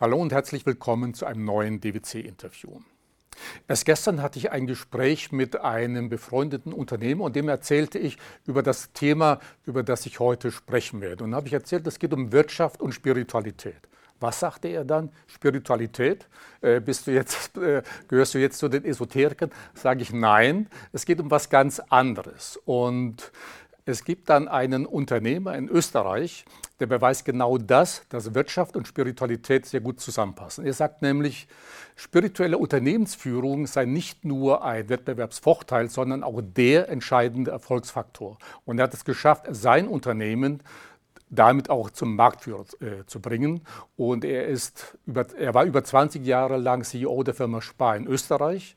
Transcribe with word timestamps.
Hallo 0.00 0.16
und 0.18 0.30
herzlich 0.30 0.64
willkommen 0.64 1.12
zu 1.12 1.26
einem 1.26 1.44
neuen 1.44 1.80
DWC-Interview. 1.80 2.78
Erst 3.66 3.84
gestern 3.84 4.22
hatte 4.22 4.38
ich 4.38 4.52
ein 4.52 4.68
Gespräch 4.68 5.32
mit 5.32 5.60
einem 5.60 6.08
befreundeten 6.08 6.72
Unternehmer 6.72 7.24
und 7.24 7.34
dem 7.34 7.48
erzählte 7.48 7.98
ich 7.98 8.16
über 8.46 8.62
das 8.62 8.92
Thema, 8.92 9.40
über 9.66 9.82
das 9.82 10.06
ich 10.06 10.20
heute 10.20 10.52
sprechen 10.52 11.00
werde. 11.00 11.24
Und 11.24 11.34
habe 11.34 11.48
ich 11.48 11.52
erzählt, 11.52 11.84
es 11.88 11.98
geht 11.98 12.12
um 12.12 12.30
Wirtschaft 12.30 12.80
und 12.80 12.92
Spiritualität. 12.92 13.88
Was 14.20 14.38
sagte 14.38 14.68
er 14.68 14.84
dann? 14.84 15.10
Spiritualität? 15.26 16.28
Äh, 16.60 16.78
bist 16.78 17.08
du 17.08 17.10
jetzt, 17.10 17.56
äh, 17.56 17.82
gehörst 18.06 18.34
du 18.34 18.38
jetzt 18.38 18.58
zu 18.58 18.68
den 18.68 18.84
Esoterikern? 18.84 19.50
Sage 19.74 20.02
ich 20.02 20.12
nein. 20.12 20.68
Es 20.92 21.06
geht 21.06 21.18
um 21.18 21.28
was 21.28 21.50
ganz 21.50 21.80
anderes. 21.80 22.56
Und 22.64 23.32
es 23.88 24.04
gibt 24.04 24.28
dann 24.28 24.48
einen 24.48 24.84
Unternehmer 24.84 25.56
in 25.56 25.66
Österreich, 25.66 26.44
der 26.78 26.86
beweist 26.86 27.24
genau 27.24 27.56
das, 27.56 28.02
dass 28.10 28.34
Wirtschaft 28.34 28.76
und 28.76 28.86
Spiritualität 28.86 29.64
sehr 29.64 29.80
gut 29.80 29.98
zusammenpassen. 29.98 30.66
Er 30.66 30.74
sagt 30.74 31.00
nämlich, 31.00 31.48
spirituelle 31.96 32.58
Unternehmensführung 32.58 33.66
sei 33.66 33.86
nicht 33.86 34.26
nur 34.26 34.62
ein 34.62 34.90
Wettbewerbsvorteil, 34.90 35.88
sondern 35.88 36.22
auch 36.22 36.42
der 36.42 36.90
entscheidende 36.90 37.50
Erfolgsfaktor. 37.50 38.36
Und 38.66 38.78
er 38.78 38.84
hat 38.84 38.94
es 38.94 39.06
geschafft, 39.06 39.46
sein 39.50 39.88
Unternehmen 39.88 40.62
damit 41.30 41.70
auch 41.70 41.90
zum 41.90 42.16
Marktführer 42.16 42.64
äh, 42.80 43.04
zu 43.06 43.20
bringen. 43.20 43.62
Und 43.96 44.24
er, 44.24 44.46
ist 44.46 44.96
über, 45.06 45.26
er 45.38 45.54
war 45.54 45.64
über 45.64 45.84
20 45.84 46.24
Jahre 46.26 46.56
lang 46.56 46.84
CEO 46.84 47.22
der 47.22 47.34
Firma 47.34 47.60
Spar 47.60 47.96
in 47.96 48.06
Österreich 48.06 48.74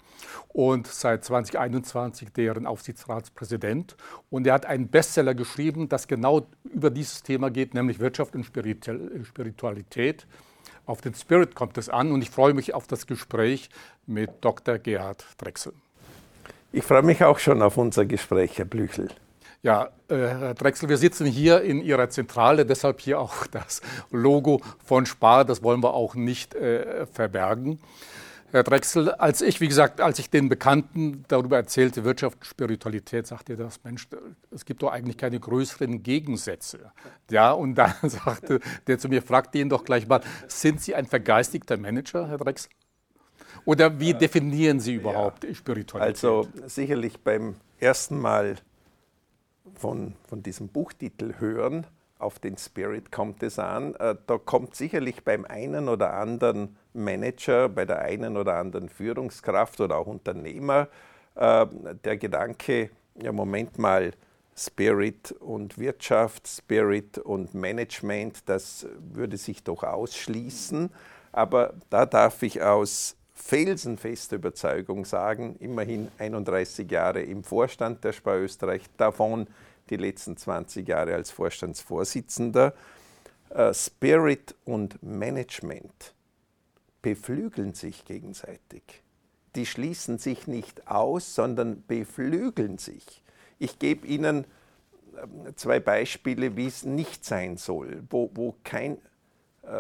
und 0.50 0.88
seit 0.88 1.24
2021 1.24 2.32
deren 2.34 2.66
Aufsichtsratspräsident. 2.66 3.96
Und 4.30 4.48
er 4.48 4.54
hat 4.54 4.66
einen 4.66 4.88
Bestseller 4.88 5.34
geschrieben, 5.34 5.90
das 5.90 6.08
genau 6.08 6.48
über 6.64 6.90
dieses 6.90 7.24
Thema 7.24 7.50
geht, 7.50 7.74
nämlich 7.74 8.00
Wirtschaft 8.00 8.36
und 8.36 8.46
Spiritualität. 8.46 10.28
Auf 10.86 11.02
den 11.02 11.14
Spirit 11.14 11.56
kommt 11.56 11.78
es 11.78 11.90
an 11.90 12.12
und 12.12 12.22
ich 12.22 12.32
freue 12.32 12.54
mich 12.54 12.74
auf 12.74 12.88
das 12.88 13.08
Gespräch 13.08 13.70
mit 14.08 14.30
Dr. 14.42 14.78
Gerhard 14.78 15.26
Drechsel. 15.38 15.74
Ich 16.74 16.84
freue 16.84 17.04
mich 17.04 17.24
auch 17.24 17.40
schon 17.40 17.62
auf 17.62 17.78
unser 17.78 18.06
Gespräch, 18.06 18.58
Herr 18.58 18.66
Blüchel. 18.66 19.10
Ja, 19.64 19.90
äh, 20.08 20.16
Herr 20.16 20.54
Drechsel, 20.56 20.90
wir 20.90 20.98
sitzen 20.98 21.28
hier 21.28 21.62
in 21.62 21.82
Ihrer 21.82 22.10
Zentrale, 22.10 22.66
deshalb 22.66 23.00
hier 23.00 23.20
auch 23.20 23.46
das 23.52 23.82
Logo 24.10 24.62
von 24.84 25.06
Spar, 25.06 25.46
das 25.46 25.62
wollen 25.62 25.84
wir 25.84 25.94
auch 25.94 26.16
nicht 26.16 26.56
äh, 26.56 27.06
verbergen. 27.06 27.80
Herr 28.52 28.64
Drechsel, 28.64 29.12
als 29.12 29.42
ich, 29.42 29.62
wie 29.62 29.68
gesagt, 29.68 30.02
als 30.02 30.20
ich 30.20 30.30
den 30.30 30.50
Bekannten 30.50 31.24
darüber 31.30 31.56
erzählte, 31.56 32.04
Wirtschaft, 32.04 32.46
Spiritualität, 32.46 33.26
sagte 33.26 33.54
er 33.54 33.58
das, 33.58 33.82
Mensch, 33.84 34.08
es 34.50 34.66
gibt 34.66 34.84
doch 34.84 34.92
eigentlich 34.92 35.18
keine 35.18 35.40
größeren 35.40 36.04
Gegensätze. 36.04 36.92
Ja, 37.30 37.52
und 37.52 37.76
dann 37.76 37.94
sagte 38.04 38.60
der 38.88 39.00
zu 39.00 39.08
mir, 39.08 39.22
fragte 39.22 39.60
ihn 39.60 39.70
doch 39.70 39.86
gleich 39.86 40.08
mal, 40.08 40.22
sind 40.48 40.82
Sie 40.82 40.96
ein 40.96 41.06
vergeistigter 41.06 41.78
Manager, 41.78 42.28
Herr 42.28 42.38
Drechsel? 42.38 42.72
Oder 43.64 44.00
wie 44.00 44.14
definieren 44.14 44.80
Sie 44.80 44.96
überhaupt 44.96 45.44
ja, 45.44 45.54
Spiritualität? 45.54 46.16
Also 46.16 46.48
sicherlich 46.66 47.20
beim 47.20 47.56
ersten 47.80 48.20
Mal 48.20 48.58
von, 49.76 50.14
von 50.28 50.44
diesem 50.44 50.68
Buchtitel 50.68 51.36
hören, 51.40 51.88
auf 52.20 52.38
den 52.40 52.58
Spirit 52.58 53.12
kommt 53.12 53.42
es 53.44 53.58
an. 53.58 53.96
Äh, 53.96 54.16
da 54.28 54.38
kommt 54.38 54.76
sicherlich 54.76 55.24
beim 55.24 55.44
einen 55.46 55.90
oder 55.90 56.14
anderen 56.14 56.78
Manager, 56.94 57.68
bei 57.68 57.86
der 57.86 58.00
einen 58.00 58.38
oder 58.38 58.58
anderen 58.58 58.90
Führungskraft 58.90 59.82
oder 59.82 59.98
auch 59.98 60.08
Unternehmer 60.08 60.88
äh, 61.36 61.66
der 62.04 62.18
Gedanke, 62.18 62.92
ja 63.16 63.32
Moment 63.32 63.78
mal, 63.78 64.12
Spirit 64.56 65.32
und 65.40 65.78
Wirtschaft, 65.78 66.48
Spirit 66.48 67.18
und 67.18 67.54
Management, 67.54 68.48
das 68.48 68.86
würde 69.00 69.38
sich 69.38 69.64
doch 69.64 69.84
ausschließen. 69.84 70.92
Aber 71.32 71.74
da 71.90 72.06
darf 72.06 72.44
ich 72.44 72.62
aus 72.62 73.16
felsenfester 73.42 74.38
Überzeugung 74.38 75.06
sagen, 75.06 75.56
immerhin 75.60 76.10
31 76.18 76.90
Jahre 76.90 77.22
im 77.22 77.44
Vorstand 77.44 78.04
der 78.04 78.14
Spar 78.14 78.38
Österreich, 78.38 78.84
davon 78.98 79.48
die 79.90 79.98
letzten 79.98 80.38
20 80.38 80.88
Jahre 80.88 81.16
als 81.16 81.32
Vorstandsvorsitzender. 81.32 82.74
Äh, 83.50 83.74
Spirit 83.74 84.56
und 84.64 85.02
Management 85.04 86.14
beflügeln 87.02 87.74
sich 87.74 88.06
gegenseitig. 88.06 89.04
Die 89.56 89.66
schließen 89.66 90.18
sich 90.18 90.48
nicht 90.48 90.88
aus, 90.88 91.36
sondern 91.36 91.84
beflügeln 91.86 92.78
sich. 92.78 93.22
Ich 93.60 93.80
gebe 93.80 94.08
Ihnen 94.08 94.46
ähm, 95.22 95.54
zwei 95.56 95.80
Beispiele, 95.80 96.56
wie 96.56 96.68
es 96.68 96.86
nicht 96.86 97.26
sein 97.26 97.58
soll, 97.58 98.04
wo, 98.10 98.32
wo 98.34 98.56
kein 98.64 98.98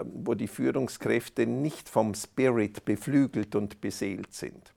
wo 0.04 0.36
die 0.36 0.48
Führungskräfte 0.48 1.48
nicht 1.48 1.90
vom 1.90 2.14
Spirit 2.14 2.86
beflügelt 2.86 3.56
und 3.56 3.82
beseelt 3.82 4.34
sind. 4.34 4.74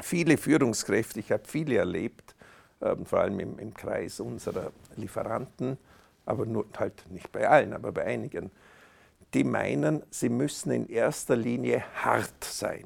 Viele 0.00 0.36
Führungskräfte, 0.36 1.20
ich 1.20 1.32
habe 1.32 1.44
viele 1.46 1.76
erlebt, 1.76 2.34
ähm, 2.82 3.06
vor 3.06 3.20
allem 3.20 3.40
im, 3.40 3.58
im 3.58 3.72
Kreis 3.72 4.20
unserer 4.20 4.72
Lieferanten, 4.96 5.78
aber 6.26 6.44
nur 6.44 6.66
halt 6.78 7.04
nicht 7.10 7.32
bei 7.32 7.48
allen, 7.48 7.72
aber 7.72 7.92
bei 7.92 8.04
einigen, 8.04 8.50
die 9.32 9.44
meinen, 9.44 10.02
sie 10.10 10.28
müssen 10.28 10.70
in 10.70 10.88
erster 10.88 11.36
Linie 11.36 11.84
hart 11.94 12.44
sein. 12.44 12.84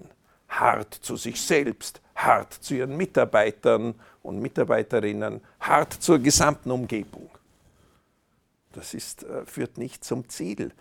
Hart 0.48 0.94
zu 0.94 1.16
sich 1.16 1.40
selbst, 1.40 2.00
hart 2.14 2.52
zu 2.52 2.74
ihren 2.74 2.96
Mitarbeitern 2.96 3.94
und 4.22 4.40
Mitarbeiterinnen, 4.40 5.40
hart 5.60 5.92
zur 5.92 6.18
gesamten 6.18 6.70
Umgebung. 6.70 7.30
Das 8.72 8.94
ist, 8.94 9.24
äh, 9.24 9.44
führt 9.46 9.78
nicht 9.78 10.04
zum 10.04 10.28
Ziel. 10.28 10.72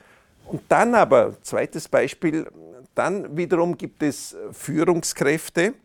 Und 0.49 0.63
dann 0.67 0.95
aber, 0.95 1.39
zweites 1.43 1.87
Beispiel, 1.87 2.47
dann 2.95 3.37
wiederum 3.37 3.77
gibt 3.77 4.01
es 4.01 4.35
Führungskräfte, 4.51 5.75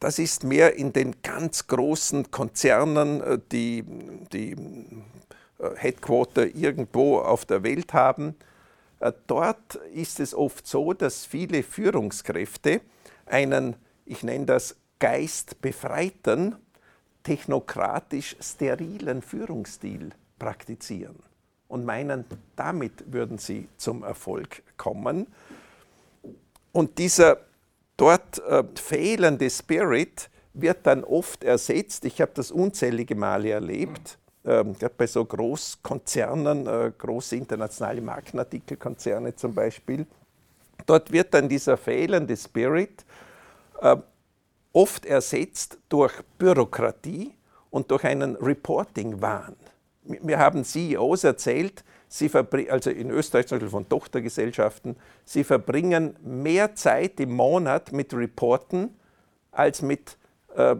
das 0.00 0.18
ist 0.18 0.42
mehr 0.42 0.76
in 0.76 0.94
den 0.94 1.20
ganz 1.20 1.66
großen 1.66 2.30
Konzernen, 2.30 3.20
äh, 3.20 3.38
die, 3.52 3.84
die 4.32 4.52
äh, 5.58 5.76
Headquarter 5.76 6.54
irgendwo 6.54 7.18
auf 7.18 7.44
der 7.44 7.62
Welt 7.62 7.92
haben. 7.92 8.36
Äh, 9.00 9.12
dort 9.26 9.74
ist 9.92 10.18
es 10.18 10.34
oft 10.34 10.66
so, 10.66 10.94
dass 10.94 11.26
viele 11.26 11.62
Führungskräfte 11.62 12.80
einen, 13.26 13.76
ich 14.06 14.22
nenne 14.22 14.46
das 14.46 14.76
geistbefreiten, 14.98 16.56
technokratisch 17.22 18.36
sterilen 18.40 19.20
Führungsstil 19.20 20.10
praktizieren 20.38 21.25
und 21.68 21.84
meinen, 21.84 22.24
damit 22.54 23.12
würden 23.12 23.38
sie 23.38 23.68
zum 23.76 24.02
Erfolg 24.02 24.62
kommen. 24.76 25.26
Und 26.72 26.98
dieser 26.98 27.38
dort 27.96 28.38
äh, 28.46 28.64
fehlende 28.74 29.48
Spirit 29.50 30.30
wird 30.52 30.86
dann 30.86 31.04
oft 31.04 31.44
ersetzt. 31.44 32.04
Ich 32.04 32.20
habe 32.20 32.32
das 32.34 32.50
unzählige 32.50 33.14
Male 33.14 33.50
erlebt, 33.50 34.18
ähm, 34.44 34.76
bei 34.96 35.06
so 35.06 35.24
Großkonzernen, 35.24 36.66
äh, 36.66 36.92
große 36.96 37.36
internationale 37.36 38.00
Markenartikelkonzerne 38.00 39.34
zum 39.34 39.54
Beispiel. 39.54 40.06
Dort 40.86 41.10
wird 41.10 41.34
dann 41.34 41.48
dieser 41.48 41.76
fehlende 41.76 42.36
Spirit 42.36 43.04
äh, 43.80 43.96
oft 44.72 45.06
ersetzt 45.06 45.78
durch 45.88 46.12
Bürokratie 46.38 47.34
und 47.70 47.90
durch 47.90 48.04
einen 48.04 48.36
Reporting-Wahn 48.36 49.56
mir 50.06 50.38
haben 50.38 50.64
CEOs 50.64 51.24
erzählt, 51.24 51.84
sie 52.08 52.30
also 52.70 52.90
in 52.90 53.10
Österreich 53.10 53.46
zum 53.46 53.56
Beispiel 53.56 53.70
von 53.70 53.88
Tochtergesellschaften, 53.88 54.96
sie 55.24 55.44
verbringen 55.44 56.16
mehr 56.22 56.74
Zeit 56.74 57.20
im 57.20 57.32
Monat 57.32 57.92
mit 57.92 58.14
Reporten 58.14 58.96
als 59.50 59.82
mit 59.82 60.16
äh, 60.56 60.76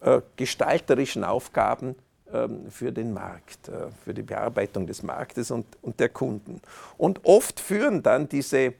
äh, 0.00 0.22
gestalterischen 0.36 1.24
Aufgaben 1.24 1.96
äh, 2.32 2.48
für 2.70 2.92
den 2.92 3.12
Markt, 3.12 3.68
äh, 3.68 3.88
für 4.04 4.14
die 4.14 4.22
Bearbeitung 4.22 4.86
des 4.86 5.02
Marktes 5.02 5.50
und, 5.50 5.66
und 5.82 6.00
der 6.00 6.08
Kunden. 6.08 6.60
Und 6.96 7.24
oft 7.24 7.60
führen 7.60 8.02
dann 8.02 8.28
diese 8.28 8.74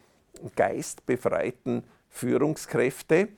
geistbefreiten 0.57 1.83
Führungskräfte 2.09 3.29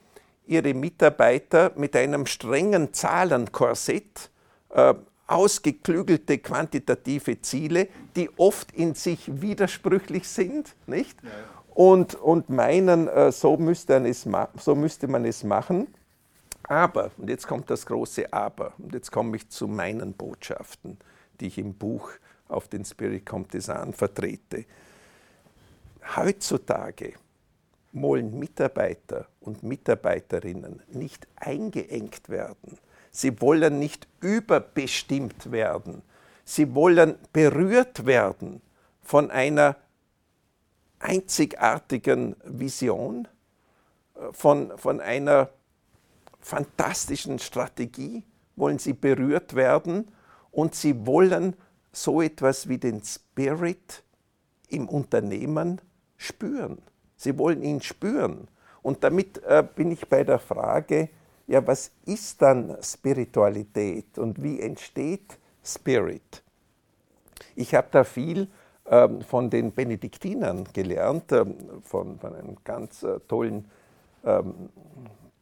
ihre 0.46 0.74
Mitarbeiter 0.74 1.72
mit 1.76 1.96
einem 1.96 2.26
strengen 2.26 2.92
Zahlenkorsett 2.92 4.30
äh, 4.70 4.94
ausgeklügelte 5.26 6.38
quantitative 6.38 7.40
Ziele, 7.40 7.88
die 8.16 8.30
oft 8.36 8.72
in 8.72 8.94
sich 8.94 9.40
widersprüchlich 9.40 10.28
sind, 10.28 10.74
nicht? 10.86 11.22
Ja. 11.22 11.30
Und, 11.74 12.14
und 12.16 12.50
meinen, 12.50 13.08
äh, 13.08 13.32
so 13.32 13.56
müsste, 13.56 13.94
es 14.06 14.26
so 14.58 14.74
müsste 14.74 15.08
man 15.08 15.24
es 15.24 15.42
machen. 15.42 15.88
Aber, 16.64 17.10
und 17.16 17.30
jetzt 17.30 17.46
kommt 17.46 17.70
das 17.70 17.86
große 17.86 18.32
Aber, 18.32 18.72
und 18.78 18.92
jetzt 18.94 19.10
komme 19.10 19.36
ich 19.36 19.48
zu 19.48 19.66
meinen 19.66 20.12
Botschaften, 20.12 20.98
die 21.40 21.46
ich 21.46 21.58
im 21.58 21.74
Buch 21.74 22.10
auf 22.48 22.68
den 22.68 22.84
Spirit 22.84 23.24
Comte 23.24 23.58
an 23.74 23.94
vertrete. 23.94 24.66
Heutzutage 26.16 27.14
wollen 27.92 28.38
Mitarbeiter 28.38 29.26
und 29.40 29.62
Mitarbeiterinnen 29.62 30.82
nicht 30.92 31.26
eingeengt 31.36 32.28
werden, 32.28 32.78
Sie 33.12 33.40
wollen 33.40 33.78
nicht 33.78 34.08
überbestimmt 34.20 35.52
werden. 35.52 36.02
Sie 36.44 36.74
wollen 36.74 37.16
berührt 37.32 38.06
werden 38.06 38.62
von 39.02 39.30
einer 39.30 39.76
einzigartigen 40.98 42.36
Vision, 42.44 43.28
äh, 44.14 44.32
von, 44.32 44.76
von 44.76 45.00
einer 45.00 45.50
fantastischen 46.40 47.38
Strategie, 47.38 48.24
wollen 48.56 48.78
sie 48.78 48.94
berührt 48.94 49.54
werden 49.54 50.10
und 50.50 50.74
sie 50.74 51.06
wollen 51.06 51.54
so 51.92 52.22
etwas 52.22 52.68
wie 52.68 52.78
den 52.78 53.02
Spirit 53.04 54.02
im 54.68 54.88
Unternehmen 54.88 55.80
spüren. 56.16 56.80
Sie 57.16 57.36
wollen 57.38 57.62
ihn 57.62 57.82
spüren. 57.82 58.48
Und 58.80 59.04
damit 59.04 59.42
äh, 59.44 59.62
bin 59.62 59.92
ich 59.92 60.08
bei 60.08 60.24
der 60.24 60.38
Frage, 60.38 61.10
ja, 61.46 61.66
was 61.66 61.90
ist 62.06 62.40
dann 62.42 62.76
Spiritualität 62.82 64.18
und 64.18 64.42
wie 64.42 64.60
entsteht 64.60 65.38
Spirit? 65.64 66.42
Ich 67.54 67.74
habe 67.74 67.88
da 67.90 68.04
viel 68.04 68.48
ähm, 68.86 69.22
von 69.22 69.50
den 69.50 69.72
Benediktinern 69.72 70.64
gelernt, 70.72 71.32
ähm, 71.32 71.56
von, 71.82 72.18
von, 72.18 72.34
einem 72.34 72.56
ganz 72.64 73.02
äh, 73.02 73.20
tollen 73.28 73.70
ähm, 74.24 74.70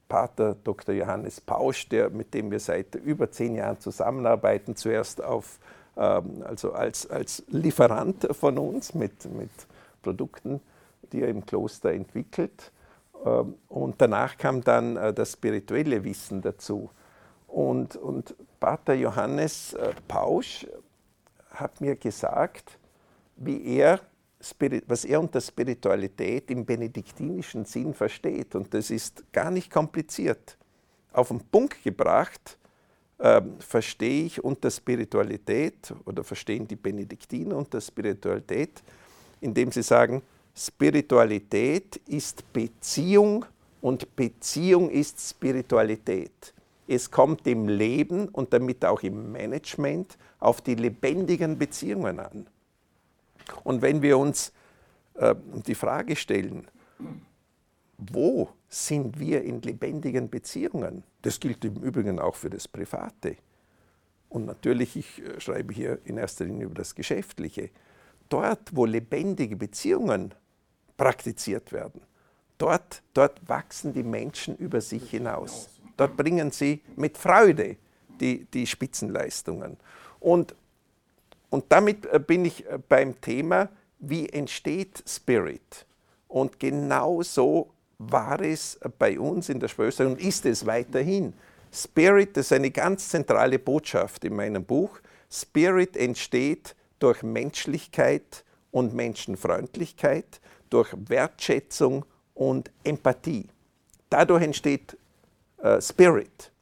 Pater 0.08 0.56
Dr. 0.64 0.94
Johannes 0.94 1.40
Pausch, 1.40 1.88
der, 1.88 2.10
mit 2.10 2.34
dem 2.34 2.50
wir 2.50 2.60
seit 2.60 2.96
über 2.96 3.30
zehn 3.30 3.54
Jahren 3.54 3.78
zusammenarbeiten, 3.78 4.74
zuerst 4.76 5.22
auf, 5.22 5.58
ähm, 5.96 6.42
also 6.44 6.72
als, 6.72 7.08
als 7.08 7.44
Lieferant 7.48 8.28
von 8.32 8.58
uns 8.58 8.94
mit, 8.94 9.24
mit 9.32 9.50
Produkten, 10.02 10.60
die 11.12 11.22
er 11.22 11.28
im 11.28 11.46
Kloster 11.46 11.92
entwickelt. 11.92 12.72
Ähm, 13.24 13.54
und 13.68 14.00
danach 14.00 14.36
kam 14.36 14.62
dann 14.62 14.96
äh, 14.96 15.12
das 15.12 15.32
spirituelle 15.32 16.02
Wissen 16.04 16.42
dazu. 16.42 16.90
Und, 17.46 17.96
und 17.96 18.34
Pater 18.60 18.94
Johannes 18.94 19.74
äh, 19.74 19.92
Pausch 20.06 20.66
hat 21.50 21.80
mir 21.80 21.96
gesagt, 21.96 22.78
wie 23.36 23.76
er, 23.76 24.00
was 24.86 25.04
er 25.04 25.20
unter 25.20 25.40
Spiritualität 25.40 26.50
im 26.50 26.64
benediktinischen 26.64 27.64
Sinn 27.64 27.92
versteht. 27.92 28.54
Und 28.54 28.72
das 28.72 28.90
ist 28.90 29.24
gar 29.32 29.50
nicht 29.50 29.70
kompliziert. 29.70 30.56
Auf 31.12 31.28
den 31.28 31.40
Punkt 31.40 31.82
gebracht, 31.82 32.56
äh, 33.18 33.42
verstehe 33.58 34.24
ich 34.26 34.42
unter 34.42 34.70
Spiritualität 34.70 35.92
oder 36.06 36.24
verstehen 36.24 36.66
die 36.66 36.76
Benediktiner 36.76 37.56
unter 37.56 37.80
Spiritualität, 37.80 38.82
indem 39.40 39.72
sie 39.72 39.82
sagen, 39.82 40.22
Spiritualität 40.54 41.96
ist 42.06 42.52
Beziehung 42.52 43.44
und 43.80 44.14
Beziehung 44.16 44.90
ist 44.90 45.20
Spiritualität. 45.20 46.54
Es 46.86 47.10
kommt 47.10 47.46
im 47.46 47.68
Leben 47.68 48.28
und 48.28 48.52
damit 48.52 48.84
auch 48.84 49.02
im 49.02 49.32
Management 49.32 50.18
auf 50.40 50.60
die 50.60 50.74
lebendigen 50.74 51.56
Beziehungen 51.56 52.18
an. 52.18 52.46
Und 53.64 53.82
wenn 53.82 54.02
wir 54.02 54.18
uns 54.18 54.52
äh, 55.14 55.34
die 55.66 55.74
Frage 55.74 56.16
stellen, 56.16 56.66
wo 57.96 58.48
sind 58.68 59.18
wir 59.18 59.42
in 59.42 59.62
lebendigen 59.62 60.30
Beziehungen? 60.30 61.04
Das 61.22 61.38
gilt 61.38 61.64
im 61.64 61.76
Übrigen 61.76 62.18
auch 62.18 62.34
für 62.34 62.50
das 62.50 62.66
Private. 62.66 63.36
Und 64.28 64.46
natürlich, 64.46 64.96
ich 64.96 65.22
äh, 65.22 65.40
schreibe 65.40 65.74
hier 65.74 65.98
in 66.04 66.16
erster 66.16 66.44
Linie 66.44 66.66
über 66.66 66.76
das 66.76 66.94
Geschäftliche. 66.94 67.70
Dort, 68.30 68.74
wo 68.74 68.86
lebendige 68.86 69.56
Beziehungen 69.56 70.34
praktiziert 70.96 71.72
werden. 71.72 72.00
Dort, 72.56 73.02
dort 73.12 73.46
wachsen 73.46 73.92
die 73.92 74.02
Menschen 74.02 74.56
über 74.56 74.80
sich 74.80 75.10
hinaus. 75.10 75.68
Dort 75.96 76.16
bringen 76.16 76.50
sie 76.50 76.80
mit 76.96 77.18
Freude 77.18 77.76
die, 78.20 78.44
die 78.44 78.66
Spitzenleistungen. 78.66 79.76
Und, 80.18 80.54
und 81.48 81.64
damit 81.68 82.06
äh, 82.06 82.18
bin 82.18 82.44
ich 82.44 82.66
äh, 82.66 82.78
beim 82.88 83.20
Thema, 83.20 83.68
wie 83.98 84.28
entsteht 84.28 85.02
Spirit? 85.06 85.86
Und 86.28 86.58
genau 86.58 87.22
so 87.22 87.70
war 87.98 88.40
es 88.40 88.78
bei 88.98 89.18
uns 89.18 89.48
in 89.48 89.60
der 89.60 89.68
Spöster 89.68 90.06
und 90.06 90.20
ist 90.20 90.46
es 90.46 90.64
weiterhin. 90.64 91.34
Spirit 91.72 92.36
ist 92.36 92.52
eine 92.52 92.70
ganz 92.70 93.08
zentrale 93.08 93.58
Botschaft 93.58 94.24
in 94.24 94.36
meinem 94.36 94.64
Buch. 94.64 95.00
Spirit 95.30 95.96
entsteht 95.96 96.74
durch 97.00 97.22
Menschlichkeit 97.24 98.44
und 98.70 98.94
Menschenfreundlichkeit, 98.94 100.40
durch 100.70 100.94
Wertschätzung 101.08 102.04
und 102.34 102.70
Empathie. 102.84 103.48
Dadurch 104.08 104.42
entsteht 104.42 104.96
äh, 105.58 105.80
Spirit. 105.80 106.52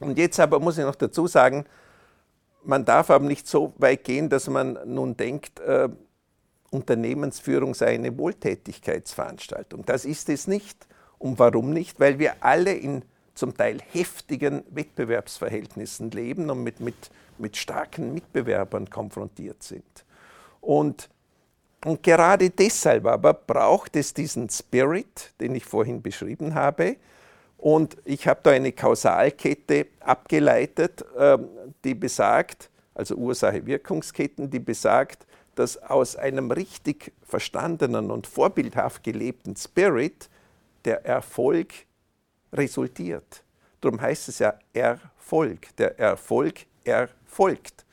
Und 0.00 0.18
jetzt 0.18 0.40
aber 0.40 0.58
muss 0.58 0.78
ich 0.78 0.84
noch 0.84 0.94
dazu 0.96 1.26
sagen, 1.26 1.64
man 2.64 2.84
darf 2.84 3.10
aber 3.10 3.24
nicht 3.24 3.46
so 3.46 3.72
weit 3.78 4.04
gehen, 4.04 4.28
dass 4.28 4.48
man 4.48 4.78
nun 4.84 5.16
denkt, 5.16 5.60
äh, 5.60 5.88
Unternehmensführung 6.70 7.74
sei 7.74 7.94
eine 7.94 8.16
Wohltätigkeitsveranstaltung. 8.18 9.84
Das 9.86 10.04
ist 10.04 10.28
es 10.28 10.46
nicht. 10.46 10.86
Und 11.18 11.38
warum 11.38 11.72
nicht? 11.72 11.98
Weil 11.98 12.18
wir 12.18 12.44
alle 12.44 12.74
in 12.74 13.02
zum 13.34 13.56
Teil 13.56 13.78
heftigen 13.92 14.64
Wettbewerbsverhältnissen 14.70 16.10
leben 16.10 16.50
und 16.50 16.62
mit, 16.62 16.80
mit, 16.80 17.10
mit 17.40 17.56
starken 17.56 18.14
Mitbewerbern 18.14 18.88
konfrontiert 18.88 19.62
sind. 19.62 20.04
Und 20.60 21.08
und 21.84 22.02
gerade 22.02 22.50
deshalb 22.50 23.06
aber 23.06 23.32
braucht 23.32 23.94
es 23.94 24.12
diesen 24.12 24.48
Spirit, 24.50 25.32
den 25.40 25.54
ich 25.54 25.64
vorhin 25.64 26.02
beschrieben 26.02 26.54
habe. 26.54 26.96
Und 27.56 27.96
ich 28.04 28.26
habe 28.26 28.40
da 28.42 28.50
eine 28.50 28.72
Kausalkette 28.72 29.86
abgeleitet, 30.00 31.04
ähm, 31.16 31.48
die 31.84 31.94
besagt, 31.94 32.70
also 32.94 33.14
Ursache-Wirkungsketten, 33.14 34.50
die 34.50 34.58
besagt, 34.58 35.26
dass 35.54 35.76
aus 35.76 36.14
einem 36.16 36.50
richtig 36.50 37.12
verstandenen 37.22 38.10
und 38.10 38.26
vorbildhaft 38.26 39.02
gelebten 39.02 39.56
Spirit 39.56 40.28
der 40.84 41.04
Erfolg 41.04 41.72
resultiert. 42.52 43.42
Darum 43.80 44.00
heißt 44.00 44.28
es 44.28 44.38
ja 44.38 44.54
Erfolg. 44.72 45.76
Der 45.76 45.98
Erfolg 45.98 46.66
erfolgt. 46.88 47.84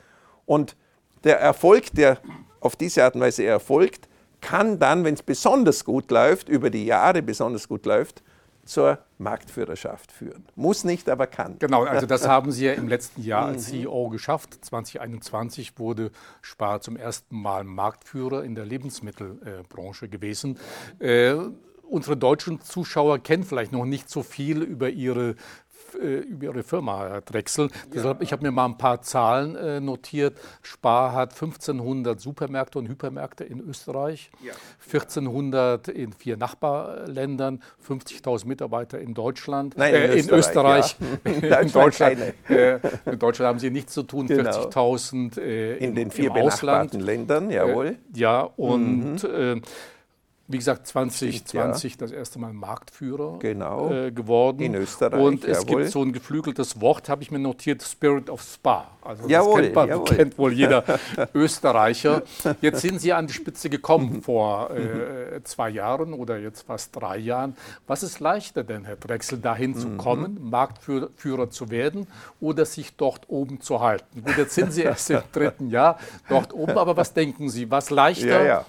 Und 0.45 0.75
der 1.23 1.39
Erfolg, 1.39 1.93
der 1.93 2.19
auf 2.59 2.75
diese 2.75 3.03
Art 3.03 3.15
und 3.15 3.21
Weise 3.21 3.45
erfolgt, 3.45 4.07
kann 4.41 4.79
dann, 4.79 5.03
wenn 5.03 5.15
es 5.15 5.23
besonders 5.23 5.85
gut 5.85 6.11
läuft, 6.11 6.49
über 6.49 6.69
die 6.69 6.85
Jahre 6.85 7.21
besonders 7.21 7.67
gut 7.67 7.85
läuft, 7.85 8.21
zur 8.65 8.99
Marktführerschaft 9.19 10.11
führen. 10.11 10.43
Muss 10.55 10.83
nicht, 10.83 11.07
aber 11.09 11.27
kann. 11.27 11.57
Genau, 11.59 11.83
also 11.83 12.07
das 12.07 12.27
haben 12.27 12.51
Sie 12.51 12.65
ja 12.65 12.73
im 12.73 12.87
letzten 12.87 13.21
Jahr 13.21 13.45
als 13.45 13.67
mhm. 13.67 13.83
CEO 13.83 14.09
geschafft. 14.09 14.65
2021 14.65 15.77
wurde 15.77 16.11
Spar 16.41 16.81
zum 16.81 16.97
ersten 16.97 17.39
Mal 17.39 17.63
Marktführer 17.63 18.43
in 18.43 18.55
der 18.55 18.65
Lebensmittelbranche 18.65 20.09
gewesen. 20.09 20.57
Äh, 20.99 21.35
unsere 21.83 22.17
deutschen 22.17 22.59
Zuschauer 22.61 23.19
kennen 23.19 23.43
vielleicht 23.43 23.71
noch 23.71 23.85
nicht 23.85 24.09
so 24.09 24.23
viel 24.23 24.63
über 24.63 24.89
Ihre 24.89 25.35
über 25.95 26.45
Ihre 26.45 26.63
Firma, 26.63 27.07
Herr 27.07 27.21
Drechsel. 27.21 27.69
Deshalb, 27.93 28.21
ich 28.21 28.31
habe 28.31 28.43
mir 28.43 28.51
mal 28.51 28.65
ein 28.65 28.77
paar 28.77 29.01
Zahlen 29.01 29.55
äh, 29.55 29.79
notiert. 29.79 30.37
Spar 30.61 31.13
hat 31.13 31.33
1500 31.33 32.19
Supermärkte 32.19 32.79
und 32.79 32.87
Hypermärkte 32.87 33.43
in 33.43 33.59
Österreich, 33.59 34.29
ja. 34.43 34.53
1400 34.85 35.87
in 35.87 36.13
vier 36.13 36.37
Nachbarländern, 36.37 37.61
50.000 37.87 38.47
Mitarbeiter 38.47 38.99
in 38.99 39.13
Deutschland, 39.13 39.77
Nein, 39.77 39.93
in, 39.93 40.01
äh, 40.01 40.13
in 40.15 40.29
Österreich. 40.29 40.95
Österreich. 40.99 41.43
Ja. 41.45 41.59
in, 41.59 41.71
Deutschland, 41.71 42.19
äh, 42.49 42.79
in 43.11 43.19
Deutschland 43.19 43.49
haben 43.49 43.59
sie 43.59 43.69
nichts 43.69 43.93
zu 43.93 44.03
tun, 44.03 44.27
genau. 44.27 44.49
40.000 44.49 45.39
äh, 45.39 45.77
in 45.77 45.95
den 45.95 46.11
vier 46.11 46.31
benachbarten 46.31 46.99
Ländern, 46.99 47.49
jawohl. 47.49 47.87
Äh, 47.87 47.95
ja, 48.13 48.41
und 48.41 49.23
mhm 49.23 49.61
wie 50.47 50.57
gesagt, 50.57 50.85
2020 50.85 51.93
ja. 51.93 51.97
das 51.97 52.11
erste 52.11 52.37
Mal 52.37 52.53
Marktführer 52.53 53.39
genau. 53.39 53.91
äh, 53.91 54.11
geworden. 54.11 54.61
In 54.61 54.75
Österreich. 54.75 55.19
Und 55.19 55.43
es 55.43 55.63
jawohl. 55.63 55.81
gibt 55.81 55.91
so 55.91 56.03
ein 56.03 56.13
geflügeltes 56.13 56.79
Wort, 56.81 57.09
habe 57.09 57.23
ich 57.23 57.31
mir 57.31 57.39
notiert, 57.39 57.81
Spirit 57.81 58.29
of 58.29 58.43
Spa. 58.43 58.87
Also 59.01 59.27
jawohl, 59.27 59.55
das 59.55 59.61
kennt, 59.61 59.75
man, 59.75 59.89
jawohl. 59.89 60.05
kennt 60.05 60.37
wohl 60.37 60.53
jeder 60.53 60.83
Österreicher. 61.33 62.21
Jetzt 62.61 62.81
sind 62.81 63.01
Sie 63.01 63.11
an 63.11 63.25
die 63.25 63.33
Spitze 63.33 63.71
gekommen 63.71 64.21
vor 64.21 64.69
äh, 64.69 65.41
zwei 65.43 65.69
Jahren 65.69 66.13
oder 66.13 66.37
jetzt 66.37 66.67
fast 66.67 66.95
drei 66.95 67.17
Jahren. 67.17 67.57
Was 67.87 68.03
ist 68.03 68.19
leichter 68.19 68.63
denn, 68.63 68.85
Herr 68.85 68.97
Drechsel, 68.97 69.39
dahin 69.39 69.75
zu 69.75 69.87
mhm. 69.87 69.97
kommen, 69.97 70.49
Marktführer 70.49 71.49
zu 71.49 71.71
werden 71.71 72.05
oder 72.39 72.65
sich 72.65 72.95
dort 72.95 73.29
oben 73.29 73.61
zu 73.61 73.81
halten? 73.81 74.23
Gut, 74.23 74.37
jetzt 74.37 74.53
sind 74.53 74.71
Sie 74.71 74.83
erst 74.83 75.09
im 75.09 75.21
dritten 75.31 75.71
Jahr 75.71 75.97
dort 76.29 76.53
oben, 76.53 76.77
aber 76.77 76.95
was 76.97 77.13
denken 77.13 77.49
Sie, 77.49 77.71
was 77.71 77.89
leichter? 77.89 78.43
Ja, 78.43 78.45
ja 78.45 78.65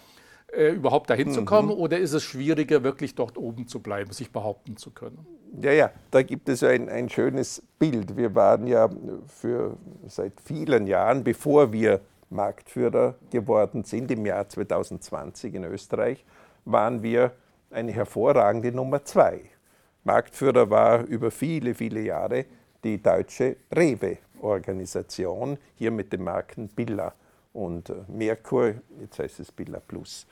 äh, 0.56 0.70
überhaupt 0.70 1.10
dahin 1.10 1.28
mhm. 1.28 1.32
zu 1.32 1.44
kommen 1.44 1.70
oder 1.70 1.98
ist 1.98 2.12
es 2.12 2.22
schwieriger, 2.22 2.82
wirklich 2.82 3.14
dort 3.14 3.36
oben 3.36 3.68
zu 3.68 3.80
bleiben, 3.80 4.12
sich 4.12 4.30
behaupten 4.30 4.76
zu 4.76 4.90
können? 4.90 5.26
Ja, 5.60 5.72
ja, 5.72 5.90
da 6.10 6.22
gibt 6.22 6.48
es 6.48 6.62
ein, 6.62 6.88
ein 6.88 7.08
schönes 7.08 7.62
Bild. 7.78 8.16
Wir 8.16 8.34
waren 8.34 8.66
ja 8.66 8.88
für 9.26 9.76
seit 10.06 10.40
vielen 10.40 10.86
Jahren, 10.86 11.25
bevor 11.25 11.72
wir 11.72 12.00
Marktführer 12.30 13.14
geworden 13.30 13.84
sind, 13.84 14.10
im 14.10 14.26
Jahr 14.26 14.48
2020 14.48 15.54
in 15.54 15.64
Österreich, 15.64 16.25
waren 16.64 17.02
wir 17.02 17.32
eine 17.70 17.92
hervorragende 17.92 18.72
Nummer 18.72 19.04
zwei. 19.04 19.42
Marktführer 20.04 20.70
war 20.70 21.04
über 21.04 21.30
viele, 21.30 21.75
viele 21.75 22.00
Jahre 22.00 22.46
die 22.84 23.02
deutsche 23.02 23.56
Rewe-Organisation, 23.75 25.58
hier 25.75 25.90
mit 25.90 26.12
den 26.12 26.25
Marken 26.25 26.68
Billa 26.68 27.12
und 27.52 27.90
äh, 27.90 27.94
Merkur, 28.08 28.75
jetzt 29.00 29.18
heißt 29.18 29.40
es 29.40 29.50
Billa 29.50 29.80
Plus. 29.80 30.26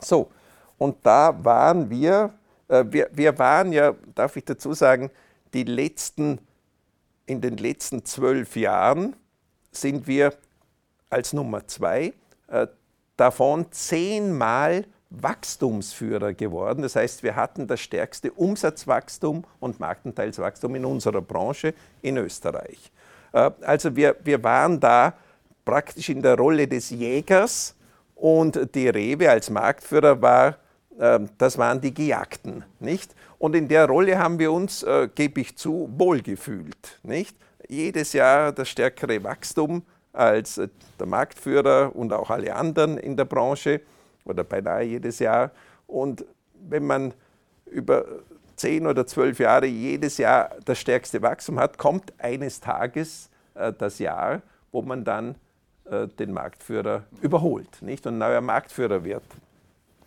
So, 0.00 0.30
und 0.78 0.96
da 1.02 1.44
waren 1.44 1.88
wir, 1.90 2.32
äh, 2.68 2.84
wir, 2.88 3.08
wir 3.12 3.38
waren 3.38 3.72
ja, 3.72 3.94
darf 4.14 4.36
ich 4.36 4.44
dazu 4.44 4.72
sagen, 4.74 5.10
die 5.54 5.64
letzten, 5.64 6.38
in 7.26 7.40
den 7.40 7.56
letzten 7.56 8.04
zwölf 8.04 8.56
Jahren 8.56 9.14
sind 9.70 10.06
wir 10.06 10.34
als 11.10 11.32
Nummer 11.32 11.66
zwei, 11.66 12.14
äh, 12.48 12.66
davon 13.16 13.70
zehnmal 13.70 14.86
Wachstumsführer 15.10 16.32
geworden. 16.32 16.82
Das 16.82 16.96
heißt, 16.96 17.22
wir 17.22 17.36
hatten 17.36 17.66
das 17.66 17.80
stärkste 17.80 18.32
Umsatzwachstum 18.32 19.44
und 19.60 19.78
Marktanteilswachstum 19.78 20.74
in 20.74 20.84
unserer 20.84 21.20
Branche 21.20 21.74
in 22.00 22.16
Österreich. 22.16 22.90
Äh, 23.32 23.50
also 23.60 23.94
wir, 23.94 24.16
wir 24.24 24.42
waren 24.42 24.80
da 24.80 25.14
praktisch 25.64 26.08
in 26.08 26.22
der 26.22 26.36
Rolle 26.36 26.66
des 26.66 26.90
Jägers 26.90 27.74
und 28.22 28.76
die 28.76 28.88
Rewe 28.88 29.28
als 29.30 29.50
Marktführer 29.50 30.22
war, 30.22 30.58
äh, 30.96 31.18
das 31.38 31.58
waren 31.58 31.80
die 31.80 31.92
Gejagten, 31.92 32.64
nicht? 32.78 33.16
Und 33.38 33.56
in 33.56 33.66
der 33.66 33.86
Rolle 33.86 34.16
haben 34.16 34.38
wir 34.38 34.52
uns, 34.52 34.84
äh, 34.84 35.08
gebe 35.12 35.40
ich 35.40 35.58
zu, 35.58 35.90
wohlgefühlt, 35.96 37.00
nicht? 37.02 37.36
Jedes 37.68 38.12
Jahr 38.12 38.52
das 38.52 38.68
stärkere 38.68 39.24
Wachstum 39.24 39.82
als 40.12 40.60
der 41.00 41.06
Marktführer 41.06 41.96
und 41.96 42.12
auch 42.12 42.30
alle 42.30 42.54
anderen 42.54 42.96
in 42.96 43.16
der 43.16 43.24
Branche 43.24 43.80
oder 44.24 44.44
beinahe 44.44 44.84
jedes 44.84 45.18
Jahr. 45.18 45.50
Und 45.88 46.24
wenn 46.68 46.86
man 46.86 47.14
über 47.66 48.04
zehn 48.54 48.86
oder 48.86 49.04
zwölf 49.04 49.40
Jahre 49.40 49.66
jedes 49.66 50.18
Jahr 50.18 50.50
das 50.64 50.78
stärkste 50.78 51.22
Wachstum 51.22 51.58
hat, 51.58 51.76
kommt 51.76 52.12
eines 52.18 52.60
Tages 52.60 53.30
äh, 53.54 53.72
das 53.76 53.98
Jahr, 53.98 54.42
wo 54.70 54.80
man 54.80 55.02
dann 55.02 55.34
äh, 55.90 56.08
den 56.08 56.32
Marktführer 56.32 57.04
überholt 57.20 57.82
nicht? 57.82 58.06
und 58.06 58.18
neuer 58.18 58.40
Marktführer 58.40 59.04
wird. 59.04 59.24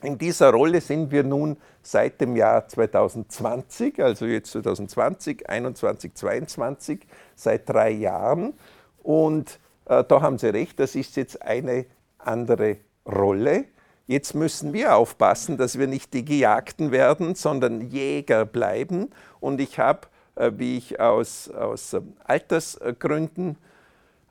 In 0.02 0.18
dieser 0.18 0.52
Rolle 0.52 0.82
sind 0.82 1.12
wir 1.12 1.24
nun 1.24 1.58
seit 1.82 2.22
dem 2.22 2.36
Jahr 2.36 2.68
2020, 2.68 4.02
also 4.04 4.26
jetzt 4.26 4.52
2020, 4.52 5.40
2021, 5.46 6.14
2022, 6.14 7.00
seit 7.36 7.68
drei 7.68 7.90
Jahren. 7.92 8.54
Und 9.02 9.60
äh, 9.86 10.04
da 10.04 10.22
haben 10.22 10.38
Sie 10.38 10.50
recht, 10.50 10.80
das 10.80 10.96
ist 10.96 11.16
jetzt 11.16 11.42
eine 11.42 11.86
andere 12.20 12.78
Rolle. 13.06 13.66
Jetzt 14.08 14.36
müssen 14.36 14.74
wir 14.74 14.96
aufpassen, 14.96 15.58
dass 15.58 15.80
wir 15.80 15.88
nicht 15.88 16.14
die 16.14 16.24
Gejagten 16.24 16.92
werden, 16.92 17.34
sondern 17.34 17.82
Jäger 17.82 18.46
bleiben. 18.46 19.10
Und 19.40 19.60
ich 19.60 19.80
habe, 19.80 20.02
äh, 20.36 20.52
wie 20.56 20.78
ich 20.78 21.00
aus, 21.00 21.50
aus 21.50 21.94
ähm, 21.94 22.14
Altersgründen, 22.24 23.58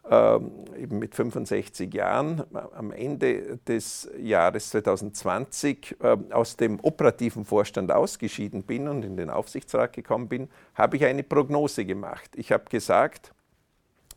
eben 0.07 0.99
mit 0.99 1.15
65 1.15 1.93
Jahren 1.95 2.41
äh, 2.55 2.59
am 2.75 2.93
Ende 2.93 3.59
des 3.67 4.09
Jahres 4.19 4.71
2020 4.71 5.97
äh, 6.03 6.17
aus 6.31 6.57
dem 6.57 6.79
operativen 6.81 7.45
Vorstand 7.45 7.91
ausgeschieden 7.91 8.65
bin 8.65 8.87
und 8.89 9.03
in 9.03 9.17
den 9.17 9.31
Aufsichtsrat 9.31 9.95
gekommen 9.95 10.29
bin, 10.29 10.49
habe 10.75 10.97
ich 10.97 11.05
eine 11.05 11.23
Prognose 11.23 11.87
gemacht. 11.87 12.31
Ich 12.37 12.53
habe 12.53 12.65
gesagt, 12.69 13.33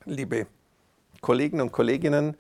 liebe 0.03 0.47
Kollegen 1.21 1.61
und 1.61 1.71
Kolleginnen, 1.71 2.35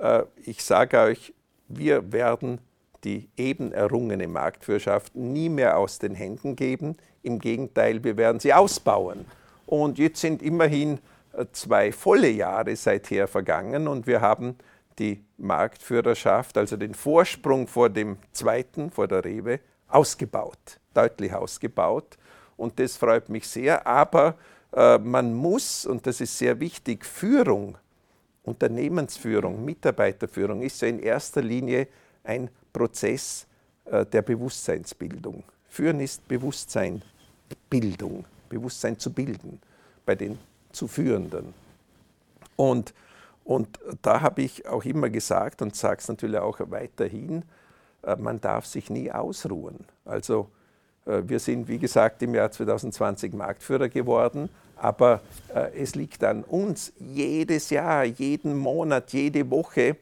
äh, 0.00 0.22
ich 0.44 0.64
sage 0.64 0.98
euch, 0.98 1.34
wir 1.68 2.10
werden 2.12 2.60
die 3.04 3.28
eben 3.36 3.72
errungene 3.72 4.26
Marktführerschaft 4.26 5.14
nie 5.14 5.48
mehr 5.48 5.78
aus 5.78 5.98
den 5.98 6.14
Händen 6.14 6.56
geben. 6.56 6.96
Im 7.22 7.38
Gegenteil, 7.38 8.02
wir 8.02 8.16
werden 8.16 8.40
sie 8.40 8.52
ausbauen. 8.52 9.26
Und 9.66 9.98
jetzt 9.98 10.20
sind 10.20 10.42
immerhin 10.42 10.98
zwei 11.52 11.92
volle 11.92 12.30
Jahre 12.30 12.74
seither 12.76 13.28
vergangen 13.28 13.88
und 13.88 14.06
wir 14.06 14.20
haben 14.20 14.56
die 14.98 15.24
Marktführerschaft, 15.36 16.58
also 16.58 16.76
den 16.76 16.94
Vorsprung 16.94 17.66
vor 17.66 17.88
dem 17.88 18.18
zweiten, 18.32 18.90
vor 18.90 19.06
der 19.06 19.24
Rewe, 19.24 19.60
ausgebaut, 19.88 20.80
deutlich 20.92 21.32
ausgebaut. 21.32 22.18
Und 22.56 22.78
das 22.80 22.96
freut 22.96 23.28
mich 23.28 23.48
sehr. 23.48 23.86
Aber 23.86 24.34
äh, 24.72 24.98
man 24.98 25.32
muss, 25.34 25.86
und 25.86 26.06
das 26.06 26.20
ist 26.20 26.36
sehr 26.36 26.58
wichtig, 26.60 27.06
Führung, 27.06 27.78
Unternehmensführung, 28.42 29.64
Mitarbeiterführung 29.64 30.62
ist 30.62 30.82
ja 30.82 30.88
in 30.88 30.98
erster 30.98 31.42
Linie 31.42 31.88
ein 32.24 32.50
Prozess 32.72 33.46
äh, 33.84 34.04
der 34.04 34.22
Bewusstseinsbildung. 34.22 35.44
Führen 35.68 36.00
ist 36.00 36.26
Bewusstseinbildung, 36.26 38.24
Bewusstsein 38.48 38.98
zu 38.98 39.12
bilden 39.12 39.60
bei 40.04 40.14
den 40.14 40.38
zu 40.72 40.88
Führenden. 40.88 41.54
Und, 42.56 42.94
und 43.44 43.78
da 44.02 44.20
habe 44.20 44.42
ich 44.42 44.66
auch 44.66 44.84
immer 44.84 45.10
gesagt 45.10 45.62
und 45.62 45.76
sage 45.76 46.00
es 46.00 46.08
natürlich 46.08 46.38
auch 46.38 46.58
weiterhin, 46.70 47.44
äh, 48.02 48.16
man 48.16 48.40
darf 48.40 48.66
sich 48.66 48.90
nie 48.90 49.10
ausruhen. 49.10 49.78
Also 50.04 50.48
äh, 51.06 51.22
wir 51.24 51.38
sind, 51.38 51.68
wie 51.68 51.78
gesagt, 51.78 52.22
im 52.22 52.34
Jahr 52.34 52.50
2020 52.50 53.32
Marktführer 53.34 53.88
geworden, 53.88 54.48
aber 54.76 55.20
es 55.74 55.96
liegt 55.96 56.22
an 56.22 56.44
uns, 56.44 56.92
jedes 57.00 57.70
Jahr, 57.70 58.04
jeden 58.04 58.56
Monat, 58.56 59.12
jede 59.12 59.50
Woche 59.50 59.96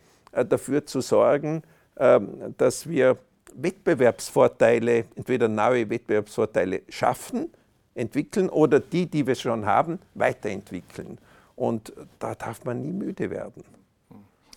dafür 0.44 0.84
zu 0.84 1.00
sorgen, 1.00 1.62
ähm, 1.98 2.54
dass 2.58 2.88
wir 2.88 3.16
Wettbewerbsvorteile, 3.54 5.06
entweder 5.14 5.48
neue 5.48 5.88
Wettbewerbsvorteile 5.88 6.82
schaffen, 6.90 7.50
entwickeln 7.96 8.48
oder 8.48 8.78
die, 8.78 9.06
die 9.06 9.26
wir 9.26 9.34
schon 9.34 9.66
haben, 9.66 9.98
weiterentwickeln. 10.14 11.18
Und 11.56 11.92
da 12.18 12.34
darf 12.34 12.64
man 12.64 12.82
nie 12.82 12.92
müde 12.92 13.30
werden. 13.30 13.64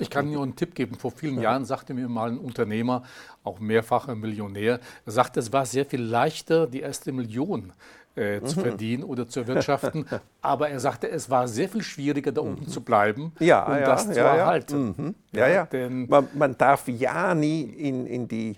Ich 0.02 0.10
kann 0.10 0.28
Ihnen 0.30 0.42
einen 0.42 0.56
Tipp 0.56 0.76
geben. 0.76 0.96
Vor 0.96 1.12
vielen 1.12 1.36
ja. 1.36 1.44
Jahren 1.44 1.66
sagte 1.66 1.94
mir 1.94 2.08
mal 2.08 2.32
ein 2.32 2.38
Unternehmer, 2.38 3.04
auch 3.44 3.60
mehrfacher 3.60 4.16
Millionär, 4.16 4.80
er 5.06 5.12
sagte, 5.12 5.42
es 5.42 5.52
war 5.52 5.66
sehr 5.66 5.86
viel 5.86 6.02
leichter, 6.02 6.68
die 6.68 6.80
erste 6.80 7.12
Million 7.12 7.74
äh, 8.16 8.42
zu 8.42 8.60
mhm. 8.60 8.64
verdienen 8.64 9.04
oder 9.04 9.28
zu 9.28 9.42
erwirtschaften. 9.42 10.06
Aber 10.42 10.70
er 10.70 10.80
sagte, 10.80 11.10
es 11.10 11.30
war 11.30 11.50
sehr 11.50 11.68
viel 11.68 11.84
schwieriger, 11.84 12.32
da 12.32 12.42
oben 12.42 12.62
mhm. 12.62 12.68
zu 12.68 12.82
bleiben 12.82 13.34
ja, 13.40 13.66
und 13.66 13.80
ja, 13.80 13.86
das 13.86 14.10
zu 14.10 14.20
erhalten. 14.20 14.96
Mhm. 14.98 15.16
Ja, 15.34 15.48
ja. 15.48 15.66
Denn 15.66 16.08
man, 16.08 16.28
man, 16.34 16.58
darf 16.58 16.88
ja 16.88 17.36
nie 17.36 17.64
in, 17.64 18.08
in, 18.08 18.28
die, 18.28 18.56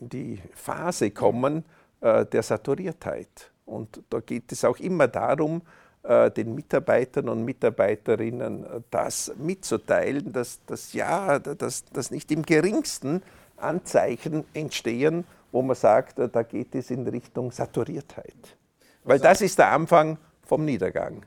in 0.00 0.08
die 0.08 0.42
Phase 0.54 1.12
kommen 1.12 1.64
äh, 2.00 2.26
der 2.26 2.42
Saturiertheit. 2.42 3.49
Und 3.70 4.02
da 4.10 4.20
geht 4.20 4.50
es 4.52 4.64
auch 4.64 4.78
immer 4.78 5.08
darum, 5.08 5.62
äh, 6.02 6.30
den 6.30 6.54
Mitarbeitern 6.54 7.28
und 7.28 7.44
Mitarbeiterinnen 7.44 8.64
äh, 8.64 8.80
das 8.90 9.32
mitzuteilen, 9.36 10.32
dass, 10.32 10.64
dass 10.64 10.94
ja, 10.94 11.38
dass, 11.38 11.84
dass 11.84 12.10
nicht 12.10 12.32
im 12.32 12.42
geringsten 12.42 13.22
Anzeichen 13.58 14.44
entstehen, 14.54 15.24
wo 15.52 15.60
man 15.60 15.76
sagt, 15.76 16.18
äh, 16.18 16.30
da 16.30 16.42
geht 16.42 16.74
es 16.74 16.90
in 16.90 17.06
Richtung 17.06 17.52
Saturiertheit. 17.52 18.56
Weil 19.04 19.18
das 19.18 19.42
ist 19.42 19.58
der 19.58 19.72
Anfang 19.72 20.16
vom 20.46 20.64
Niedergang. 20.64 21.24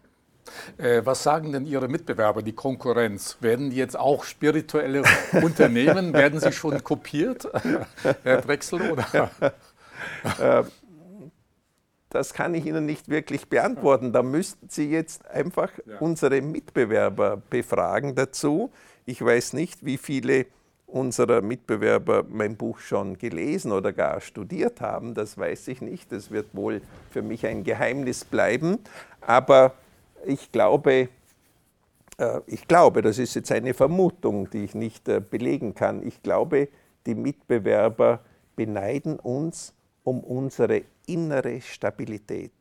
Was 0.78 1.24
sagen 1.24 1.54
denn 1.54 1.66
Ihre 1.66 1.88
Mitbewerber, 1.88 2.44
die 2.44 2.52
Konkurrenz? 2.52 3.38
Werden 3.40 3.70
die 3.70 3.78
jetzt 3.78 3.98
auch 3.98 4.26
spirituelle 4.26 5.04
Unternehmen? 5.42 6.14
Werden 6.14 6.40
sie 6.40 6.52
schon 6.52 6.84
kopiert, 6.84 7.48
Herr 8.24 8.42
Drechsel? 8.42 8.92
Oder? 8.92 9.32
Das 12.14 12.34
kann 12.34 12.54
ich 12.54 12.68
Ihnen 12.68 12.86
nicht 12.86 13.10
wirklich 13.10 13.50
beantworten. 13.50 14.14
Da 14.14 14.22
müssten 14.22 14.70
Sie 14.70 14.90
jetzt 14.90 15.26
einfach 15.28 15.72
ja. 15.88 15.98
unsere 16.00 16.42
Mitbewerber 16.42 17.42
befragen 17.50 18.14
dazu. 18.14 18.72
Ich 19.06 19.20
weiß 19.20 19.54
nicht, 19.54 19.84
wie 19.84 19.98
viele 19.98 20.46
unserer 20.86 21.42
Mitbewerber 21.42 22.24
mein 22.30 22.56
Buch 22.56 22.78
schon 22.78 23.18
gelesen 23.18 23.72
oder 23.72 23.92
gar 23.92 24.22
studiert 24.22 24.80
haben. 24.80 25.16
Das 25.16 25.40
weiß 25.40 25.68
ich 25.70 25.82
nicht. 25.82 26.12
Das 26.12 26.30
wird 26.30 26.54
wohl 26.54 26.82
für 27.10 27.24
mich 27.24 27.48
ein 27.48 27.64
Geheimnis 27.64 28.26
bleiben. 28.26 28.78
Aber 29.20 29.74
ich 30.24 30.52
glaube, 30.52 31.10
äh, 32.20 32.42
ich 32.46 32.68
glaube, 32.68 33.02
das 33.02 33.18
ist 33.18 33.34
jetzt 33.34 33.52
eine 33.52 33.74
Vermutung, 33.74 34.52
die 34.52 34.66
ich 34.66 34.76
nicht 34.76 35.10
äh, 35.10 35.20
belegen 35.20 35.74
kann. 35.74 36.06
Ich 36.06 36.22
glaube, 36.22 36.68
die 37.08 37.16
Mitbewerber 37.16 38.20
beneiden 38.56 39.18
uns 39.18 39.74
um 40.04 40.20
unsere 40.20 40.84
innere 41.06 41.62
Stabilität. 41.62 42.54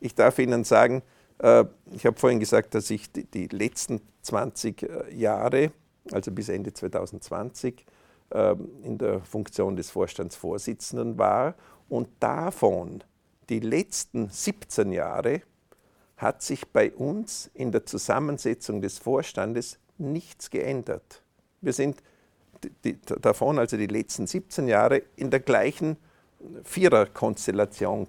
Ich 0.00 0.14
darf 0.14 0.38
Ihnen 0.38 0.64
sagen, 0.64 1.02
äh, 1.38 1.64
ich 1.92 2.06
habe 2.06 2.18
vorhin 2.18 2.40
gesagt, 2.40 2.74
dass 2.74 2.90
ich 2.90 3.10
die 3.12 3.48
letzten 3.48 4.00
20 4.22 4.82
äh, 4.82 5.14
Jahre, 5.14 5.72
also 6.12 6.30
bis 6.30 6.48
Ende 6.48 6.72
2020, 6.72 7.84
ähm, 8.32 8.68
in 8.82 8.98
der 8.98 9.20
Funktion 9.20 9.76
des 9.76 9.90
Vorstandsvorsitzenden 9.90 11.18
war 11.18 11.54
und 11.88 12.08
davon 12.20 13.04
die 13.48 13.60
letzten 13.60 14.28
17 14.28 14.92
Jahre 14.92 15.42
hat 16.16 16.42
sich 16.42 16.66
bei 16.66 16.90
uns 16.92 17.50
in 17.54 17.70
der 17.70 17.86
Zusammensetzung 17.86 18.80
des 18.80 18.98
Vorstandes 18.98 19.78
nichts 19.98 20.50
geändert. 20.50 21.22
Wir 21.60 21.72
sind 21.72 22.02
davon, 23.20 23.58
also 23.58 23.76
die 23.76 23.86
letzten 23.86 24.26
17 24.26 24.66
Jahre, 24.66 25.02
in 25.14 25.30
der 25.30 25.40
gleichen 25.40 25.96
Viererkonstellation 26.64 28.06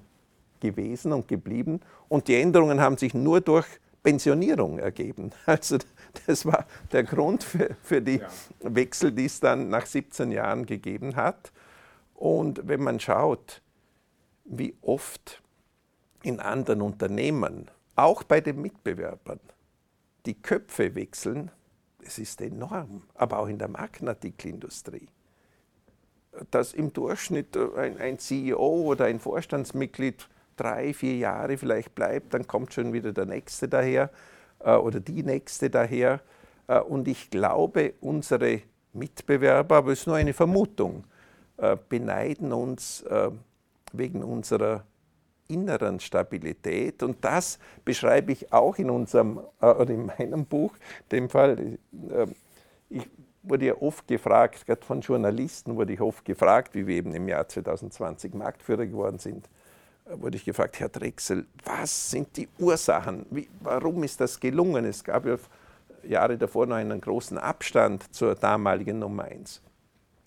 gewesen 0.60 1.13
und 1.13 1.27
geblieben. 1.27 1.82
Und 2.10 2.27
die 2.27 2.36
Änderungen 2.36 2.82
haben 2.82 2.98
sich 2.98 3.13
nur 3.13 3.41
durch 3.41 3.67
Pensionierung 4.03 4.79
ergeben. 4.79 5.32
Also 5.46 5.77
Das 6.25 6.46
war 6.46 6.65
der 6.91 7.03
Grund 7.03 7.44
für, 7.44 7.75
für 7.84 8.01
die 8.01 8.17
ja. 8.17 8.29
Wechsel, 8.62 9.12
die 9.12 9.25
es 9.25 9.39
dann 9.39 9.70
nach 9.70 9.86
17 9.86 10.32
Jahren 10.32 10.65
gegeben 10.65 11.15
hat. 11.15 11.51
Und 12.15 12.67
wenn 12.67 12.82
man 12.82 13.00
schaut, 13.00 13.62
wie 14.46 14.75
oft 14.82 15.44
in 16.24 16.39
anderen 16.39 16.82
Unternehmen, 16.82 17.70
auch 17.96 18.24
bei 18.24 18.41
den 18.41 18.62
Mitbewerbern, 18.62 19.39
die 20.25 20.34
Köpfe 20.34 20.96
wechseln, 20.96 21.51
es 22.03 22.17
ist 22.17 22.41
enorm, 22.41 23.03
aber 23.13 23.39
auch 23.39 23.48
in 23.48 23.60
der 23.60 23.67
Markenartikelindustrie. 23.67 25.08
Dass 26.51 26.74
im 26.74 26.94
Durchschnitt 26.94 27.58
ein, 27.58 27.98
ein 28.00 28.20
CEO 28.20 28.84
oder 28.84 29.06
ein 29.06 29.20
Vorstandsmitglied 29.20 30.27
drei, 30.56 30.94
vier 30.94 31.15
Jahre 31.17 31.58
vielleicht 31.58 31.96
bleibt, 31.96 32.34
dann 32.34 32.48
kommt 32.48 32.74
schon 32.74 32.94
wieder 32.94 33.13
der 33.13 33.25
Nächste 33.25 33.67
daher 33.67 34.10
äh, 34.60 34.75
oder 34.75 35.00
die 35.00 35.24
Nächste 35.24 35.70
daher. 35.70 36.22
Äh, 36.67 36.79
und 36.79 37.08
ich 37.08 37.29
glaube, 37.29 37.94
unsere 38.01 38.62
Mitbewerber, 38.94 39.77
aber 39.77 39.91
es 39.91 40.00
ist 40.00 40.08
nur 40.08 40.15
eine 40.15 40.34
Vermutung, 40.34 41.03
äh, 41.58 41.77
beneiden 41.89 42.51
uns 42.51 43.01
äh, 43.03 43.29
wegen 43.94 44.24
unserer 44.24 44.84
inneren 45.48 46.00
Stabilität. 46.00 47.03
Und 47.03 47.24
das 47.24 47.60
beschreibe 47.86 48.32
ich 48.32 48.51
auch 48.51 48.77
in 48.77 48.89
unserem 48.89 49.39
äh, 49.62 49.67
oder 49.67 49.89
in 49.94 50.06
meinem 50.06 50.46
Buch. 50.46 50.74
In 51.03 51.17
dem 51.17 51.29
Fall, 51.29 51.77
äh, 52.10 52.27
ich 52.89 53.08
wurde 53.50 53.66
ja 53.66 53.82
oft 53.82 54.08
gefragt, 54.08 54.66
gerade 54.66 54.86
von 54.86 55.01
Journalisten 55.01 55.75
wurde 55.75 55.94
ich 55.94 56.01
oft 56.01 56.25
gefragt, 56.25 56.75
wie 56.75 56.88
wir 56.88 56.96
eben 56.96 57.13
im 57.13 57.27
Jahr 57.27 57.48
2020 57.48 58.34
Marktführer 58.34 58.86
geworden 58.86 59.20
sind, 59.20 59.50
äh, 60.06 60.20
wurde 60.20 60.38
ich 60.38 60.46
gefragt, 60.46 60.80
Herr 60.80 60.89
Drechsel, 60.89 61.46
was 61.66 62.12
sind 62.12 62.36
die 62.38 62.48
Ursachen? 62.60 63.25
Wie, 63.30 63.48
warum 63.62 64.04
ist 64.04 64.20
das 64.20 64.39
gelungen? 64.39 64.86
Es 64.86 65.04
gab 65.04 65.25
ja 65.25 65.38
Jahre 66.04 66.38
davor 66.38 66.66
noch 66.66 66.75
einen 66.75 67.01
großen 67.01 67.38
Abstand 67.38 68.13
zur 68.13 68.36
damaligen 68.36 69.00
Nummer 69.00 69.24
1. 69.25 69.62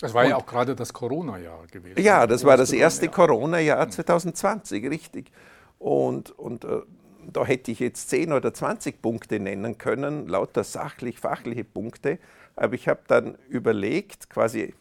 Das 0.01 0.15
war 0.15 0.25
und, 0.25 0.31
ja 0.31 0.37
auch 0.37 0.47
gerade 0.47 0.75
das 0.75 0.93
Corona-Jahr 0.93 1.67
gewesen. 1.71 2.01
Ja, 2.03 2.27
das 2.27 2.45
war 2.45 2.57
das 2.57 2.73
erste 2.73 3.09
Corona-Jahr 3.09 3.89
2020, 3.89 4.89
richtig. 4.89 5.31
Und, 5.79 6.31
und 6.39 6.65
äh, 6.65 6.81
da 7.33 7.45
hätte 7.45 7.71
ich 7.71 7.79
jetzt 7.81 8.09
10 8.11 8.33
oder 8.33 8.55
20 8.55 9.03
Punkte 9.03 9.41
nennen 9.41 9.79
können, 9.79 10.29
lauter 10.29 10.65
sachlich-fachliche 10.65 11.65
Punkte. 11.65 12.19
Aber 12.57 12.75
ich 12.75 12.89
habe 12.89 13.01
dann 13.07 13.37
überlegt, 13.49 14.31
quasi 14.31 14.75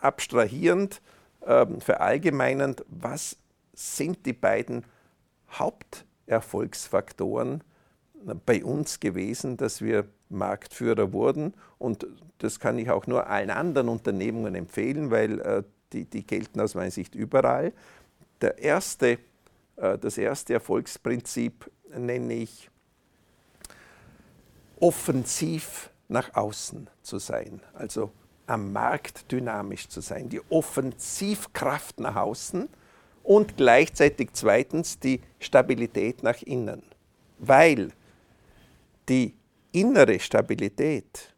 abstrahierend, 0.00 1.00
äh, 1.40 1.66
verallgemeinernd, 1.78 2.84
was 2.88 3.36
sind 3.72 4.26
die 4.26 4.32
beiden 4.32 4.84
Haupterfolgsfaktoren 5.50 7.62
bei 8.46 8.64
uns 8.64 9.00
gewesen, 9.00 9.56
dass 9.56 9.80
wir 9.80 10.06
Marktführer 10.28 11.12
wurden. 11.12 11.54
Und 11.78 12.06
das 12.38 12.60
kann 12.60 12.78
ich 12.78 12.90
auch 12.90 13.06
nur 13.06 13.28
allen 13.28 13.50
anderen 13.50 13.88
Unternehmungen 13.88 14.54
empfehlen, 14.54 15.10
weil 15.10 15.40
äh, 15.40 15.62
die, 15.92 16.04
die 16.04 16.26
gelten 16.26 16.60
aus 16.60 16.74
meiner 16.74 16.90
Sicht 16.90 17.14
überall. 17.14 17.72
Der 18.40 18.58
erste, 18.58 19.10
äh, 19.10 19.18
das 19.76 20.18
erste 20.18 20.54
Erfolgsprinzip 20.54 21.70
nenne 21.96 22.34
ich 22.34 22.70
offensiv 24.80 25.90
nach 26.08 26.34
außen 26.34 26.88
zu 27.02 27.18
sein, 27.18 27.60
also 27.72 28.10
am 28.46 28.72
Markt 28.72 29.30
dynamisch 29.30 29.88
zu 29.88 30.00
sein, 30.00 30.28
die 30.28 30.40
Offensivkraft 30.50 32.00
nach 32.00 32.16
außen 32.16 32.68
und 33.22 33.56
gleichzeitig 33.56 34.30
zweitens 34.32 34.98
die 34.98 35.20
Stabilität 35.38 36.22
nach 36.22 36.42
innen, 36.42 36.82
weil 37.38 37.92
die 39.08 39.34
innere 39.70 40.18
Stabilität 40.18 41.34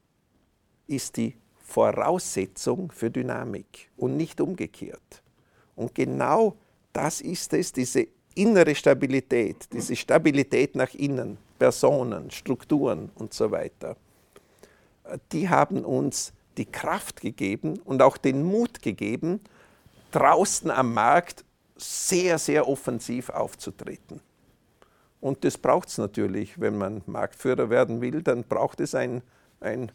ist 0.86 1.16
die 1.16 1.36
Voraussetzung 1.56 2.90
für 2.90 3.10
Dynamik 3.10 3.90
und 3.96 4.16
nicht 4.16 4.40
umgekehrt. 4.40 5.22
Und 5.76 5.94
genau 5.94 6.56
das 6.92 7.20
ist 7.20 7.52
es, 7.52 7.72
diese 7.72 8.06
innere 8.34 8.74
Stabilität, 8.74 9.68
diese 9.72 9.96
Stabilität 9.96 10.74
nach 10.74 10.92
innen, 10.94 11.38
Personen, 11.58 12.30
Strukturen 12.30 13.10
und 13.14 13.32
so 13.32 13.50
weiter, 13.50 13.96
die 15.32 15.48
haben 15.48 15.84
uns 15.84 16.32
die 16.56 16.66
Kraft 16.66 17.20
gegeben 17.20 17.78
und 17.84 18.02
auch 18.02 18.16
den 18.16 18.44
Mut 18.44 18.82
gegeben, 18.82 19.40
draußen 20.12 20.70
am 20.70 20.94
Markt 20.94 21.44
sehr, 21.76 22.38
sehr 22.38 22.68
offensiv 22.68 23.28
aufzutreten. 23.30 24.20
Und 25.20 25.44
das 25.44 25.58
braucht 25.58 25.88
es 25.88 25.98
natürlich, 25.98 26.60
wenn 26.60 26.76
man 26.76 27.02
Marktführer 27.06 27.70
werden 27.70 28.00
will, 28.00 28.22
dann 28.22 28.44
braucht 28.44 28.80
es 28.80 28.94
ein, 28.94 29.22
ein 29.60 29.90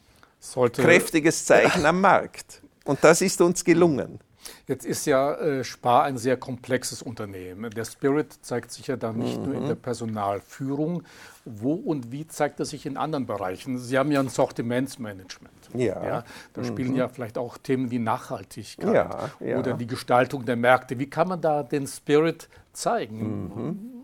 kräftiges 0.74 1.46
Zeichen 1.46 1.86
am 1.86 2.02
Markt. 2.02 2.62
Und 2.84 3.04
das 3.04 3.22
ist 3.22 3.40
uns 3.40 3.64
gelungen. 3.64 4.20
Jetzt 4.68 4.86
ist 4.86 5.06
ja 5.06 5.34
äh, 5.34 5.64
Spar 5.64 6.04
ein 6.04 6.18
sehr 6.18 6.38
komplexes 6.38 7.02
Unternehmen. 7.02 7.72
Der 7.72 7.86
Spirit 7.86 8.34
zeigt 8.42 8.72
sich 8.72 8.88
ja 8.88 8.96
dann 8.96 9.18
nicht 9.18 9.40
mhm. 9.40 9.46
nur 9.46 9.56
in 9.56 9.66
der 9.66 9.76
mhm. 9.76 9.82
Personalführung. 9.82 11.04
Wo 11.46 11.74
und 11.74 12.12
wie 12.12 12.28
zeigt 12.28 12.60
er 12.60 12.66
sich 12.66 12.86
in 12.86 12.98
anderen 12.98 13.26
Bereichen? 13.26 13.80
Sie 13.80 13.98
haben 13.98 14.12
ja 14.12 14.20
ein 14.20 14.30
Sortimentsmanagement. 14.30 15.70
Ja. 15.74 16.04
ja 16.04 16.24
da 16.54 16.62
mhm. 16.62 16.66
spielen 16.66 16.96
ja 16.96 17.08
vielleicht 17.08 17.38
auch 17.38 17.58
Themen 17.58 17.92
wie 17.92 18.00
Nachhaltigkeit 18.00 18.94
ja, 18.94 19.30
ja. 19.40 19.58
oder 19.58 19.74
die 19.74 19.88
Gestaltung 19.88 20.46
der 20.46 20.56
Märkte. 20.56 21.00
Wie 21.00 21.10
kann 21.10 21.28
man 21.28 21.42
da 21.42 21.64
den 21.64 21.88
Spirit 21.88 22.50
zeigen? 22.74 23.54
Mhm 23.56 24.00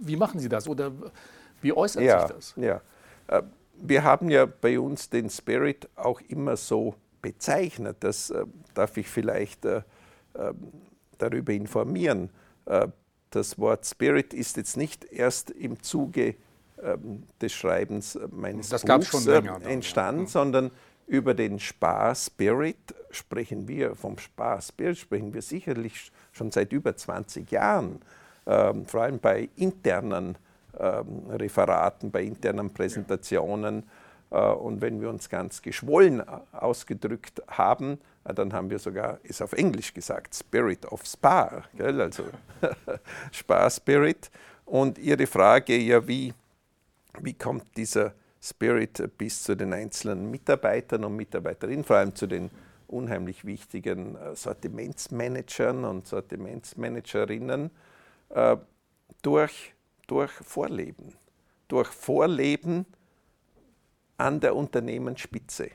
wie 0.00 0.16
machen 0.16 0.40
Sie 0.40 0.48
das 0.48 0.66
oder 0.66 0.90
wie 1.60 1.72
äußert 1.72 2.02
sich 2.02 2.36
das? 2.36 2.54
Ja. 2.56 2.80
Äh, 3.28 3.42
wir 3.82 4.04
haben 4.04 4.28
ja 4.28 4.46
bei 4.46 4.78
uns 4.78 5.08
den 5.08 5.30
Spirit 5.30 5.88
auch 5.96 6.20
immer 6.22 6.56
so 6.56 6.94
bezeichnet. 7.22 7.98
Das 8.00 8.30
äh, 8.30 8.44
darf 8.74 8.96
ich 8.96 9.08
vielleicht 9.08 9.64
äh, 9.64 9.82
ähm, 10.38 10.56
darüber 11.18 11.52
informieren. 11.52 12.30
Das 13.30 13.58
Wort 13.58 13.84
Spirit 13.84 14.32
ist 14.32 14.56
jetzt 14.56 14.76
nicht 14.76 15.04
erst 15.04 15.50
im 15.50 15.82
Zuge 15.82 16.36
ähm, 16.82 17.24
des 17.40 17.52
Schreibens 17.52 18.18
meines 18.30 18.68
das 18.68 18.84
Buchs 18.84 19.24
länger, 19.24 19.60
entstanden, 19.66 20.22
ja. 20.22 20.28
sondern 20.28 20.70
über 21.06 21.34
den 21.34 21.58
Spar-Spirit 21.58 22.94
sprechen 23.10 23.66
wir, 23.66 23.96
vom 23.96 24.18
Spar-Spirit 24.18 24.98
sprechen 24.98 25.34
wir 25.34 25.42
sicherlich 25.42 26.12
schon 26.30 26.52
seit 26.52 26.72
über 26.72 26.96
20 26.96 27.50
Jahren 27.50 28.00
ähm, 28.46 28.86
vor 28.86 29.02
allem 29.02 29.18
bei 29.18 29.48
internen 29.56 30.36
ähm, 30.78 31.26
Referaten, 31.30 32.10
bei 32.10 32.22
internen 32.22 32.72
Präsentationen. 32.72 33.80
Äh, 33.80 33.82
und 34.38 34.80
wenn 34.80 35.00
wir 35.00 35.10
uns 35.10 35.28
ganz 35.28 35.60
geschwollen 35.60 36.22
ausgedrückt 36.52 37.42
haben, 37.48 37.98
äh, 38.24 38.34
dann 38.34 38.52
haben 38.52 38.70
wir 38.70 38.78
sogar 38.78 39.18
es 39.24 39.42
auf 39.42 39.52
Englisch 39.52 39.92
gesagt, 39.92 40.34
Spirit 40.34 40.86
of 40.86 41.04
Spa, 41.04 41.64
gell? 41.76 42.00
also 42.00 42.24
Spa-Spirit. 43.32 44.30
Und 44.64 44.98
Ihre 44.98 45.26
Frage, 45.26 45.76
ja, 45.76 46.06
wie, 46.06 46.32
wie 47.20 47.34
kommt 47.34 47.76
dieser 47.76 48.14
Spirit 48.40 49.18
bis 49.18 49.42
zu 49.42 49.56
den 49.56 49.72
einzelnen 49.72 50.30
Mitarbeitern 50.30 51.04
und 51.04 51.16
Mitarbeiterinnen, 51.16 51.84
vor 51.84 51.96
allem 51.96 52.14
zu 52.14 52.26
den 52.26 52.50
unheimlich 52.86 53.44
wichtigen 53.44 54.16
äh, 54.16 54.34
Sortimentsmanagern 54.34 55.84
und 55.84 56.06
Sortimentsmanagerinnen? 56.06 57.70
Äh, 58.30 58.56
durch, 59.22 59.74
durch 60.06 60.30
Vorleben. 60.30 61.14
Durch 61.68 61.88
Vorleben 61.88 62.86
an 64.20 64.38
der 64.38 64.54
Unternehmensspitze. 64.54 65.70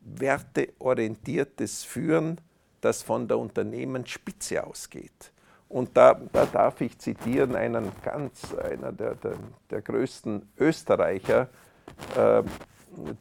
Werteorientiertes 0.00 1.84
Führen, 1.84 2.40
das 2.80 3.02
von 3.02 3.26
der 3.26 3.38
Unternehmensspitze 3.38 4.64
ausgeht. 4.64 5.32
Und 5.68 5.96
da, 5.96 6.14
da 6.32 6.46
darf 6.46 6.80
ich 6.80 6.98
zitieren 6.98 7.54
einen 7.54 7.92
ganz, 8.02 8.54
einer 8.54 8.92
der, 8.92 9.14
der, 9.14 9.36
der 9.70 9.82
größten 9.82 10.48
Österreicher, 10.58 11.48
äh, 12.16 12.42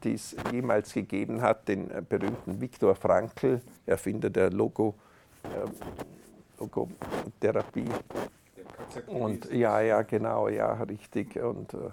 die 0.04 0.13
es 0.13 0.36
jemals 0.52 0.93
gegeben 0.93 1.41
hat, 1.41 1.67
den 1.67 1.89
berühmten 2.10 2.60
Viktor 2.60 2.95
Frankl, 2.95 3.62
Erfinder 3.86 4.30
der 4.30 4.49
Logo, 4.49 4.95
äh, 5.43 5.69
Logotherapie. 6.60 7.89
Und 9.08 9.52
ja, 9.52 9.80
ja, 9.82 10.02
genau, 10.02 10.49
ja, 10.49 10.73
richtig. 10.84 11.38
Und 11.38 11.73
äh, 11.73 11.91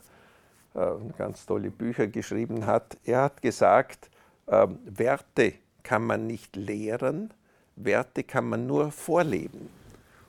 ganz 1.16 1.46
tolle 1.46 1.70
Bücher 1.70 2.06
geschrieben 2.06 2.66
hat. 2.66 2.98
Er 3.04 3.22
hat 3.22 3.42
gesagt, 3.42 4.10
äh, 4.46 4.66
Werte 4.84 5.54
kann 5.82 6.04
man 6.04 6.26
nicht 6.26 6.56
lehren, 6.56 7.32
Werte 7.76 8.24
kann 8.24 8.48
man 8.48 8.66
nur 8.66 8.90
vorleben. 8.90 9.68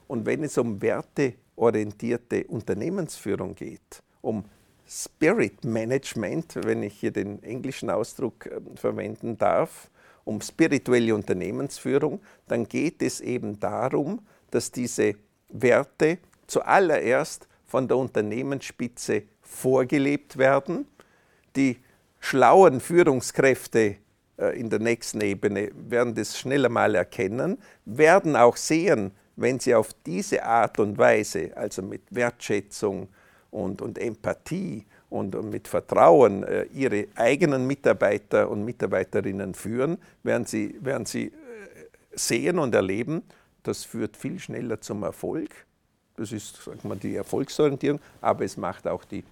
Und 0.07 0.25
wenn 0.25 0.43
es 0.43 0.57
um 0.57 0.81
werteorientierte 0.81 2.45
Unternehmensführung 2.45 3.55
geht, 3.55 4.01
um 4.21 4.45
Spirit 4.88 5.65
Management, 5.65 6.55
wenn 6.63 6.83
ich 6.83 6.99
hier 6.99 7.12
den 7.12 7.43
englischen 7.43 7.89
Ausdruck 7.89 8.45
äh, 8.45 8.62
verwenden 8.75 9.38
darf, 9.38 9.89
um 10.23 10.41
spirituelle 10.41 11.13
Unternehmensführung, 11.15 12.21
dann 12.47 12.67
geht 12.67 13.01
es 13.01 13.21
eben 13.21 13.60
darum, 13.60 14.21
dass 14.51 14.71
diese 14.71 15.15
Werte 15.49 16.19
zuallererst 16.47 17.47
von 17.65 17.88
der 17.88 17.97
Unternehmensspitze 17.97 19.23
vorgelebt 19.47 20.38
werden. 20.38 20.88
die 21.55 21.77
schlauen 22.19 22.79
Führungskräfte 22.81 23.95
äh, 24.38 24.60
in 24.60 24.69
der 24.69 24.79
nächsten 24.79 25.21
Ebene 25.21 25.71
werden 25.73 26.13
das 26.13 26.38
schneller 26.38 26.69
mal 26.69 26.95
erkennen, 26.95 27.57
werden 27.86 28.36
auch 28.36 28.57
sehen, 28.57 29.12
wenn 29.36 29.60
sie 29.60 29.75
auf 29.75 29.89
diese 30.05 30.43
Art 30.43 30.79
und 30.79 30.97
Weise, 30.97 31.51
also 31.55 31.81
mit 31.81 32.01
Wertschätzung 32.10 33.07
und, 33.51 33.81
und 33.81 33.97
Empathie 33.97 34.86
und, 35.10 35.36
und 35.36 35.49
mit 35.49 35.67
Vertrauen, 35.67 36.43
äh, 36.43 36.63
ihre 36.73 37.07
eigenen 37.15 37.65
Mitarbeiter 37.65 38.49
und 38.49 38.65
Mitarbeiterinnen 38.65 39.53
führen, 39.53 39.97
werden 40.23 40.45
sie, 40.45 40.75
werden 40.81 41.05
sie 41.05 41.27
äh, 41.27 41.31
sehen 42.12 42.60
und 42.60 42.75
erleben, 42.75 43.23
das 43.63 43.83
führt 43.83 44.17
viel 44.17 44.39
schneller 44.39 44.81
zum 44.81 45.03
Erfolg. 45.03 45.49
Das 46.15 46.31
ist 46.31 46.63
sagen 46.63 46.79
wir, 46.83 46.95
die 46.95 47.15
Erfolgsorientierung, 47.15 47.99
aber 48.21 48.43
es 48.43 48.57
macht 48.57 48.88
auch 48.88 49.03
die 49.05 49.23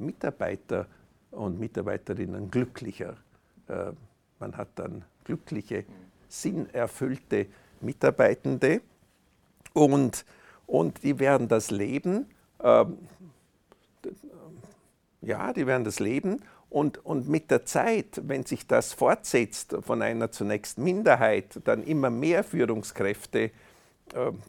Mitarbeiter 0.00 0.86
und 1.30 1.58
Mitarbeiterinnen 1.58 2.50
glücklicher. 2.50 3.16
Äh, 3.68 3.92
man 4.38 4.56
hat 4.56 4.68
dann 4.76 5.04
glückliche, 5.24 5.84
sinnerfüllte 6.28 7.46
Mitarbeitende 7.80 8.80
und, 9.72 10.24
und 10.66 11.02
die 11.02 11.18
werden 11.18 11.48
das 11.48 11.70
leben. 11.70 12.26
Ähm, 12.62 12.98
ja, 15.20 15.52
die 15.52 15.66
werden 15.66 15.84
das 15.84 16.00
leben 16.00 16.42
und, 16.70 17.04
und 17.04 17.28
mit 17.28 17.50
der 17.50 17.64
Zeit, 17.64 18.20
wenn 18.24 18.44
sich 18.44 18.66
das 18.66 18.92
fortsetzt, 18.92 19.76
von 19.80 20.02
einer 20.02 20.30
zunächst 20.30 20.78
Minderheit, 20.78 21.60
dann 21.64 21.82
immer 21.82 22.10
mehr 22.10 22.44
Führungskräfte 22.44 23.38
äh, 23.40 23.50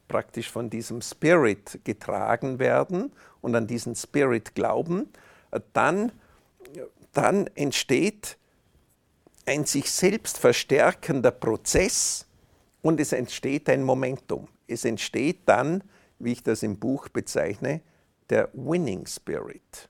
praktisch 0.08 0.52
von 0.52 0.70
diesem 0.70 1.02
Spirit 1.02 1.80
getragen 1.84 2.60
werden 2.60 3.12
und 3.42 3.56
an 3.56 3.68
diesen 3.68 3.96
Spirit 3.96 4.54
glauben, 4.54 5.10
dann, 5.74 6.12
dann 7.14 7.48
entsteht 7.56 8.38
ein 9.46 9.66
sich 9.66 9.92
selbst 9.92 10.38
verstärkender 10.38 11.32
Prozess 11.32 12.28
und 12.82 13.00
es 13.00 13.12
entsteht 13.14 13.70
ein 13.70 13.84
Momentum. 13.84 14.48
Es 14.68 14.86
entsteht 14.86 15.40
dann, 15.46 15.84
wie 16.20 16.34
ich 16.34 16.44
das 16.44 16.64
im 16.64 16.78
Buch 16.78 17.10
bezeichne, 17.10 17.82
der 18.30 18.50
Winning 18.54 19.08
Spirit. 19.08 19.90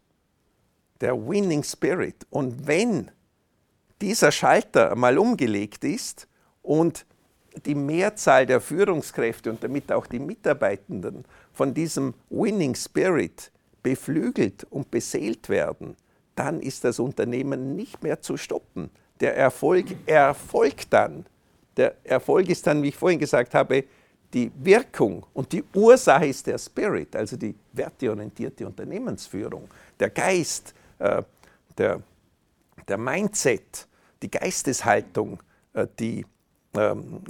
Der 1.01 1.15
Winning 1.15 1.63
Spirit. 1.63 2.25
Und 2.29 2.67
wenn 2.67 3.11
dieser 4.01 4.31
Schalter 4.31 4.95
mal 4.95 5.17
umgelegt 5.17 5.83
ist 5.83 6.27
und 6.61 7.05
die 7.65 7.75
Mehrzahl 7.75 8.45
der 8.45 8.61
Führungskräfte 8.61 9.49
und 9.49 9.63
damit 9.63 9.91
auch 9.91 10.07
die 10.07 10.19
Mitarbeitenden 10.19 11.25
von 11.51 11.73
diesem 11.73 12.13
Winning 12.29 12.75
Spirit 12.75 13.51
beflügelt 13.83 14.65
und 14.69 14.91
beseelt 14.91 15.49
werden, 15.49 15.95
dann 16.35 16.61
ist 16.61 16.83
das 16.83 16.99
Unternehmen 16.99 17.75
nicht 17.75 18.01
mehr 18.03 18.21
zu 18.21 18.37
stoppen. 18.37 18.89
Der 19.19 19.35
Erfolg 19.35 19.85
erfolgt 20.05 20.93
dann. 20.93 21.25
Der 21.75 21.95
Erfolg 22.03 22.49
ist 22.49 22.65
dann, 22.67 22.81
wie 22.81 22.89
ich 22.89 22.95
vorhin 22.95 23.19
gesagt 23.19 23.53
habe, 23.53 23.83
die 24.33 24.51
Wirkung 24.55 25.25
und 25.33 25.51
die 25.51 25.63
Ursache 25.73 26.27
ist 26.27 26.45
der 26.47 26.57
Spirit, 26.57 27.15
also 27.15 27.35
die 27.35 27.55
werteorientierte 27.73 28.65
Unternehmensführung, 28.65 29.67
der 29.99 30.11
Geist, 30.11 30.73
äh, 30.99 31.23
der, 31.77 32.01
der 32.87 32.97
Mindset, 32.97 33.87
die 34.21 34.29
Geisteshaltung, 34.29 35.41
äh, 35.73 35.87
die 35.99 36.25
ähm, 36.75 37.21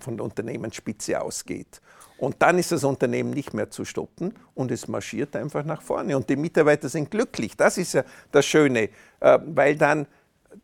von 0.00 0.16
der 0.16 0.24
Unternehmensspitze 0.24 1.20
ausgeht. 1.20 1.80
Und 2.18 2.36
dann 2.40 2.58
ist 2.58 2.72
das 2.72 2.84
Unternehmen 2.84 3.30
nicht 3.30 3.54
mehr 3.54 3.70
zu 3.70 3.84
stoppen 3.84 4.34
und 4.54 4.70
es 4.70 4.88
marschiert 4.88 5.36
einfach 5.36 5.64
nach 5.64 5.82
vorne. 5.82 6.16
Und 6.16 6.28
die 6.28 6.36
Mitarbeiter 6.36 6.88
sind 6.88 7.10
glücklich. 7.10 7.56
Das 7.56 7.78
ist 7.78 7.94
ja 7.94 8.04
das 8.32 8.44
Schöne, 8.44 8.90
äh, 9.20 9.38
weil 9.46 9.76
dann 9.76 10.06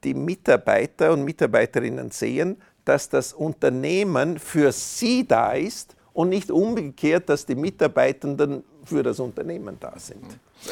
die 0.03 0.15
Mitarbeiter 0.15 1.13
und 1.13 1.25
Mitarbeiterinnen 1.25 2.11
sehen, 2.11 2.57
dass 2.85 3.09
das 3.09 3.33
Unternehmen 3.33 4.39
für 4.39 4.73
sie 4.73 5.27
da 5.27 5.53
ist 5.53 5.97
und 6.13 6.29
nicht 6.29 6.51
umgekehrt, 6.51 7.29
dass 7.29 7.47
die 7.47 7.55
Mitarbeitenden 7.55 8.65
für 8.85 9.03
das 9.03 9.19
Unternehmen 9.21 9.77
da 9.81 9.95
sind. 9.97 10.25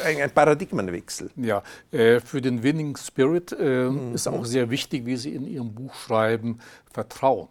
Ein 0.03 0.31
Paradigmenwechsel. 0.31 1.29
Ja, 1.35 1.63
äh, 1.91 2.19
für 2.19 2.41
den 2.41 2.61
Winning 2.61 2.95
Spirit 2.97 3.55
äh, 3.57 3.89
mhm. 3.89 4.15
ist 4.15 4.27
auch 4.27 4.45
sehr 4.45 4.69
wichtig, 4.69 5.05
wie 5.05 5.17
Sie 5.17 5.33
in 5.33 5.45
Ihrem 5.45 5.73
Buch 5.73 5.93
schreiben, 5.93 6.59
Vertrauen. 6.91 7.47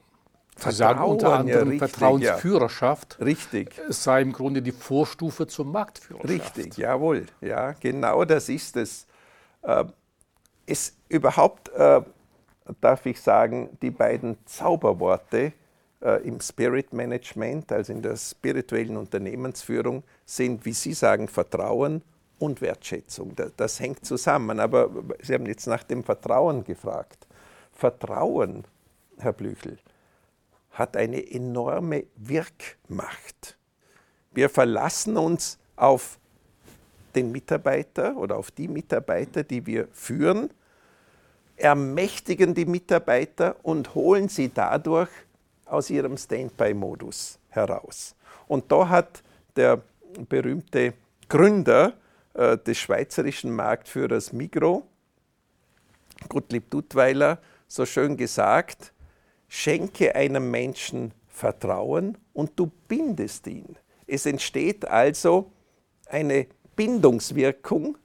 Sie 0.71 0.77
Vertrauen, 0.77 0.99
sagen 0.99 1.11
unter 1.11 1.33
anderem 1.35 1.69
ja, 1.69 1.73
richtig, 1.73 1.91
Vertrauensführerschaft. 1.91 3.17
Ja. 3.19 3.25
Richtig. 3.25 3.81
Es 3.89 4.03
sei 4.03 4.23
im 4.23 4.33
Grunde 4.33 4.63
die 4.63 4.73
Vorstufe 4.73 5.47
zur 5.47 5.67
Marktführerschaft. 5.67 6.57
Richtig, 6.57 6.77
jawohl. 6.77 7.27
Ja, 7.41 7.73
genau 7.73 8.25
das 8.25 8.49
ist 8.49 8.77
es. 8.77 9.07
Äh, 9.63 9.85
es 10.67 10.97
überhaupt 11.09 11.71
äh, 11.71 12.03
darf 12.81 13.07
ich 13.07 13.21
sagen, 13.21 13.77
die 13.83 13.91
beiden 13.91 14.37
Zauberworte 14.47 15.53
äh, 16.01 16.27
im 16.27 16.41
Spirit 16.41 16.93
Management, 16.93 17.73
also 17.73 17.93
in 17.93 18.03
der 18.03 18.17
spirituellen 18.17 18.97
Unternehmensführung, 18.97 20.03
sind, 20.25 20.65
wie 20.65 20.73
Sie 20.73 20.95
sagen, 20.95 21.29
Vertrauen 21.29 22.03
und 22.39 22.61
Wertschätzung. 22.61 23.35
Das, 23.37 23.53
das 23.57 23.81
hängt 23.81 24.05
zusammen. 24.05 24.61
Aber 24.61 24.91
Sie 25.23 25.35
haben 25.35 25.47
jetzt 25.47 25.67
nach 25.67 25.83
dem 25.83 26.03
Vertrauen 26.03 26.65
gefragt. 26.65 27.27
Vertrauen, 27.73 28.65
Herr 29.19 29.33
Blüchel, 29.33 29.79
hat 30.73 30.97
eine 30.97 31.31
enorme 31.31 32.05
Wirkmacht. 32.17 33.57
Wir 34.33 34.49
verlassen 34.49 35.17
uns 35.17 35.59
auf 35.77 36.19
den 37.15 37.31
Mitarbeiter 37.31 38.17
oder 38.17 38.37
auf 38.37 38.51
die 38.51 38.69
Mitarbeiter, 38.69 39.43
die 39.43 39.67
wir 39.67 39.89
führen 39.93 40.51
ermächtigen 41.63 42.55
die 42.55 42.67
Mitarbeiter 42.67 43.57
und 43.63 43.95
holen 43.95 44.29
sie 44.29 44.53
dadurch 44.53 45.11
aus 45.67 45.91
ihrem 45.91 46.17
Standby-Modus 46.17 47.39
heraus. 47.51 48.15
Und 48.49 48.71
da 48.71 48.89
hat 48.89 49.23
der 49.57 49.81
berühmte 50.29 50.95
Gründer 51.29 51.95
äh, 52.35 52.59
des 52.59 52.79
schweizerischen 52.79 53.53
Marktführers 53.55 54.33
Migro, 54.33 54.87
Gottlieb 56.29 56.71
Duttweiler, 56.71 57.39
so 57.69 57.87
schön 57.87 58.17
gesagt, 58.17 58.93
schenke 59.53 60.15
einem 60.15 60.51
Menschen 60.51 61.13
Vertrauen 61.29 62.17
und 62.33 62.53
du 62.57 62.71
bindest 62.89 63.47
ihn. 63.47 63.77
Es 64.07 64.25
entsteht 64.25 64.89
also 64.89 65.53
eine 66.07 66.47
Bindungswirkung 66.75 67.99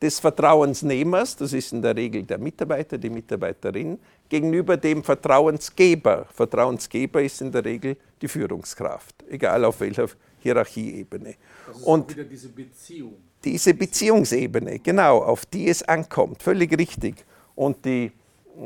des 0.00 0.18
Vertrauensnehmers, 0.18 1.36
das 1.36 1.52
ist 1.52 1.74
in 1.74 1.82
der 1.82 1.94
Regel 1.94 2.22
der 2.22 2.38
Mitarbeiter, 2.38 2.96
die 2.96 3.10
Mitarbeiterin, 3.10 3.98
gegenüber 4.30 4.78
dem 4.78 5.04
Vertrauensgeber. 5.04 6.26
Vertrauensgeber 6.32 7.22
ist 7.22 7.42
in 7.42 7.52
der 7.52 7.66
Regel 7.66 7.98
die 8.20 8.28
Führungskraft, 8.28 9.24
egal 9.28 9.62
auf 9.66 9.80
welcher 9.80 10.08
Hierarchieebene. 10.38 11.34
Das 11.66 11.76
ist 11.76 11.84
Und 11.84 12.10
wieder 12.10 12.24
diese 12.24 12.48
Beziehung. 12.48 13.16
Diese 13.44 13.74
Beziehungsebene, 13.74 14.78
genau, 14.78 15.18
auf 15.18 15.44
die 15.44 15.68
es 15.68 15.82
ankommt, 15.82 16.42
völlig 16.42 16.76
richtig. 16.78 17.26
Und 17.54 17.84
die 17.84 18.10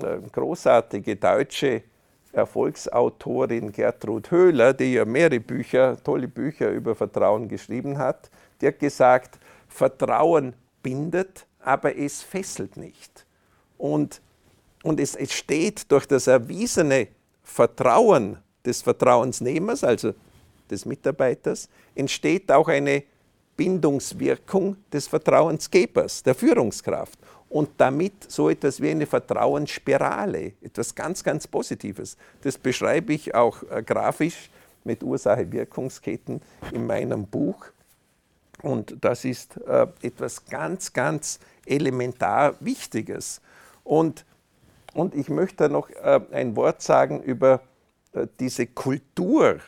äh, 0.01 0.19
großartige 0.31 1.17
deutsche 1.17 1.83
Erfolgsautorin 2.39 3.73
Gertrud 3.73 4.31
Höhler, 4.31 4.73
die 4.73 4.95
ja 4.95 5.05
mehrere 5.05 5.41
Bücher, 5.41 5.97
tolle 6.03 6.29
Bücher 6.29 6.71
über 6.71 6.95
Vertrauen 6.95 7.49
geschrieben 7.49 7.99
hat, 7.99 8.31
die 8.61 8.67
hat 8.67 8.79
gesagt, 8.79 9.39
Vertrauen 9.69 10.55
bindet, 10.83 11.47
aber 11.61 11.97
es 11.97 12.23
fesselt 12.23 12.77
nicht. 12.77 13.27
Und, 13.77 14.21
und 14.83 15.01
es 15.01 15.15
entsteht 15.15 15.91
durch 15.91 16.07
das 16.07 16.27
erwiesene 16.27 17.09
Vertrauen 17.43 18.39
des 18.65 18.83
Vertrauensnehmers, 18.83 19.85
also 19.85 20.13
des 20.71 20.85
Mitarbeiters, 20.85 21.69
entsteht 21.95 22.51
auch 22.51 22.69
eine 22.69 23.03
Bindungswirkung 23.57 24.77
des 24.93 25.09
Vertrauensgebers, 25.09 26.23
der 26.23 26.35
Führungskraft. 26.35 27.19
Und 27.49 27.71
damit 27.79 28.31
so 28.31 28.51
etwas 28.51 28.81
wie 28.81 28.91
eine 28.91 29.07
Vertrauensspirale, 29.07 30.53
etwas 30.61 30.95
ganz, 30.95 31.25
ganz 31.25 31.47
Positives. 31.47 32.17
Das 32.43 32.59
beschreibe 32.59 33.15
ich 33.15 33.35
auch 33.35 33.63
äh, 33.71 33.83
grafisch 33.83 34.51
mit 34.85 35.03
Ursache-Wirkungsketten 35.03 36.43
in 36.73 36.87
meinem 36.87 37.27
Buch. 37.27 37.67
Und 38.63 38.97
das 39.01 39.25
ist 39.25 39.57
äh, 39.67 39.87
etwas 40.03 40.45
ganz, 40.47 40.93
ganz 40.93 41.39
elementar 41.65 42.55
Wichtiges. 42.61 43.41
Und, 43.85 44.25
und 44.95 45.15
ich 45.15 45.29
möchte 45.29 45.69
noch 45.69 45.89
äh, 45.91 46.21
ein 46.33 46.57
Wort 46.57 46.83
sagen 46.83 47.23
über 47.23 47.63
äh, 48.13 48.27
diese 48.41 48.67
Kultur 48.67 49.59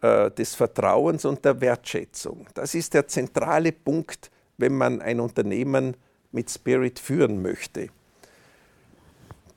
äh, 0.00 0.30
des 0.30 0.54
Vertrauens 0.54 1.24
und 1.24 1.44
der 1.44 1.60
Wertschätzung. 1.60 2.46
Das 2.54 2.74
ist 2.74 2.94
der 2.94 3.08
zentrale 3.08 3.72
Punkt, 3.72 4.30
wenn 4.58 4.76
man 4.76 5.00
ein 5.00 5.18
Unternehmen 5.18 5.96
mit 6.34 6.50
Spirit 6.50 6.98
führen 6.98 7.40
möchte. 7.40 7.88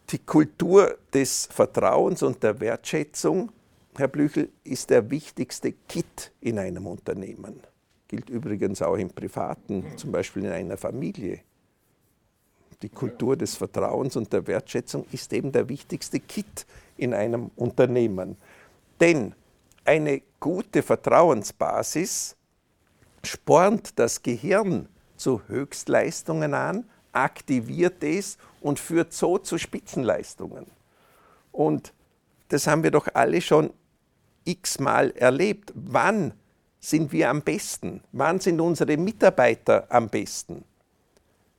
Die 0.10 0.20
Kultur 0.20 0.98
des 1.14 1.48
Vertrauens 1.48 2.24
und 2.24 2.42
der 2.42 2.60
Wertschätzung, 2.62 3.52
Herr 3.98 4.08
Blüchel, 4.08 4.50
ist 4.64 4.90
der 4.90 5.10
wichtigste 5.10 5.74
Kit 5.74 6.32
in 6.40 6.60
einem 6.60 6.86
Unternehmen. 6.88 7.60
Gilt 8.08 8.30
übrigens 8.30 8.82
auch 8.82 8.96
im 8.96 9.10
Privaten, 9.10 9.84
zum 9.98 10.12
Beispiel 10.14 10.46
in 10.46 10.52
einer 10.52 10.78
Familie. 10.78 11.42
die 12.84 12.90
Kultur 12.90 13.36
des 13.36 13.56
Vertrauens 13.56 14.16
und 14.16 14.32
der 14.32 14.46
Wertschätzung 14.46 15.08
ist 15.12 15.34
eben 15.34 15.52
der 15.52 15.68
wichtigste 15.68 16.20
Kit 16.20 16.68
in 16.96 17.12
einem 17.12 17.50
Unternehmen. 17.56 18.38
Denn 19.00 19.34
eine 19.84 20.22
gute 20.40 20.84
Vertrauensbasis 20.84 22.36
spornt 23.24 23.98
das 23.98 24.22
Gehirn 24.22 24.88
zu 25.18 25.42
Höchstleistungen 25.48 26.54
an, 26.54 26.86
aktiviert 27.12 28.04
es 28.04 28.38
und 28.62 28.80
führt 28.80 29.14
so 29.14 29.38
zu 29.38 29.58
Spitzenleistungen. 29.58 30.68
Und 31.52 31.94
das 32.50 32.68
haben 32.68 32.84
wir 32.84 32.92
doch 32.92 33.08
alle 33.14 33.42
schon 33.42 33.72
x-mal 34.46 35.12
erlebt. 35.12 35.74
Wann 35.76 36.34
sind 36.80 37.12
wir 37.12 37.30
am 37.30 37.42
besten? 37.42 38.02
Wann 38.12 38.40
sind 38.40 38.62
unsere 38.62 38.96
Mitarbeiter 38.98 39.88
am 39.90 40.10
besten? 40.10 40.64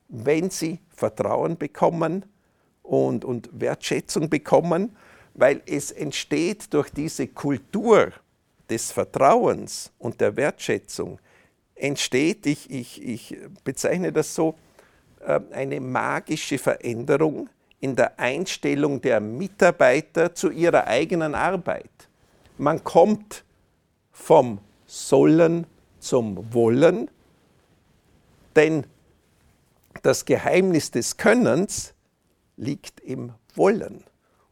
Wenn 0.09 0.51
sie 0.51 0.79
Vertrauen 0.91 1.59
bekommen 1.59 2.25
und, 2.83 3.25
und 3.25 3.51
Wertschätzung 3.53 4.31
bekommen, 4.31 4.97
weil 5.35 5.63
es 5.67 5.91
entsteht 5.91 6.73
durch 6.73 6.91
diese 6.91 7.29
Kultur 7.29 8.13
des 8.71 8.91
Vertrauens 8.91 9.93
und 9.99 10.21
der 10.21 10.37
Wertschätzung, 10.37 11.19
entsteht, 11.79 12.47
ich, 12.47 12.71
ich, 12.71 13.03
ich 13.03 13.37
bezeichne 13.65 14.13
das 14.13 14.35
so, 14.35 14.55
äh, 15.21 15.41
eine 15.53 15.81
magische 15.81 16.59
Veränderung 16.59 17.49
in 17.81 17.95
der 17.95 18.19
Einstellung 18.19 19.01
der 19.01 19.21
Mitarbeiter 19.21 20.35
zu 20.35 20.51
ihrer 20.51 20.87
eigenen 20.87 21.35
Arbeit. 21.35 21.91
Man 22.57 22.83
kommt 22.83 23.45
vom 24.11 24.59
Sollen 24.87 25.67
zum 26.01 26.53
Wollen, 26.53 27.11
denn 28.57 28.85
das 30.03 30.25
Geheimnis 30.25 30.91
des 30.91 31.17
Könnens 31.17 31.95
liegt 32.57 33.01
im 33.01 33.33
Wollen. 33.55 34.05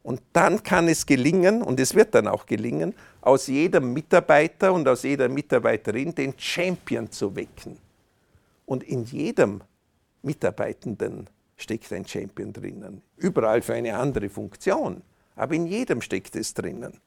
Und 0.07 0.23
dann 0.33 0.63
kann 0.63 0.87
es 0.87 1.05
gelingen, 1.05 1.63
und 1.63 1.81
es 1.81 1.97
wird 1.97 2.15
dann 2.15 2.29
auch 2.29 2.47
gelingen, 2.47 2.95
aus 3.23 3.49
jedem 3.49 3.93
Mitarbeiter 3.93 4.73
und 4.73 4.87
aus 4.87 5.03
jeder 5.03 5.29
Mitarbeiterin 5.29 6.15
den 6.15 6.33
Champion 6.39 7.11
zu 7.11 7.35
wecken. 7.35 7.77
Und 8.67 8.85
in 8.85 9.03
jedem 9.03 9.63
Mitarbeitenden 10.23 11.29
steckt 11.57 11.93
ein 11.93 12.07
Champion 12.07 12.53
drinnen. 12.53 13.03
Überall 13.17 13.63
für 13.63 13.75
eine 13.75 13.97
andere 13.97 14.29
Funktion, 14.29 15.03
aber 15.35 15.55
in 15.55 15.67
jedem 15.67 16.01
steckt 16.01 16.37
es 16.37 16.55
drinnen. 16.55 17.01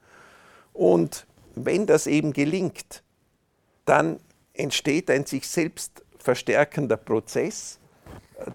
Und 0.74 1.26
wenn 1.54 1.86
das 1.86 2.06
eben 2.06 2.34
gelingt, 2.34 3.02
dann 3.86 4.20
entsteht 4.52 5.10
ein 5.10 5.24
sich 5.24 5.48
selbst 5.48 6.04
verstärkender 6.18 6.98
Prozess, 6.98 7.79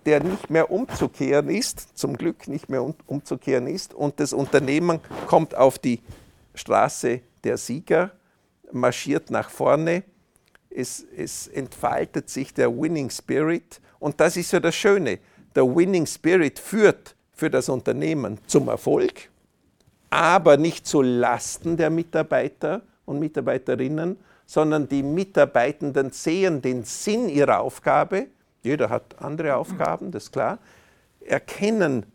der 0.06 0.24
nicht 0.24 0.50
mehr 0.50 0.72
umzukehren 0.72 1.50
ist, 1.50 1.98
zum 1.98 2.18
Glück 2.18 2.48
nicht 2.48 2.70
mehr 2.70 2.84
umzukehren 3.08 3.68
ist, 3.68 3.94
und 3.94 4.20
das 4.20 4.34
Unternehmen 4.34 5.00
kommt 5.28 5.56
auf 5.56 5.80
die 5.80 6.02
Straße 6.54 7.22
der 7.44 7.58
Sieger, 7.58 8.12
marschiert 8.72 9.30
nach 9.30 9.50
vorne, 9.50 10.04
es, 10.70 11.06
es 11.16 11.48
entfaltet 11.48 12.30
sich 12.30 12.54
der 12.54 12.76
Winning 12.76 13.10
Spirit, 13.10 13.80
und 14.00 14.20
das 14.20 14.38
ist 14.38 14.52
ja 14.52 14.60
das 14.60 14.76
Schöne, 14.76 15.20
der 15.56 15.64
Winning 15.64 16.06
Spirit 16.06 16.60
führt 16.60 17.16
für 17.32 17.50
das 17.50 17.70
Unternehmen 17.70 18.40
zum 18.48 18.68
Erfolg, 18.68 19.30
aber 20.10 20.58
nicht 20.58 20.86
zu 20.86 21.02
Lasten 21.02 21.78
der 21.78 21.90
Mitarbeiter 21.90 22.82
und 23.06 23.20
Mitarbeiterinnen, 23.20 24.18
sondern 24.46 24.88
die 24.88 25.04
Mitarbeitenden 25.04 26.12
sehen 26.12 26.62
den 26.62 26.84
Sinn 26.84 27.30
ihrer 27.30 27.60
Aufgabe, 27.60 28.28
jeder 28.66 28.90
hat 28.90 29.22
andere 29.22 29.56
Aufgaben, 29.56 30.12
das 30.12 30.26
ist 30.26 30.32
klar, 30.32 30.60
erkennen 31.22 32.06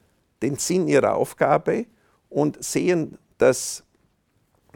den 0.43 0.57
Sinn 0.57 0.89
ihrer 0.89 1.15
Aufgabe 1.15 1.87
und 2.29 2.63
sehen, 2.63 3.19
dass, 3.39 3.83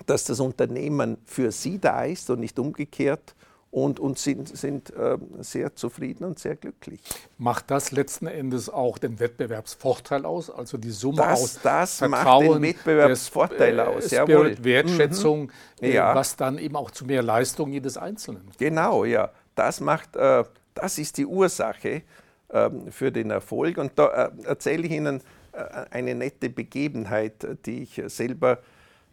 dass 0.07 0.25
das 0.25 0.41
Unternehmen 0.41 1.19
für 1.25 1.53
sie 1.53 1.79
da 1.79 2.05
ist 2.05 2.31
und 2.31 2.41
nicht 2.41 2.59
umgekehrt 2.59 3.35
und, 3.75 3.99
und 3.99 4.19
sind, 4.19 4.57
sind 4.57 4.95
äh, 4.95 5.19
sehr 5.41 5.75
zufrieden 5.75 6.25
und 6.25 6.39
sehr 6.39 6.55
glücklich. 6.55 7.01
Macht 7.39 7.73
das 7.73 7.91
letzten 7.91 8.29
Endes 8.29 8.71
auch 8.71 8.99
den 8.99 9.19
Wettbewerbsvorteil 9.19 10.25
aus? 10.25 10.49
Also 10.49 10.79
die 10.79 10.93
Summe 10.93 11.17
das, 11.17 11.43
aus 11.43 11.59
das 11.61 11.99
Vertrauen, 11.99 12.47
macht 12.47 12.55
den 12.55 12.63
Wettbewerbsvorteil 12.63 13.77
des, 13.77 13.85
äh, 13.85 13.89
aus. 13.89 14.05
Spirit, 14.05 14.29
Jawohl. 14.29 14.65
Wertschätzung, 14.65 15.43
mhm. 15.81 15.89
ja. 15.89 16.13
äh, 16.13 16.15
was 16.15 16.37
dann 16.37 16.59
eben 16.59 16.77
auch 16.77 16.93
zu 16.93 17.05
mehr 17.05 17.23
Leistung 17.25 17.73
jedes 17.73 17.97
Einzelnen. 17.97 18.49
Genau, 18.59 19.05
ja. 19.05 19.31
Das 19.57 19.81
macht, 19.81 20.15
äh, 20.15 20.45
das 20.75 20.99
ist 20.99 21.17
die 21.19 21.27
Ursache 21.27 22.03
ähm, 22.51 22.91
für 22.91 23.11
den 23.11 23.31
Erfolg. 23.31 23.79
Und 23.79 23.99
da 23.99 24.27
äh, 24.27 24.31
erzähle 24.45 24.87
ich 24.87 24.93
Ihnen 24.93 25.21
äh, 25.53 25.87
eine 25.91 26.15
nette 26.15 26.51
Begebenheit, 26.51 27.47
die 27.65 27.83
ich 27.85 28.03
selber 28.07 28.59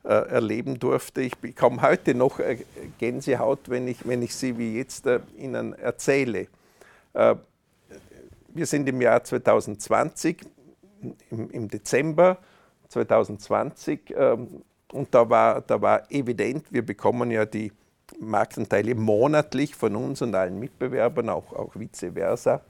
äh, 0.04 0.10
erleben 0.10 0.80
durfte. 0.80 1.21
Ich 1.21 1.38
bekomme 1.38 1.82
heute 1.82 2.15
noch 2.15 2.39
Gänsehaut, 3.00 3.69
wenn 3.69 3.88
ich, 3.88 4.08
wenn 4.08 4.21
ich 4.21 4.36
sie 4.36 4.58
wie 4.58 4.78
jetzt 4.78 5.08
Ihnen 5.38 5.74
erzähle. 5.74 6.47
wir 7.13 8.65
sind 8.65 8.89
im 8.89 9.02
Jahr 9.02 9.24
2020, 9.24 10.41
im, 11.30 11.50
im 11.52 11.67
Dezember 11.67 12.38
2020, 12.89 14.13
ähm, 14.15 14.63
und 14.91 15.13
da 15.13 15.30
war, 15.30 15.62
da 15.62 15.82
war 15.82 16.12
evident, 16.12 16.65
wir 16.71 16.86
bekommen 16.86 17.32
ja 17.32 17.45
die 17.45 17.71
Marktanteile 18.19 18.95
monatlich 18.95 19.76
von 19.76 19.95
uns 19.95 20.21
und 20.21 20.36
allen 20.36 20.60
Mitbewerbern, 20.60 21.30
auch, 21.30 21.54
auch 21.54 21.76
vice 21.76 22.12
versa, 22.13 22.62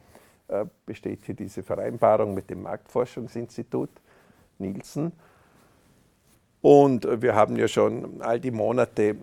besteht 0.85 1.25
hier 1.25 1.35
diese 1.35 1.63
Vereinbarung 1.63 2.33
mit 2.33 2.49
dem 2.49 2.63
Marktforschungsinstitut 2.63 3.89
Nielsen. 4.59 5.13
Und 6.61 7.07
wir 7.21 7.33
haben 7.33 7.55
ja 7.55 7.67
schon 7.67 8.21
all 8.21 8.39
die 8.39 8.51
Monate 8.51 9.09
äh, 9.09 9.15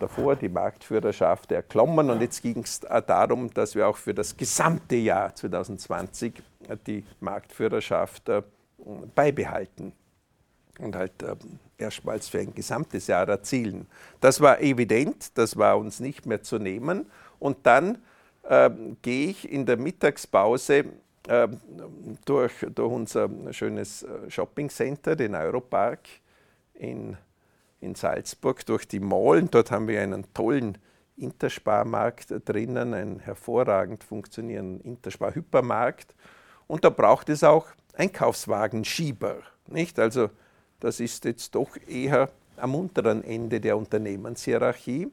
davor 0.00 0.36
die 0.36 0.48
Marktführerschaft 0.48 1.52
erklommen 1.52 2.08
und 2.08 2.22
jetzt 2.22 2.42
ging 2.42 2.62
es 2.62 2.80
darum, 2.80 3.52
dass 3.52 3.74
wir 3.74 3.86
auch 3.86 3.96
für 3.98 4.14
das 4.14 4.34
gesamte 4.34 4.96
Jahr 4.96 5.34
2020 5.34 6.42
äh, 6.66 6.76
die 6.86 7.04
Marktführerschaft 7.20 8.30
äh, 8.30 8.42
beibehalten 9.14 9.92
und 10.78 10.96
halt 10.96 11.12
erstmals 11.76 12.28
für 12.28 12.38
ein 12.40 12.54
gesamtes 12.54 13.06
Jahr 13.06 13.28
erzielen. 13.28 13.86
Das 14.20 14.40
war 14.40 14.60
evident, 14.60 15.36
das 15.36 15.56
war 15.56 15.78
uns 15.78 16.00
nicht 16.00 16.26
mehr 16.26 16.42
zu 16.42 16.58
nehmen. 16.58 17.06
Und 17.38 17.58
dann 17.64 17.98
äh, 18.44 18.70
gehe 19.02 19.30
ich 19.30 19.50
in 19.50 19.66
der 19.66 19.76
Mittagspause 19.76 20.84
äh, 21.28 21.48
durch, 22.24 22.66
durch 22.74 22.92
unser 22.92 23.28
schönes 23.50 24.06
Shoppingcenter, 24.28 25.16
den 25.16 25.34
Europark, 25.34 26.00
in, 26.78 27.16
in 27.80 27.94
Salzburg 27.94 28.64
durch 28.66 28.86
die 28.88 29.00
Mall. 29.00 29.42
Dort 29.42 29.70
haben 29.70 29.88
wir 29.88 30.00
einen 30.00 30.32
tollen 30.32 30.78
Intersparmarkt 31.16 32.48
drinnen, 32.48 32.94
einen 32.94 33.18
hervorragend 33.20 34.04
funktionierenden 34.04 34.80
Interspar-Hypermarkt. 34.80 36.14
Und 36.66 36.84
da 36.84 36.90
braucht 36.90 37.28
es 37.28 37.42
auch 37.42 37.66
Einkaufswagenschieber. 37.94 39.38
Nicht? 39.66 39.98
Also 39.98 40.30
das 40.80 41.00
ist 41.00 41.24
jetzt 41.24 41.54
doch 41.54 41.76
eher 41.86 42.30
am 42.56 42.74
unteren 42.74 43.24
Ende 43.24 43.60
der 43.60 43.76
Unternehmenshierarchie. 43.76 45.08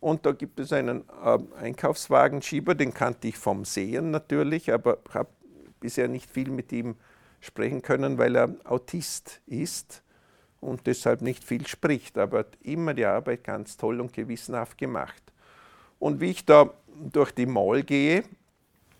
Und 0.00 0.24
da 0.24 0.32
gibt 0.32 0.58
es 0.60 0.72
einen 0.72 1.04
äh, 1.22 1.38
Einkaufswagenschieber, 1.60 2.74
den 2.74 2.94
kannte 2.94 3.28
ich 3.28 3.36
vom 3.36 3.64
Sehen 3.64 4.10
natürlich, 4.10 4.72
aber 4.72 4.98
habe 5.12 5.28
bisher 5.78 6.08
nicht 6.08 6.30
viel 6.30 6.50
mit 6.50 6.72
ihm 6.72 6.96
sprechen 7.40 7.82
können, 7.82 8.18
weil 8.18 8.36
er 8.36 8.54
Autist 8.64 9.40
ist 9.46 10.02
und 10.60 10.86
deshalb 10.86 11.22
nicht 11.22 11.44
viel 11.44 11.66
spricht, 11.66 12.18
aber 12.18 12.40
hat 12.40 12.58
immer 12.62 12.94
die 12.94 13.04
Arbeit 13.04 13.44
ganz 13.44 13.76
toll 13.76 14.00
und 14.00 14.12
gewissenhaft 14.12 14.78
gemacht. 14.78 15.22
Und 15.98 16.20
wie 16.20 16.30
ich 16.30 16.44
da 16.44 16.70
durch 17.12 17.32
die 17.32 17.46
Mall 17.46 17.82
gehe 17.82 18.24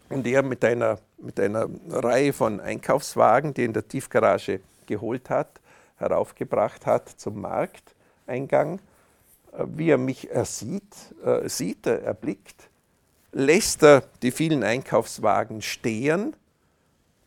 und 0.08 0.26
er 0.26 0.42
mit 0.42 0.64
einer, 0.64 0.98
mit 1.18 1.38
einer 1.40 1.68
Reihe 1.88 2.32
von 2.32 2.60
Einkaufswagen, 2.60 3.54
die 3.54 3.62
er 3.62 3.66
in 3.66 3.72
der 3.72 3.88
Tiefgarage 3.88 4.60
geholt 4.86 5.30
hat, 5.30 5.59
heraufgebracht 6.00 6.86
hat 6.86 7.08
zum 7.08 7.40
Markteingang, 7.40 8.80
äh, 9.52 9.64
wie 9.66 9.90
er 9.90 9.98
mich 9.98 10.30
ersieht, 10.30 10.96
äh, 11.24 11.48
sieht, 11.48 11.86
er 11.86 12.02
erblickt, 12.02 12.68
lässt 13.32 13.82
er 13.82 14.02
die 14.22 14.30
vielen 14.30 14.64
Einkaufswagen 14.64 15.62
stehen, 15.62 16.34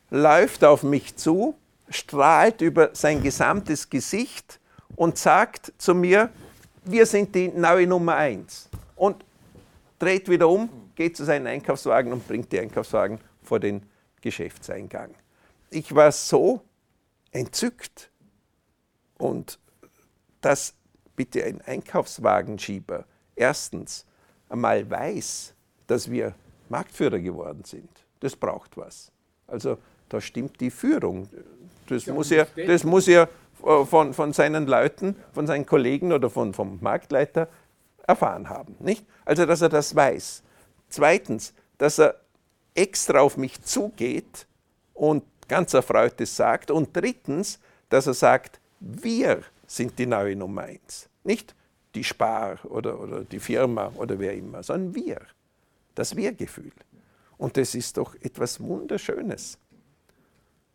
läuft 0.10 0.64
auf 0.64 0.84
mich 0.84 1.16
zu 1.16 1.56
strahlt 1.90 2.62
über 2.62 2.90
sein 2.94 3.22
gesamtes 3.22 3.90
Gesicht 3.90 4.60
und 4.96 5.18
sagt 5.18 5.74
zu 5.78 5.94
mir, 5.94 6.30
wir 6.86 7.06
sind 7.06 7.34
die 7.36 7.48
neue 7.50 7.88
Nummer 7.88 8.16
eins. 8.16 8.70
Und 8.96 9.24
dreht 10.00 10.30
wieder 10.30 10.50
um, 10.50 10.70
geht 10.96 11.16
zu 11.16 11.24
seinen 11.24 11.48
Einkaufswagen 11.48 12.12
und 12.12 12.28
bringt 12.28 12.52
die 12.52 12.60
Einkaufswagen 12.60 13.20
vor 13.42 13.60
den 13.60 13.84
Geschäftseingang. 14.22 15.16
Ich 15.70 15.94
war 15.96 16.12
so 16.12 16.62
entzückt 17.32 18.12
und 19.24 19.58
dass 20.42 20.74
bitte 21.16 21.46
ein 21.46 21.62
Einkaufswagenschieber 21.62 23.06
erstens 23.36 24.06
einmal 24.50 24.90
weiß, 24.90 25.54
dass 25.88 26.12
wir 26.12 26.36
Marktführer 26.68 27.20
geworden 27.20 27.64
sind, 27.64 27.90
das 28.20 28.36
braucht 28.36 28.76
was. 28.76 29.12
Also 29.48 29.78
da 30.10 30.20
stimmt 30.20 30.60
die 30.60 30.70
Führung. 30.70 31.30
Das, 31.88 32.06
muss 32.08 32.32
er, 32.32 32.48
das 32.68 32.84
muss 32.84 33.08
er 33.08 33.30
äh, 33.66 33.86
von, 33.86 34.14
von 34.14 34.34
seinen 34.34 34.68
Leuten, 34.68 35.16
von 35.32 35.48
seinen 35.48 35.66
Kollegen 35.66 36.12
oder 36.12 36.30
von, 36.30 36.54
vom 36.54 36.80
Marktleiter 36.82 37.48
erfahren 38.06 38.50
haben. 38.50 38.76
Nicht? 38.80 39.06
Also, 39.24 39.46
dass 39.46 39.62
er 39.62 39.70
das 39.70 39.96
weiß. 39.96 40.44
Zweitens, 40.90 41.54
dass 41.78 41.98
er 41.98 42.20
extra 42.76 43.22
auf 43.22 43.38
mich 43.38 43.62
zugeht 43.62 44.48
und 44.94 45.24
ganz 45.48 45.74
erfreut 45.74 46.20
es 46.20 46.36
sagt. 46.36 46.72
Und 46.72 46.90
drittens, 46.96 47.60
dass 47.90 48.08
er 48.08 48.14
sagt, 48.14 48.60
wir 48.86 49.44
sind 49.66 49.98
die 49.98 50.06
neue 50.06 50.36
Nummer 50.36 50.64
eins. 50.64 51.10
Nicht 51.24 51.56
die 51.96 52.04
Spar 52.04 52.60
oder, 52.66 53.00
oder 53.00 53.24
die 53.24 53.40
Firma 53.40 53.92
oder 53.96 54.20
wer 54.20 54.34
immer, 54.34 54.62
sondern 54.62 54.94
wir. 54.94 55.22
Das 55.96 56.16
Wir-Gefühl. 56.16 56.72
Und 57.38 57.56
das 57.56 57.76
ist 57.76 57.98
doch 57.98 58.16
etwas 58.16 58.60
Wunderschönes. 58.60 59.58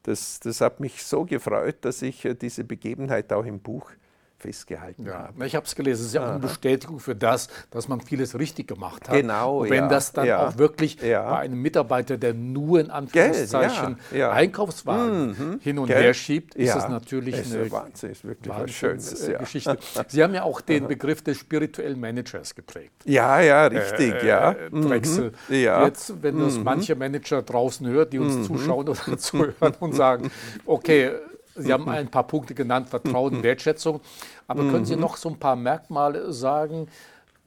Das, 0.05 0.41
das 0.41 0.61
hat 0.61 0.81
mich 0.81 1.03
so 1.03 1.25
gefreut, 1.25 1.77
dass 1.83 2.03
ich 2.03 2.25
äh, 2.25 2.35
diese 2.35 2.65
Begebenheit 2.65 3.33
auch 3.33 3.45
im 3.45 3.61
Buch 3.61 3.91
festgehalten 4.39 5.07
ja, 5.07 5.15
haben. 5.15 5.43
Ich 5.43 5.57
habe 5.57 5.67
es 5.67 5.75
gelesen. 5.75 6.01
Es 6.01 6.07
ist 6.09 6.15
ja 6.15 6.25
auch 6.25 6.31
eine 6.31 6.39
Bestätigung 6.39 7.01
für 7.01 7.17
das, 7.17 7.49
dass 7.71 7.89
man 7.89 8.01
vieles 8.01 8.39
richtig 8.39 8.69
gemacht 8.69 9.09
hat. 9.09 9.17
Genau. 9.17 9.59
Und 9.63 9.71
wenn 9.71 9.85
ja, 9.85 9.89
das 9.89 10.13
dann 10.13 10.27
ja, 10.27 10.47
auch 10.47 10.59
wirklich 10.59 10.99
bei 10.99 11.39
einem 11.39 11.61
Mitarbeiter, 11.61 12.17
der 12.17 12.35
nur 12.35 12.81
in 12.81 12.91
Anführungszeichen 12.91 13.99
Einkaufswagen 14.13 15.29
mhm, 15.29 15.61
hin 15.61 15.79
und 15.79 15.89
Gell? 15.89 16.03
her 16.03 16.15
schiebt, 16.15 16.55
ist 16.55 16.75
es 16.75 16.89
natürlich 16.89 17.37
ist 17.37 17.55
eine 17.55 17.71
Wahnsinn, 17.71 18.11
ist 18.11 18.25
wirklich 18.25 18.77
Schönes, 18.77 19.29
äh, 19.29 19.35
Geschichte. 19.39 19.79
Sie 20.07 20.23
haben 20.23 20.35
ja 20.35 20.45
auch 20.45 20.61
den 20.61 20.87
Begriff 20.87 21.23
des 21.23 21.39
spirituellen 21.39 21.99
Managers 21.99 22.55
geprägt. 22.55 22.93
Ja, 23.05 23.41
ja, 23.41 23.67
richtig, 23.67 24.15
äh, 24.23 24.27
ja. 24.27 24.53
Äh, 24.53 24.71
Drechsel. 24.71 25.33
Mhm, 25.49 25.55
Jetzt, 25.55 26.23
wenn 26.23 26.39
das 26.39 26.57
mhm. 26.57 26.65
manche 26.65 26.95
Manager 26.95 27.43
draußen 27.43 27.87
hören, 27.87 28.11
die 28.11 28.19
uns 28.19 28.37
mhm. 28.37 28.45
zuschauen 28.45 28.89
oder 28.89 29.19
zuhören 29.19 29.75
und 29.81 29.95
sagen, 29.95 30.31
okay, 30.65 31.13
Sie 31.59 31.73
haben 31.73 31.89
ein 31.89 32.11
paar 32.11 32.27
Punkte 32.27 32.55
genannt, 32.55 32.89
Vertrauen, 32.89 33.43
Wertschätzung. 33.43 34.01
Aber 34.47 34.63
können 34.71 34.85
Sie 34.85 34.95
mhm. 34.95 35.03
noch 35.03 35.17
so 35.17 35.29
ein 35.29 35.39
paar 35.39 35.57
Merkmale 35.57 36.33
sagen, 36.33 36.89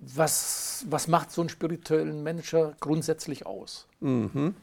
was, 0.01 0.85
was 0.89 1.07
macht 1.07 1.31
so 1.31 1.41
einen 1.41 1.49
spirituellen 1.49 2.23
Manager 2.23 2.73
grundsätzlich 2.79 3.45
aus? 3.45 3.87
Mhm. 3.99 4.55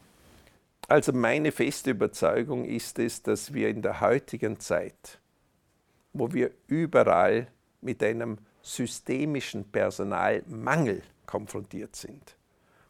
Also 0.87 1.13
meine 1.13 1.51
feste 1.51 1.91
Überzeugung 1.91 2.65
ist 2.65 2.99
es, 2.99 3.21
dass 3.21 3.53
wir 3.53 3.69
in 3.69 3.81
der 3.81 4.01
heutigen 4.01 4.59
Zeit, 4.59 5.19
wo 6.13 6.33
wir 6.33 6.51
überall 6.67 7.47
mit 7.81 8.03
einem 8.03 8.39
systemischen 8.61 9.65
Personalmangel 9.65 11.03
konfrontiert 11.25 11.95
sind, 11.95 12.35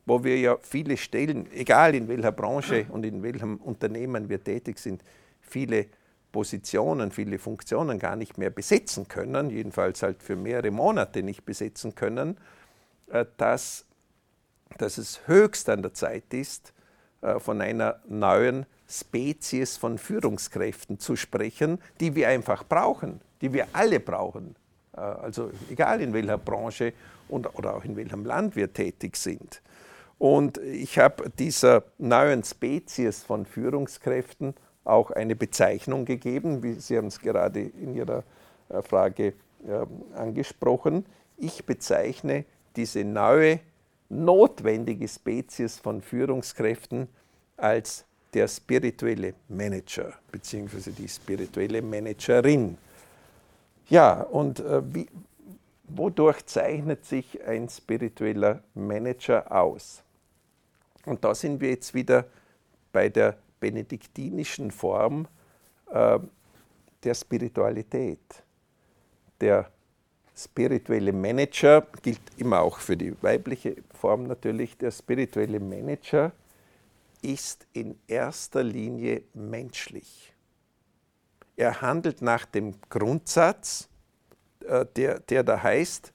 wo 0.06 0.24
wir 0.24 0.40
ja 0.40 0.58
viele 0.62 0.98
Stellen, 0.98 1.52
egal 1.52 1.94
in 1.94 2.08
welcher 2.08 2.32
Branche 2.32 2.86
und 2.90 3.06
in 3.06 3.22
welchem 3.22 3.58
Unternehmen 3.58 4.30
wir 4.30 4.44
tätig 4.44 4.80
sind, 4.80 5.04
viele 5.42 5.88
Positionen, 6.32 7.12
viele 7.12 7.40
Funktionen 7.40 8.00
gar 8.00 8.16
nicht 8.16 8.38
mehr 8.38 8.50
besetzen 8.50 9.08
können, 9.08 9.50
jedenfalls 9.50 10.04
halt 10.04 10.22
für 10.22 10.36
mehrere 10.36 10.72
Monate 10.72 11.24
nicht 11.24 11.46
besetzen 11.46 11.96
können, 11.96 12.38
äh, 13.12 13.26
dass, 13.38 13.86
dass 14.78 14.98
es 14.98 15.28
höchst 15.28 15.70
an 15.70 15.82
der 15.82 15.94
Zeit 15.94 16.34
ist, 16.34 16.74
äh, 17.22 17.40
von 17.40 17.62
einer 17.62 18.00
neuen 18.08 18.66
Spezies 18.88 19.78
von 19.78 19.98
Führungskräften 19.98 21.00
zu 21.00 21.16
sprechen, 21.16 21.80
die 22.00 22.16
wir 22.16 22.30
einfach 22.30 22.64
brauchen, 22.64 23.22
die 23.42 23.54
wir 23.54 23.68
alle 23.74 24.00
brauchen. 24.00 24.56
Äh, 24.96 25.02
also 25.02 25.52
egal 25.70 26.02
in 26.02 26.14
welcher 26.14 26.38
Branche 26.38 26.94
und, 27.28 27.56
oder 27.56 27.76
auch 27.76 27.84
in 27.84 27.96
welchem 27.96 28.26
Land 28.26 28.56
wir 28.56 28.74
tätig 28.74 29.16
sind. 29.18 29.62
Und 30.18 30.58
ich 30.58 31.00
habe 31.00 31.30
dieser 31.40 31.84
neuen 31.98 32.44
Spezies 32.44 33.24
von 33.24 33.46
Führungskräften 33.46 34.54
auch 34.84 35.12
eine 35.12 35.36
Bezeichnung 35.36 36.06
gegeben, 36.06 36.64
wie 36.64 36.74
Sie 36.74 36.98
haben 36.98 37.08
es 37.08 37.20
gerade 37.20 37.62
in 37.62 37.96
Ihrer 37.96 38.24
äh, 38.70 38.82
Frage 38.82 39.34
ähm, 39.68 39.88
angesprochen. 40.16 41.06
Ich 41.38 41.66
bezeichne 41.66 42.46
diese 42.76 43.04
neue, 43.04 43.60
notwendige 44.10 45.08
Spezies 45.08 45.78
von 45.78 46.02
Führungskräften 46.02 47.08
als 47.58 48.06
der 48.34 48.48
spirituelle 48.48 49.34
Manager 49.48 50.14
bzw. 50.32 50.92
die 50.92 51.08
spirituelle 51.08 51.82
Managerin. 51.82 52.78
Ja, 53.90 54.22
und 54.22 54.60
äh, 54.60 54.82
wie, 54.94 55.08
wodurch 55.88 56.46
zeichnet 56.46 57.06
sich 57.06 57.44
ein 57.44 57.68
spiritueller 57.70 58.64
Manager 58.76 59.52
aus? 59.52 60.04
Und 61.06 61.24
da 61.24 61.34
sind 61.34 61.60
wir 61.60 61.72
jetzt 61.72 61.94
wieder 61.94 62.26
bei 62.92 63.10
der 63.10 63.38
benediktinischen 63.60 64.72
Form 64.72 65.28
äh, 65.92 66.20
der 67.04 67.14
Spiritualität. 67.14 68.44
Der 69.42 69.72
spirituelle 70.36 71.14
Manager 71.14 71.86
gilt 72.02 72.22
immer 72.38 72.62
auch 72.62 72.80
für 72.80 72.96
die 72.96 73.16
weibliche 73.22 73.76
Form 73.94 74.24
natürlich. 74.24 74.78
Der 74.78 74.92
spirituelle 74.92 75.60
Manager 75.60 76.32
ist 77.22 77.68
in 77.74 78.00
erster 78.08 78.64
Linie 78.64 79.24
menschlich. 79.34 80.34
Er 81.56 81.82
handelt 81.82 82.22
nach 82.22 82.46
dem 82.46 82.76
Grundsatz, 82.90 83.90
äh, 84.66 84.86
der, 84.96 85.20
der 85.20 85.44
da 85.44 85.62
heißt, 85.62 86.14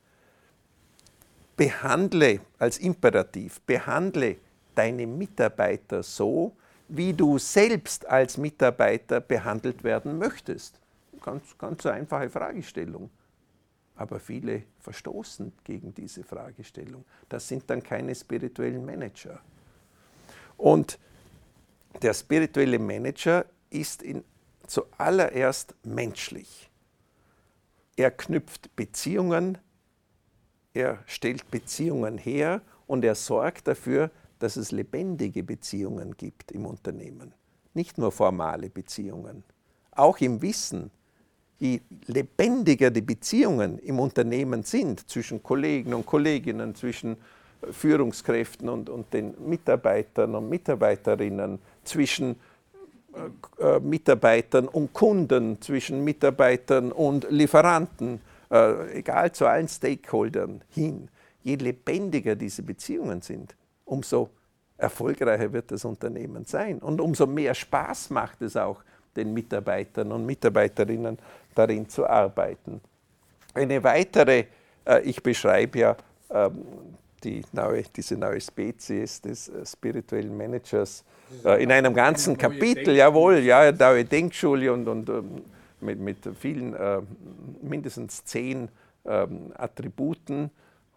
behandle 1.56 2.40
als 2.58 2.78
Imperativ, 2.78 3.60
behandle 3.60 4.36
deine 4.74 5.06
Mitarbeiter 5.06 6.02
so, 6.02 6.56
wie 6.88 7.12
du 7.12 7.38
selbst 7.38 8.06
als 8.06 8.36
Mitarbeiter 8.36 9.20
behandelt 9.20 9.84
werden 9.84 10.18
möchtest. 10.18 10.80
Ganz, 11.22 11.56
ganz 11.58 11.86
einfache 11.86 12.28
Fragestellung. 12.28 13.10
Aber 13.96 14.18
viele 14.18 14.64
verstoßen 14.80 15.52
gegen 15.62 15.94
diese 15.94 16.24
Fragestellung. 16.24 17.04
Das 17.28 17.46
sind 17.48 17.70
dann 17.70 17.82
keine 17.82 18.14
spirituellen 18.14 18.84
Manager. 18.84 19.40
Und 20.56 20.98
der 22.02 22.12
spirituelle 22.12 22.78
Manager 22.78 23.46
ist 23.70 24.02
in, 24.02 24.24
zuallererst 24.66 25.74
menschlich. 25.84 26.70
Er 27.96 28.10
knüpft 28.10 28.74
Beziehungen, 28.74 29.58
er 30.72 30.98
stellt 31.06 31.48
Beziehungen 31.50 32.18
her 32.18 32.60
und 32.88 33.04
er 33.04 33.14
sorgt 33.14 33.68
dafür, 33.68 34.10
dass 34.38 34.56
es 34.56 34.72
lebendige 34.72 35.42
Beziehungen 35.42 36.16
gibt 36.16 36.52
im 36.52 36.66
Unternehmen, 36.66 37.32
nicht 37.74 37.98
nur 37.98 38.12
formale 38.12 38.70
Beziehungen. 38.70 39.44
Auch 39.92 40.18
im 40.18 40.42
Wissen, 40.42 40.90
je 41.58 41.80
lebendiger 42.06 42.90
die 42.90 43.02
Beziehungen 43.02 43.78
im 43.78 43.98
Unternehmen 43.98 44.62
sind 44.64 45.08
zwischen 45.08 45.42
Kollegen 45.42 45.94
und 45.94 46.06
Kolleginnen, 46.06 46.74
zwischen 46.74 47.16
Führungskräften 47.70 48.68
und, 48.68 48.90
und 48.90 49.12
den 49.12 49.34
Mitarbeitern 49.48 50.34
und 50.34 50.48
Mitarbeiterinnen, 50.48 51.58
zwischen 51.84 52.36
äh, 53.14 53.76
äh, 53.76 53.80
Mitarbeitern 53.80 54.68
und 54.68 54.92
Kunden, 54.92 55.60
zwischen 55.60 56.02
Mitarbeitern 56.04 56.92
und 56.92 57.26
Lieferanten, 57.30 58.20
äh, 58.50 58.98
egal 58.98 59.32
zu 59.32 59.46
allen 59.46 59.68
Stakeholdern 59.68 60.62
hin. 60.70 61.08
Je 61.42 61.56
lebendiger 61.56 62.34
diese 62.34 62.62
Beziehungen 62.62 63.20
sind, 63.22 63.54
umso 63.94 64.30
erfolgreicher 64.76 65.52
wird 65.52 65.70
das 65.70 65.84
Unternehmen 65.84 66.44
sein. 66.44 66.78
Und 66.78 67.00
umso 67.00 67.26
mehr 67.26 67.54
Spaß 67.54 68.10
macht 68.10 68.42
es 68.42 68.56
auch 68.56 68.82
den 69.16 69.32
Mitarbeitern 69.32 70.10
und 70.12 70.26
Mitarbeiterinnen 70.26 71.16
darin 71.54 71.88
zu 71.88 72.06
arbeiten. 72.06 72.80
Eine 73.54 73.82
weitere, 73.84 74.46
äh, 74.84 75.02
ich 75.02 75.22
beschreibe 75.22 75.78
ja 75.78 75.96
ähm, 76.30 76.64
die 77.22 77.42
neue, 77.52 77.84
diese 77.84 78.16
neue 78.16 78.40
Spezies 78.40 79.20
des 79.20 79.48
äh, 79.48 79.64
spirituellen 79.64 80.36
Managers 80.36 81.04
äh, 81.44 81.62
in 81.62 81.70
einem 81.70 81.94
ganzen 81.94 82.36
Kapitel, 82.36 82.96
jawohl, 82.96 83.38
ja, 83.38 83.70
neue 83.70 84.04
Denkschule 84.04 84.72
und, 84.72 84.88
und 84.88 85.08
ähm, 85.08 85.42
mit, 85.80 86.00
mit 86.00 86.18
vielen, 86.40 86.74
äh, 86.74 87.00
mindestens 87.62 88.24
zehn 88.24 88.68
ähm, 89.06 89.52
Attributen 89.56 90.50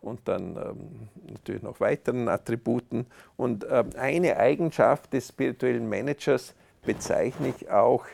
und 0.07 0.27
dann 0.27 0.55
ähm, 0.55 1.09
natürlich 1.31 1.61
noch 1.61 1.79
weiteren 1.79 2.29
Attributen. 2.29 3.05
Und 3.35 3.65
ähm, 3.69 3.89
eine 3.97 4.37
Eigenschaft 4.37 5.13
des 5.13 5.27
spirituellen 5.27 5.87
Managers 5.87 6.53
bezeichne 6.85 7.49
ich 7.49 7.69
auch, 7.69 8.05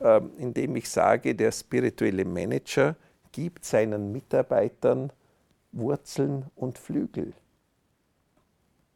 ähm, 0.00 0.32
indem 0.38 0.76
ich 0.76 0.90
sage, 0.90 1.34
der 1.34 1.52
spirituelle 1.52 2.24
Manager 2.24 2.96
gibt 3.32 3.64
seinen 3.64 4.12
Mitarbeitern 4.12 5.12
Wurzeln 5.72 6.46
und 6.56 6.78
Flügel. 6.78 7.32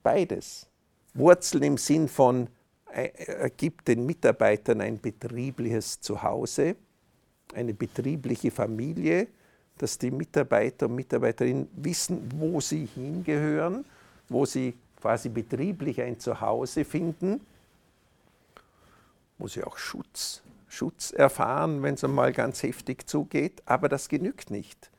Beides. 0.03 0.67
Wurzeln 1.15 1.63
im 1.63 1.77
Sinn 1.79 2.09
von, 2.09 2.49
äh, 2.93 3.11
er 3.15 3.51
gibt 3.51 3.89
den 3.89 4.05
Mitarbeitern 4.05 4.81
ein 4.81 5.01
betriebliches 5.01 6.01
Zuhause, 6.01 6.77
eine 7.55 7.75
betriebliche 7.75 8.51
Familie, 8.51 9.29
dass 9.79 9.99
die 9.99 10.11
Mitarbeiter 10.11 10.87
und 10.87 10.95
Mitarbeiterinnen 10.95 11.69
wissen, 11.77 12.29
wo 12.37 12.61
sie 12.61 12.87
hingehören, 12.87 13.85
wo 14.29 14.45
sie 14.47 14.75
quasi 15.01 15.29
betrieblich 15.29 16.01
ein 16.01 16.19
Zuhause 16.21 16.85
finden. 16.85 17.41
muss 19.39 19.57
ja 19.57 19.67
auch 19.67 19.77
Schutz, 19.77 20.43
Schutz 20.69 21.11
erfahren, 21.11 21.83
wenn 21.83 21.95
es 21.95 22.05
einmal 22.05 22.33
ganz 22.33 22.63
heftig 22.63 23.09
zugeht, 23.09 23.63
aber 23.67 23.89
das 23.89 24.09
genügt 24.09 24.51
nicht. 24.51 24.91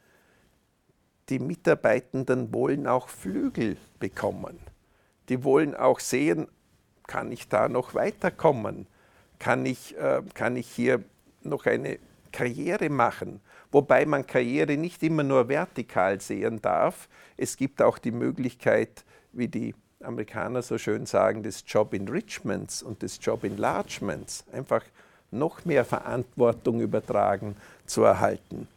Die 1.30 1.40
Mitarbeitenden 1.40 2.54
wollen 2.54 2.86
auch 2.86 3.08
Flügel 3.08 3.78
bekommen. 4.00 4.60
Die 5.30 5.44
wollen 5.46 5.74
auch 5.74 6.02
sehen, 6.02 6.48
kann 7.08 7.32
ich 7.32 7.48
da 7.48 7.70
noch 7.70 7.94
weiterkommen? 7.94 8.88
Kann 9.40 9.66
ich, 9.66 9.98
äh, 9.98 10.22
kann 10.34 10.58
ich 10.58 10.70
hier 10.70 11.04
noch 11.42 11.66
eine 11.66 12.00
Karriere 12.32 12.90
machen? 12.90 13.40
Wobei 13.74 14.06
man 14.06 14.28
Karriere 14.28 14.78
nicht 14.78 15.02
immer 15.02 15.24
nur 15.24 15.50
vertikal 15.50 16.22
sehen 16.22 16.62
darf. 16.62 17.10
Es 17.38 17.58
gibt 17.58 17.82
auch 17.82 17.98
die 17.98 18.12
Möglichkeit, 18.12 19.04
wie 19.32 19.48
die 19.48 19.74
Amerikaner 20.02 20.62
so 20.62 20.78
schön 20.78 21.08
sagen, 21.08 21.42
des 21.42 21.64
Job 21.66 21.94
Enrichments 21.94 22.84
und 22.84 23.02
des 23.02 23.18
Job 23.20 23.44
Enlargements, 23.44 24.46
einfach 24.54 24.84
noch 25.32 25.66
mehr 25.66 25.86
Verantwortung 25.86 26.82
übertragen 26.82 27.56
zu 27.88 28.04
erhalten. 28.04 28.68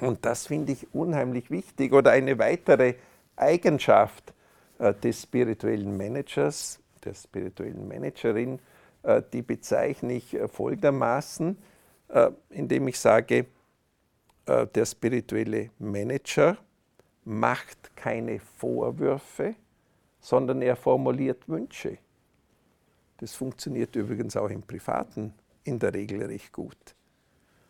Und 0.00 0.24
das 0.24 0.46
finde 0.46 0.72
ich 0.72 0.86
unheimlich 0.94 1.50
wichtig. 1.50 1.92
Oder 1.92 2.12
eine 2.12 2.38
weitere 2.38 2.94
Eigenschaft 3.36 4.32
äh, 4.78 4.94
des 4.94 5.22
spirituellen 5.22 5.98
Managers, 5.98 6.78
der 7.04 7.12
spirituellen 7.12 7.86
Managerin, 7.86 8.58
äh, 9.02 9.20
die 9.34 9.42
bezeichne 9.42 10.14
ich 10.14 10.32
äh, 10.32 10.48
folgendermaßen, 10.48 11.58
indem 12.48 12.88
ich 12.88 12.98
sage, 12.98 13.44
der 14.48 14.86
spirituelle 14.86 15.70
Manager 15.78 16.56
macht 17.24 17.94
keine 17.94 18.40
Vorwürfe, 18.40 19.54
sondern 20.20 20.62
er 20.62 20.76
formuliert 20.76 21.48
Wünsche. 21.48 21.98
Das 23.18 23.34
funktioniert 23.34 23.94
übrigens 23.96 24.36
auch 24.36 24.48
im 24.48 24.62
Privaten 24.62 25.34
in 25.64 25.78
der 25.78 25.92
Regel 25.92 26.22
recht 26.22 26.52
gut. 26.52 26.94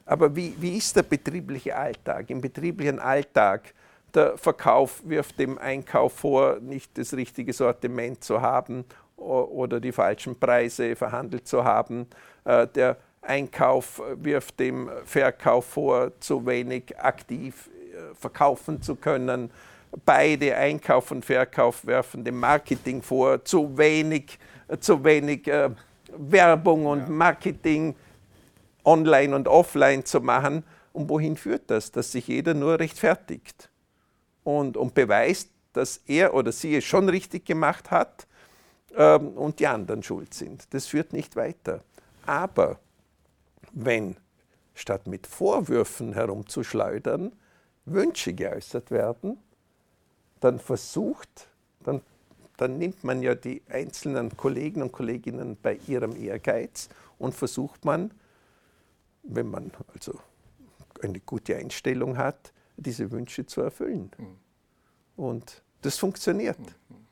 Aber 0.05 0.35
wie, 0.35 0.55
wie 0.59 0.76
ist 0.76 0.95
der 0.95 1.03
betriebliche 1.03 1.76
Alltag? 1.76 2.31
Im 2.31 2.41
betrieblichen 2.41 2.99
Alltag, 2.99 3.74
der 4.14 4.39
Verkauf 4.39 5.03
wirft 5.05 5.39
dem 5.39 5.59
Einkauf 5.59 6.12
vor, 6.14 6.61
nicht 6.61 6.97
das 6.97 7.12
richtige 7.12 7.53
Sortiment 7.53 8.22
zu 8.24 8.41
haben 8.41 8.85
oder 9.16 9.81
die 9.81 9.93
falschen 9.93 10.39
Preise 10.39 10.97
verhandelt 10.97 11.47
zu 11.47 11.64
haben. 11.64 12.07
Äh, 12.45 12.66
der 12.68 12.97
Einkauf 13.22 14.00
wirft 14.14 14.60
dem 14.60 14.90
Verkauf 15.04 15.66
vor, 15.66 16.12
zu 16.20 16.46
wenig 16.46 16.98
aktiv 16.98 17.68
äh, 17.92 18.14
verkaufen 18.14 18.80
zu 18.82 18.96
können. 18.96 19.50
Beide 20.04 20.56
Einkauf 20.56 21.10
und 21.10 21.24
Verkauf 21.24 21.86
werfen 21.86 22.24
dem 22.24 22.38
Marketing 22.38 23.02
vor, 23.02 23.44
zu 23.44 23.76
wenig, 23.76 24.38
äh, 24.68 24.78
zu 24.78 25.02
wenig 25.04 25.46
äh, 25.48 25.70
Werbung 26.16 26.86
und 26.86 27.08
Marketing 27.08 27.94
online 28.84 29.34
und 29.34 29.48
offline 29.48 30.04
zu 30.04 30.20
machen. 30.20 30.64
Und 30.92 31.08
wohin 31.08 31.36
führt 31.36 31.70
das? 31.70 31.92
Dass 31.92 32.12
sich 32.12 32.28
jeder 32.28 32.54
nur 32.54 32.78
rechtfertigt 32.78 33.70
und, 34.44 34.76
und 34.76 34.94
beweist, 34.94 35.50
dass 35.72 35.98
er 36.06 36.34
oder 36.34 36.52
sie 36.52 36.76
es 36.76 36.84
schon 36.84 37.08
richtig 37.08 37.44
gemacht 37.44 37.90
hat 37.90 38.26
ähm, 38.96 39.28
und 39.28 39.60
die 39.60 39.66
anderen 39.66 40.02
schuld 40.02 40.34
sind. 40.34 40.72
Das 40.74 40.86
führt 40.86 41.12
nicht 41.12 41.36
weiter. 41.36 41.80
Aber 42.26 42.78
wenn 43.72 44.16
statt 44.74 45.06
mit 45.06 45.26
Vorwürfen 45.26 46.12
herumzuschleudern, 46.12 47.32
Wünsche 47.84 48.32
geäußert 48.32 48.90
werden, 48.90 49.38
dann 50.40 50.60
versucht, 50.60 51.48
dann, 51.84 52.00
dann 52.56 52.78
nimmt 52.78 53.02
man 53.02 53.22
ja 53.22 53.34
die 53.34 53.62
einzelnen 53.68 54.36
Kollegen 54.36 54.82
und 54.82 54.92
Kolleginnen 54.92 55.56
bei 55.60 55.78
ihrem 55.86 56.14
Ehrgeiz 56.16 56.88
und 57.18 57.34
versucht 57.34 57.84
man, 57.84 58.12
wenn 59.22 59.50
man 59.50 59.72
also 59.92 60.18
eine 61.02 61.20
gute 61.20 61.56
Einstellung 61.56 62.16
hat, 62.16 62.52
diese 62.76 63.10
Wünsche 63.10 63.46
zu 63.46 63.60
erfüllen. 63.60 64.10
Mhm. 64.16 64.36
Und 65.16 65.62
das 65.82 65.98
funktioniert. 65.98 66.58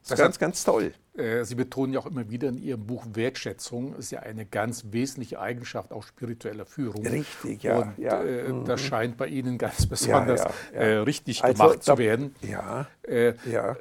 Das 0.09 0.19
ist 0.19 0.25
ganz, 0.25 0.39
ganz 0.39 0.65
toll. 0.65 0.93
Äh, 1.17 1.45
Sie 1.45 1.57
betonen 1.57 1.93
ja 1.93 2.01
auch 2.01 2.07
immer 2.07 2.31
wieder 2.31 2.49
in 2.49 2.59
Ihrem 2.59 2.87
Buch, 2.87 3.05
Wertschätzung 3.13 3.97
ist 3.97 4.13
ja 4.13 4.21
eine 4.21 4.47
ganz 4.47 4.85
wesentliche 4.91 5.41
Eigenschaft 5.41 5.93
auch 5.93 6.05
spiritueller 6.05 6.65
Führung. 6.65 7.07
Richtig, 7.07 7.65
ja. 7.65 7.79
Und 7.79 7.99
ja. 7.99 8.23
Äh, 8.23 8.53
mhm. 8.53 8.65
das 8.65 8.81
scheint 8.81 9.17
bei 9.17 9.27
Ihnen 9.27 9.59
ganz 9.59 9.87
besonders 9.87 10.45
ja, 10.45 10.51
ja, 10.75 10.81
äh, 10.81 10.97
richtig 10.99 11.43
also, 11.43 11.63
gemacht 11.63 11.83
zu 11.83 11.99
werden. 11.99 12.35
Ja, 12.43 12.87
äh, 13.03 13.35
ja. 13.51 13.77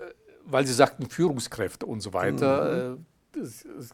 Weil 0.45 0.65
Sie 0.65 0.73
sagten 0.73 1.09
Führungskräfte 1.09 1.86
und 1.86 2.01
so 2.01 2.13
weiter. 2.13 2.95
Mhm. 2.97 3.05
Äh, 3.36 3.42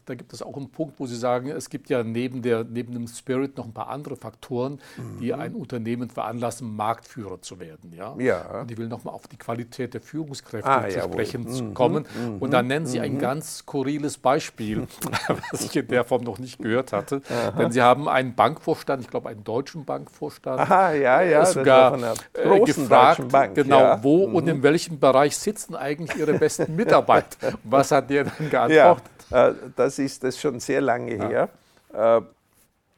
da 0.06 0.14
gibt 0.14 0.32
es 0.32 0.42
auch 0.42 0.56
einen 0.56 0.70
Punkt, 0.70 0.98
wo 0.98 1.06
Sie 1.06 1.16
sagen, 1.16 1.48
es 1.48 1.70
gibt 1.70 1.88
ja 1.90 2.02
neben, 2.02 2.42
der, 2.42 2.64
neben 2.64 2.92
dem 2.92 3.06
Spirit 3.08 3.56
noch 3.56 3.64
ein 3.64 3.72
paar 3.72 3.88
andere 3.88 4.16
Faktoren, 4.16 4.80
mhm. 4.96 5.20
die 5.20 5.34
ein 5.34 5.54
Unternehmen 5.54 6.10
veranlassen, 6.10 6.74
Marktführer 6.74 7.40
zu 7.40 7.60
werden. 7.60 7.92
Ja? 7.92 8.14
ja. 8.18 8.60
Und 8.60 8.70
ich 8.70 8.78
will 8.78 8.88
nochmal 8.88 9.14
auf 9.14 9.28
die 9.28 9.36
Qualität 9.36 9.94
der 9.94 10.00
Führungskräfte 10.00 10.68
ah, 10.68 10.88
zu 10.88 11.00
sprechen 11.00 11.42
mhm. 11.42 11.74
kommen. 11.74 12.06
Mhm. 12.14 12.38
Und 12.38 12.52
da 12.52 12.62
nennen 12.62 12.86
Sie 12.86 13.00
ein 13.00 13.14
mhm. 13.14 13.18
ganz 13.18 13.58
skurriles 13.58 14.18
Beispiel, 14.18 14.86
was 15.50 15.64
ich 15.64 15.76
in 15.76 15.88
der 15.88 16.04
Form 16.04 16.22
noch 16.22 16.38
nicht 16.38 16.58
gehört 16.58 16.92
hatte. 16.92 17.22
Aha. 17.28 17.50
Denn 17.52 17.72
Sie 17.72 17.82
haben 17.82 18.08
einen 18.08 18.34
Bankvorstand, 18.34 19.02
ich 19.02 19.10
glaube 19.10 19.28
einen 19.28 19.44
deutschen 19.44 19.84
Bankvorstand, 19.84 20.60
Aha, 20.60 20.92
ja, 20.92 21.22
ja, 21.22 21.46
sogar 21.46 21.96
äh, 22.34 22.60
gefragt, 22.60 23.28
Bank, 23.28 23.54
genau, 23.54 23.80
ja. 23.80 24.02
wo 24.02 24.24
und 24.24 24.48
in 24.48 24.58
mhm. 24.58 24.62
welchem 24.62 24.98
Bereich 24.98 25.36
sitzen 25.36 25.74
eigentlich 25.74 26.18
Ihre 26.18 26.34
besten 26.34 26.74
Mitarbeiter? 26.76 27.52
was 27.64 27.90
hat 27.90 28.10
der 28.10 28.24
dann 28.24 28.50
geantwortet? 28.50 29.04
Ja. 29.30 29.31
Äh, 29.32 29.54
das 29.76 29.98
ist 29.98 30.22
das 30.24 30.38
schon 30.38 30.60
sehr 30.60 30.80
lange 30.80 31.12
her. 31.12 31.48
Äh, 31.92 32.20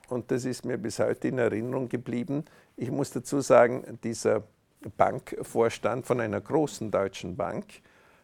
und 0.09 0.31
das 0.31 0.45
ist 0.45 0.65
mir 0.65 0.77
bis 0.77 0.99
heute 0.99 1.29
in 1.29 1.39
Erinnerung 1.39 1.89
geblieben. 1.89 2.45
Ich 2.77 2.91
muss 2.91 3.11
dazu 3.11 3.41
sagen, 3.41 3.99
dieser 4.03 4.43
Bankvorstand 4.97 6.05
von 6.07 6.21
einer 6.21 6.41
großen 6.41 6.91
deutschen 6.91 7.37
Bank 7.37 7.65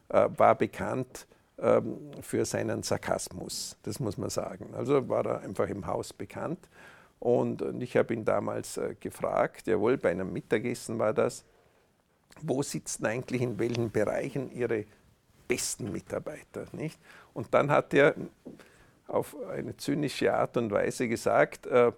äh, 0.08 0.28
war 0.36 0.54
bekannt 0.56 1.26
ähm, 1.58 1.98
für 2.20 2.44
seinen 2.44 2.82
Sarkasmus, 2.82 3.76
das 3.82 4.00
muss 4.00 4.18
man 4.18 4.28
sagen. 4.28 4.74
Also 4.74 5.08
war 5.08 5.24
er 5.24 5.40
einfach 5.40 5.68
im 5.68 5.86
Haus 5.86 6.12
bekannt. 6.12 6.58
Und 7.18 7.62
ich 7.82 7.98
habe 7.98 8.14
ihn 8.14 8.24
damals 8.24 8.80
gefragt, 8.98 9.66
jawohl, 9.66 9.98
bei 9.98 10.10
einem 10.10 10.32
Mittagessen 10.32 10.98
war 10.98 11.12
das, 11.12 11.44
wo 12.40 12.62
sitzen 12.62 13.04
eigentlich 13.04 13.42
in 13.42 13.58
welchen 13.58 13.90
Bereichen 13.90 14.50
Ihre 14.50 14.86
besten 15.46 15.90
Mitarbeiter? 15.92 16.64
Nicht? 16.72 16.98
Und 17.34 17.52
dann 17.52 17.70
hat 17.70 17.94
er 17.94 18.14
auf 19.06 19.36
eine 19.50 19.76
zynische 19.76 20.32
Art 20.32 20.56
und 20.56 20.70
Weise 20.70 21.08
gesagt, 21.08 21.66
äh, 21.66 21.92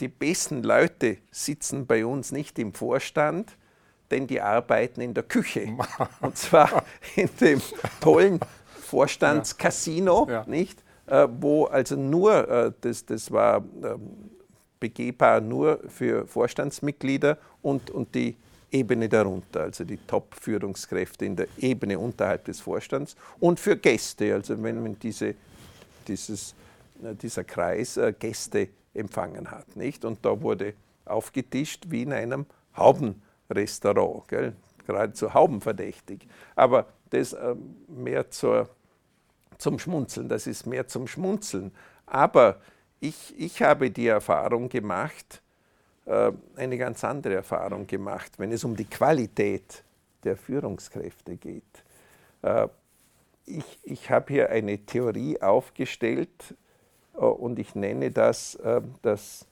die 0.00 0.08
besten 0.08 0.62
Leute 0.62 1.18
sitzen 1.30 1.86
bei 1.86 2.04
uns 2.06 2.32
nicht 2.32 2.58
im 2.58 2.72
Vorstand, 2.72 3.56
denn 4.10 4.26
die 4.26 4.40
arbeiten 4.40 5.00
in 5.00 5.14
der 5.14 5.24
Küche. 5.24 5.76
Und 6.20 6.36
zwar 6.36 6.84
in 7.16 7.28
dem 7.40 7.60
tollen 8.00 8.40
Vorstandscasino, 8.80 10.26
ja. 10.28 10.44
nicht? 10.46 10.82
Äh, 11.06 11.28
wo 11.30 11.64
also 11.66 11.96
nur, 11.96 12.48
äh, 12.48 12.72
das, 12.80 13.04
das 13.04 13.30
war 13.30 13.62
ähm, 13.82 14.30
begehbar 14.80 15.40
nur 15.40 15.80
für 15.88 16.26
Vorstandsmitglieder 16.26 17.38
und, 17.62 17.90
und 17.90 18.14
die 18.14 18.36
Ebene 18.74 19.08
darunter, 19.08 19.62
also 19.62 19.84
die 19.84 19.98
Top-Führungskräfte 19.98 21.24
in 21.24 21.36
der 21.36 21.46
Ebene 21.58 21.98
unterhalb 21.98 22.44
des 22.44 22.60
Vorstands 22.60 23.14
und 23.38 23.60
für 23.60 23.76
Gäste, 23.76 24.34
also 24.34 24.60
wenn, 24.60 24.98
diese, 24.98 25.36
dieses, 26.08 26.54
dieser 27.22 27.44
Kreis 27.44 27.96
äh, 27.96 28.12
Gäste 28.18 28.68
empfangen 28.92 29.50
hat. 29.50 29.76
Nicht? 29.76 30.04
Und 30.04 30.24
da 30.24 30.40
wurde 30.40 30.74
aufgetischt 31.04 31.84
wie 31.88 32.02
in 32.02 32.12
einem 32.12 32.46
Haubenrestaurant, 32.76 34.26
gell? 34.28 34.54
geradezu 34.86 35.32
haubenverdächtig. 35.32 36.26
Aber 36.56 36.86
das 37.10 37.32
äh, 37.32 37.54
mehr 37.88 38.30
zur, 38.30 38.68
zum 39.56 39.78
Schmunzeln, 39.78 40.28
das 40.28 40.46
ist 40.46 40.66
mehr 40.66 40.88
zum 40.88 41.06
Schmunzeln. 41.06 41.70
Aber 42.06 42.60
ich, 43.00 43.34
ich 43.38 43.62
habe 43.62 43.90
die 43.90 44.08
Erfahrung 44.08 44.68
gemacht, 44.68 45.42
eine 46.06 46.76
ganz 46.76 47.02
andere 47.02 47.36
Erfahrung 47.36 47.86
gemacht, 47.86 48.32
wenn 48.38 48.52
es 48.52 48.64
um 48.64 48.76
die 48.76 48.84
Qualität 48.84 49.82
der 50.22 50.36
Führungskräfte 50.36 51.36
geht. 51.36 51.62
Äh, 52.42 52.68
ich, 53.46 53.78
ich 53.82 54.10
habe 54.10 54.32
hier 54.32 54.50
eine 54.50 54.78
Theorie 54.78 55.40
aufgestellt 55.40 56.54
äh, 57.14 57.18
und 57.18 57.58
ich 57.58 57.74
nenne 57.74 58.10
das 58.10 58.58
das 59.02 59.46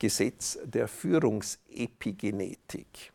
Gesetz 0.00 0.58
der 0.64 0.88
Führungsepigenetik. 0.88 3.12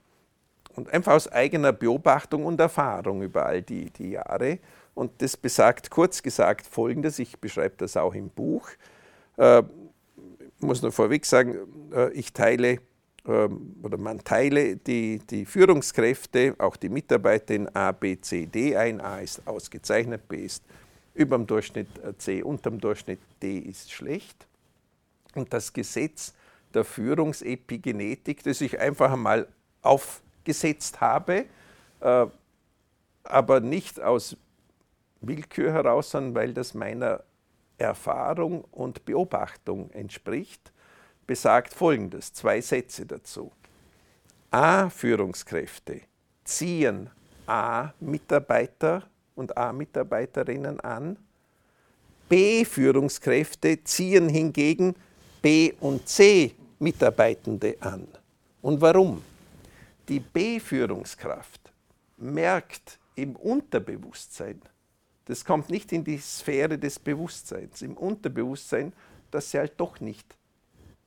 Und 0.76 0.94
einfach 0.94 1.14
aus 1.14 1.30
eigener 1.30 1.74
Beobachtung 1.74 2.46
und 2.46 2.60
Erfahrung 2.60 3.22
über 3.22 3.46
all 3.46 3.62
die, 3.62 3.90
die 3.90 4.12
Jahre. 4.12 4.60
Und 4.96 5.22
das 5.22 5.36
besagt 5.36 5.90
kurz 5.90 6.24
gesagt 6.24 6.66
Folgendes, 6.66 7.20
ich 7.20 7.38
beschreibe 7.40 7.76
das 7.78 7.98
auch 7.98 8.14
im 8.14 8.30
Buch 8.30 8.70
muss 10.62 10.82
nur 10.82 10.92
vorweg 10.92 11.26
sagen, 11.26 11.56
äh, 11.94 12.12
ich 12.14 12.34
teile 12.34 12.80
ähm, 13.28 13.76
oder 13.84 13.98
man 13.98 14.24
teile 14.24 14.76
die, 14.78 15.20
die 15.20 15.46
Führungskräfte, 15.46 16.56
auch 16.58 16.76
die 16.76 16.90
Mitarbeiter 16.90 17.54
in 17.54 17.74
A, 17.76 17.92
B, 17.92 18.20
C, 18.20 18.46
D 18.46 18.76
ein. 18.76 19.02
A 19.02 19.20
ist 19.20 19.46
ausgezeichnet, 19.48 20.28
B 20.28 20.38
ist 20.46 20.64
über 21.14 21.38
dem 21.38 21.48
Durchschnitt 21.48 21.88
C, 22.18 22.42
unter 22.44 22.70
dem 22.70 22.80
Durchschnitt 22.80 23.20
D 23.42 23.60
ist 23.60 23.92
schlecht. 23.92 24.48
Und 25.36 25.54
das 25.54 25.74
Gesetz 25.74 26.34
der 26.74 26.84
Führungsepigenetik, 26.84 28.44
das 28.44 28.62
ich 28.62 28.80
einfach 28.80 29.12
einmal 29.12 29.48
aufgesetzt 29.82 31.02
habe, 31.02 31.46
äh, 32.00 32.26
aber 33.24 33.60
nicht 33.60 34.00
aus 34.00 34.38
Willkür 35.22 35.74
heraus, 35.74 36.12
sondern 36.12 36.36
weil 36.36 36.54
das 36.54 36.74
meiner 36.74 37.24
Erfahrung 37.80 38.64
und 38.72 39.06
Beobachtung 39.06 39.90
entspricht, 39.92 40.72
besagt 41.26 41.74
Folgendes, 41.74 42.34
zwei 42.34 42.62
Sätze 42.62 43.06
dazu. 43.06 43.52
A-Führungskräfte 44.52 46.02
ziehen 46.44 47.10
A-Mitarbeiter 47.46 49.04
und 49.36 49.56
A-Mitarbeiterinnen 49.56 50.80
an. 50.80 51.18
B-Führungskräfte 52.28 53.84
ziehen 53.84 54.30
hingegen 54.30 54.96
B- 55.42 55.74
und 55.80 56.08
C-Mitarbeitende 56.08 57.78
an. 57.80 58.08
Und 58.62 58.82
warum? 58.82 59.24
Die 60.08 60.20
B-Führungskraft 60.20 61.72
merkt 62.18 63.00
im 63.16 63.36
Unterbewusstsein, 63.36 64.62
das 65.30 65.46
kommt 65.46 65.70
nicht 65.70 65.92
in 65.92 66.04
die 66.04 66.18
Sphäre 66.18 66.80
des 66.80 66.98
Bewusstseins, 66.98 67.84
im 67.84 67.96
Unterbewusstsein, 67.96 68.94
dass 69.30 69.52
sie 69.52 69.60
halt 69.60 69.74
doch 69.78 70.00
nicht 70.00 70.36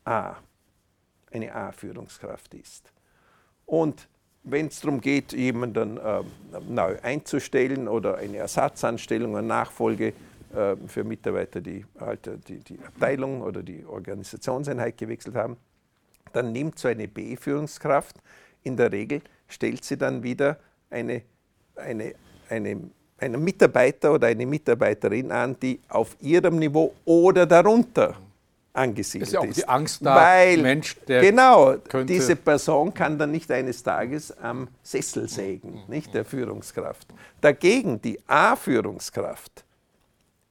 A, 0.05 0.37
eine 1.33 1.53
A-Führungskraft 1.53 2.55
ist. 2.55 2.93
Und 3.67 4.07
wenn 4.45 4.69
es 4.69 4.79
darum 4.79 5.01
geht, 5.01 5.33
jemanden 5.33 5.97
äh, 5.97 6.23
neu 6.69 7.01
einzustellen 7.03 7.89
oder 7.89 8.19
eine 8.19 8.37
Ersatzanstellung, 8.37 9.37
eine 9.37 9.49
Nachfolge 9.49 10.13
äh, 10.55 10.77
für 10.87 11.03
Mitarbeiter, 11.03 11.61
die 11.61 11.85
halt 11.99 12.31
die, 12.47 12.61
die 12.61 12.79
Abteilung 12.79 13.43
oder 13.43 13.65
die 13.65 13.85
Organisationseinheit 13.85 14.99
gewechselt 14.99 15.35
haben, 15.35 15.57
dann 16.33 16.53
nimmt 16.53 16.79
so 16.79 16.87
eine 16.87 17.09
B-Führungskraft 17.09 18.19
in 18.63 18.77
der 18.77 18.93
Regel, 18.93 19.21
stellt 19.49 19.83
sie 19.85 19.97
dann 19.97 20.23
wieder 20.23 20.61
eine, 20.91 21.23
eine, 21.75 22.15
eine, 22.49 22.91
einen 23.23 23.43
Mitarbeiter 23.43 24.13
oder 24.13 24.27
eine 24.27 24.45
Mitarbeiterin 24.45 25.31
an, 25.31 25.57
die 25.61 25.81
auf 25.89 26.17
ihrem 26.21 26.59
Niveau 26.59 26.93
oder 27.05 27.47
darunter 27.47 28.17
angesiedelt 28.73 29.29
ist. 29.29 29.35
Ja 29.35 29.41
auch 29.41 29.45
ist. 29.45 29.57
die 29.59 29.69
Angst 29.69 30.05
da, 30.05 30.17
Weil, 30.17 30.59
Mensch, 30.59 30.97
der 31.07 31.21
genau, 31.21 31.77
diese 32.05 32.37
Person 32.37 32.93
kann 32.93 33.19
dann 33.19 33.31
nicht 33.31 33.51
eines 33.51 33.83
Tages 33.83 34.37
am 34.39 34.69
Sessel 34.83 35.29
sägen, 35.29 35.83
nicht 35.89 36.13
der 36.15 36.25
Führungskraft. 36.25 37.07
Dagegen 37.41 38.01
die 38.01 38.19
A-Führungskraft 38.27 39.65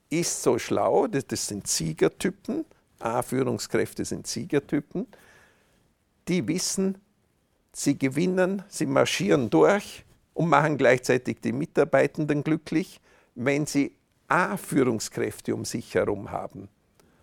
ist 0.09 0.41
so 0.41 0.57
schlau, 0.59 1.07
das, 1.07 1.25
das 1.25 1.47
sind 1.47 1.67
Siegertypen, 1.67 2.65
A-Führungskräfte 2.99 4.05
sind 4.05 4.27
Siegertypen, 4.27 5.07
die 6.27 6.47
wissen, 6.47 6.97
sie 7.73 7.97
gewinnen, 7.97 8.63
sie 8.67 8.85
marschieren 8.85 9.49
durch 9.49 10.05
und 10.41 10.49
machen 10.49 10.75
gleichzeitig 10.75 11.39
die 11.39 11.51
Mitarbeitenden 11.51 12.43
glücklich, 12.43 12.99
wenn 13.35 13.67
sie 13.67 13.91
A-Führungskräfte 14.27 15.53
um 15.53 15.65
sich 15.65 15.93
herum 15.93 16.31
haben. 16.31 16.67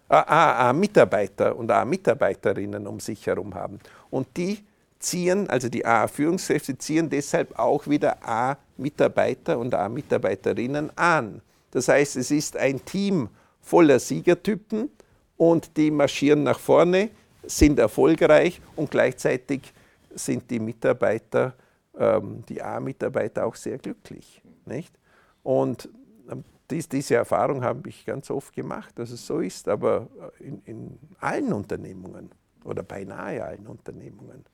A, 0.09 0.69
A, 0.69 0.73
Mitarbeiter 0.73 1.57
und 1.57 1.69
A 1.73 1.85
Mitarbeiterinnen 1.85 2.87
um 2.87 3.01
sich 3.01 3.27
herum 3.27 3.57
haben. 3.57 3.81
Und 4.11 4.29
die 4.37 4.65
ziehen, 5.01 5.51
also 5.51 5.69
die 5.69 5.85
A-Führungskräfte 5.85 6.79
ziehen 6.79 7.11
deshalb 7.11 7.59
auch 7.59 7.89
wieder 7.89 8.19
A 8.25 8.57
Mitarbeiter 8.77 9.59
und 9.59 9.75
A 9.75 9.89
Mitarbeiterinnen 9.89 10.97
an. 10.97 11.43
Das 11.73 11.89
heißt, 11.89 12.15
es 12.15 12.31
ist 12.31 12.57
ein 12.57 12.85
Team 12.85 13.29
voller 13.61 13.99
Siegertypen 13.99 14.91
und 15.37 15.77
die 15.77 15.91
marschieren 15.91 16.45
nach 16.45 16.61
vorne, 16.61 17.11
sind 17.43 17.81
erfolgreich 17.81 18.61
und 18.77 18.93
gleichzeitig 18.93 19.73
sind 20.15 20.49
die 20.49 20.61
Mitarbeiter, 20.61 21.55
ähm, 21.99 22.43
die 22.49 22.63
A-Mitarbeiter 22.63 23.47
auch 23.47 23.55
sehr 23.55 23.79
glücklich. 23.79 24.43
Nicht? 24.65 24.99
Und 25.43 25.89
ähm, 26.31 26.45
dies, 26.71 26.89
diese 26.89 27.17
Erfahrung 27.17 27.65
habe 27.65 27.89
ich 27.89 28.05
ganz 28.05 28.31
oft 28.31 28.55
gemacht, 28.55 28.99
dass 28.99 29.11
es 29.11 29.27
so 29.27 29.41
ist, 29.41 29.69
aber 29.69 30.09
in, 30.39 30.61
in 30.65 30.99
allen 31.19 31.53
Unternehmungen 31.53 32.31
oder 32.65 32.83
beinahe 32.83 33.45
allen 33.45 33.67
Unternehmungen. 33.67 34.45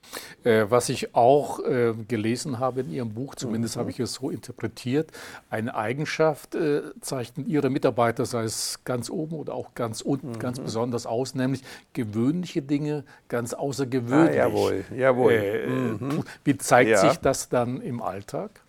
Äh, 0.45 0.67
was 0.69 0.89
ich 0.89 1.15
auch 1.15 1.61
äh, 1.61 1.95
gelesen 2.07 2.59
habe 2.59 2.81
in 2.81 2.91
Ihrem 2.91 3.15
Buch, 3.15 3.35
zumindest 3.35 3.77
mhm. 3.77 3.81
habe 3.81 3.91
ich 3.91 4.01
es 4.01 4.15
so 4.15 4.31
interpretiert, 4.31 5.11
eine 5.51 5.75
Eigenschaft 5.75 6.55
äh, 6.55 6.83
zeichnen 7.01 7.47
Ihre 7.47 7.71
Mitarbeiter, 7.71 8.27
sei 8.27 8.45
es 8.45 8.81
ganz 8.85 9.11
oben 9.11 9.37
oder 9.37 9.55
auch 9.55 9.75
ganz 9.75 10.01
unten, 10.01 10.31
mhm. 10.31 10.39
ganz 10.39 10.61
besonders 10.61 11.07
aus, 11.07 11.35
nämlich 11.35 11.63
gewöhnliche 11.93 12.63
Dinge 12.63 13.05
ganz 13.29 13.55
außergewöhnlich. 13.55 14.41
Ah, 14.41 14.49
jawohl, 14.49 14.85
jawohl. 14.95 15.33
Äh, 15.33 15.67
mhm. 15.69 16.25
Wie 16.45 16.57
zeigt 16.59 16.91
ja. 16.91 16.99
sich 16.99 17.19
das 17.19 17.49
dann 17.49 17.81
im 17.81 18.03
Alltag? 18.03 18.61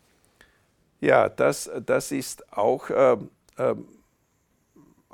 Ja, 1.01 1.29
das, 1.29 1.69
das 1.85 2.11
ist 2.11 2.51
auch 2.53 2.89
ähm, 2.89 3.29
ähm, 3.57 3.85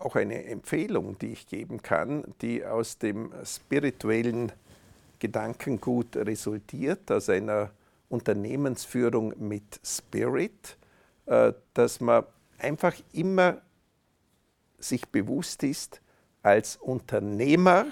auch 0.01 0.15
eine 0.15 0.45
Empfehlung, 0.45 1.17
die 1.19 1.33
ich 1.33 1.47
geben 1.47 1.81
kann, 1.81 2.23
die 2.41 2.65
aus 2.65 2.97
dem 2.97 3.31
spirituellen 3.43 4.51
Gedankengut 5.19 6.15
resultiert, 6.17 7.11
aus 7.11 7.29
einer 7.29 7.71
Unternehmensführung 8.09 9.33
mit 9.37 9.79
Spirit, 9.83 10.77
äh, 11.25 11.53
dass 11.73 12.01
man 12.01 12.25
einfach 12.57 12.95
immer 13.13 13.61
sich 14.79 15.07
bewusst 15.09 15.63
ist, 15.63 16.01
als 16.43 16.75
Unternehmer, 16.75 17.85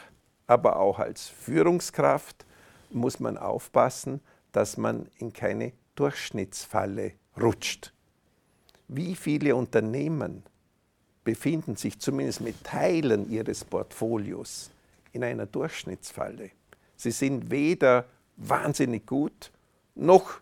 aber 0.47 0.78
auch 0.78 0.99
als 0.99 1.28
Führungskraft 1.28 2.45
muss 2.89 3.20
man 3.20 3.38
aufpassen, 3.38 4.22
dass 4.51 4.78
man 4.78 5.07
in 5.18 5.32
keine 5.32 5.74
Durchschnittsfalle 5.95 7.14
rutscht. 7.39 7.93
Wie 8.88 9.16
viele 9.16 9.55
Unternehmen 9.55 10.43
befinden 11.30 11.76
sich 11.76 12.00
zumindest 12.00 12.42
mit 12.42 12.64
Teilen 12.64 13.30
ihres 13.30 13.64
Portfolios 13.64 14.72
in 15.12 15.24
einer 15.24 15.46
Durchschnittsfalle. 15.46 16.50
Sie 16.96 17.12
sind 17.12 17.52
weder 17.52 18.06
wahnsinnig 18.36 19.06
gut 19.06 19.52
noch 19.94 20.40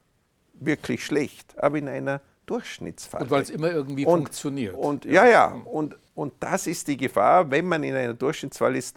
wirklich 0.53 1.03
schlecht, 1.03 1.61
aber 1.61 1.77
in 1.79 1.89
einer 1.89 2.21
Durchschnittsfalle. 2.45 3.25
Und 3.25 3.31
weil 3.31 3.41
es 3.41 3.49
immer 3.49 3.69
irgendwie 3.69 4.05
und, 4.05 4.19
funktioniert. 4.19 4.75
Und, 4.75 5.03
ja, 5.03 5.27
ja, 5.27 5.47
und, 5.65 5.97
und 6.15 6.31
das 6.39 6.67
ist 6.67 6.87
die 6.87 6.95
Gefahr, 6.95 7.51
wenn 7.51 7.67
man 7.67 7.83
in 7.83 7.93
einer 7.93 8.13
Durchschnittsfalle 8.13 8.77
ist, 8.77 8.95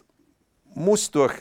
muss 0.72 1.11
durch 1.11 1.34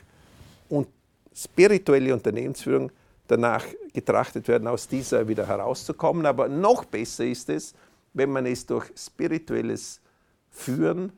und 0.67 0.87
spirituelle 1.31 2.11
Unternehmensführung 2.11 2.91
danach 3.27 3.65
getrachtet 3.93 4.47
werden, 4.47 4.67
aus 4.67 4.87
dieser 4.87 5.27
wieder 5.27 5.45
herauszukommen. 5.45 6.25
Aber 6.25 6.49
noch 6.49 6.85
besser 6.85 7.23
ist 7.23 7.49
es, 7.49 7.75
wenn 8.13 8.31
man 8.31 8.47
es 8.47 8.65
durch 8.65 8.91
spirituelles 8.97 10.01
Führen 10.51 11.11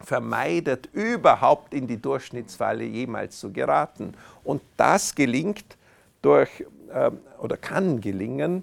vermeidet, 0.00 0.88
überhaupt 0.92 1.74
in 1.74 1.86
die 1.86 2.00
Durchschnittsfalle 2.00 2.84
jemals 2.84 3.38
zu 3.38 3.52
geraten. 3.52 4.14
Und 4.44 4.62
das 4.76 5.14
gelingt 5.14 5.76
durch, 6.22 6.64
ähm, 6.92 7.18
oder 7.40 7.56
kann 7.56 8.00
gelingen, 8.00 8.62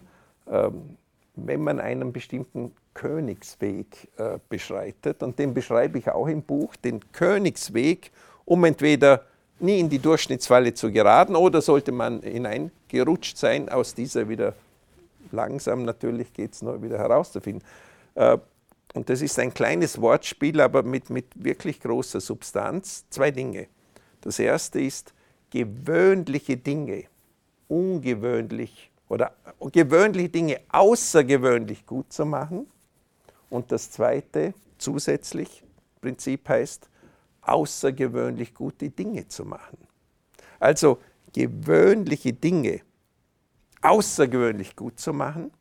ähm, 0.50 0.98
wenn 1.36 1.62
man 1.62 1.80
einen 1.80 2.12
bestimmten 2.12 2.74
Königsweg 2.94 4.10
äh, 4.18 4.40
beschreitet. 4.50 5.24
Und 5.24 5.40
den 5.40 5.54
beschreibe 5.54 6.00
ich 6.00 6.10
auch 6.10 6.28
im 6.28 6.42
Buch, 6.42 6.76
den 6.76 7.00
Königsweg, 7.12 8.12
um 8.46 8.66
entweder 8.66 9.24
nie 9.60 9.80
in 9.80 9.90
die 9.90 10.00
Durchschnittsfalle 10.00 10.74
zu 10.74 10.92
geraten 10.92 11.36
oder 11.36 11.62
sollte 11.62 11.92
man 11.92 12.22
hineingerutscht 12.22 13.38
sein, 13.38 13.70
aus 13.70 13.94
dieser 13.94 14.28
wieder 14.28 14.54
langsam 15.32 15.84
natürlich 15.84 16.34
geht 16.34 16.54
es 16.54 16.62
nur 16.62 16.82
wieder 16.82 16.98
herauszufinden. 16.98 17.64
Äh, 18.16 18.38
und 18.94 19.10
das 19.10 19.22
ist 19.22 19.38
ein 19.40 19.54
kleines 19.54 20.02
Wortspiel, 20.02 20.60
aber 20.62 20.84
mit, 20.84 21.10
mit 21.10 21.28
wirklich 21.36 21.80
großer 21.80 22.20
Substanz. 22.20 23.06
Zwei 23.10 23.32
Dinge. 23.32 23.68
Das 24.22 24.40
erste 24.40 24.82
ist, 24.82 25.14
gewöhnliche 25.52 26.58
Dinge, 26.58 27.06
ungewöhnlich 27.68 28.92
oder 29.08 29.34
gewöhnliche 29.72 30.30
Dinge 30.30 30.60
außergewöhnlich 30.70 31.86
gut 31.86 32.12
zu 32.12 32.26
machen. 32.26 32.68
Und 33.50 33.72
das 33.72 33.92
zweite, 33.92 34.54
zusätzlich, 34.78 35.64
Prinzip 36.02 36.48
heißt, 36.50 36.90
außergewöhnlich 37.42 38.54
gute 38.54 38.90
Dinge 38.90 39.28
zu 39.28 39.46
machen. 39.46 39.78
Also 40.60 41.00
gewöhnliche 41.34 42.34
Dinge 42.34 42.82
außergewöhnlich 43.82 44.76
gut 44.76 45.00
zu 45.00 45.14
machen. 45.14 45.52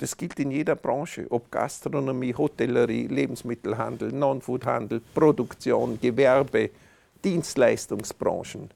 Das 0.00 0.16
gilt 0.16 0.40
in 0.40 0.50
jeder 0.50 0.76
Branche, 0.76 1.26
ob 1.28 1.50
Gastronomie, 1.50 2.34
Hotellerie, 2.34 3.06
Lebensmittelhandel, 3.06 4.10
Non-Food-Handel, 4.12 5.02
Produktion, 5.14 6.00
Gewerbe, 6.00 6.70
Dienstleistungsbranchen. 7.22 8.70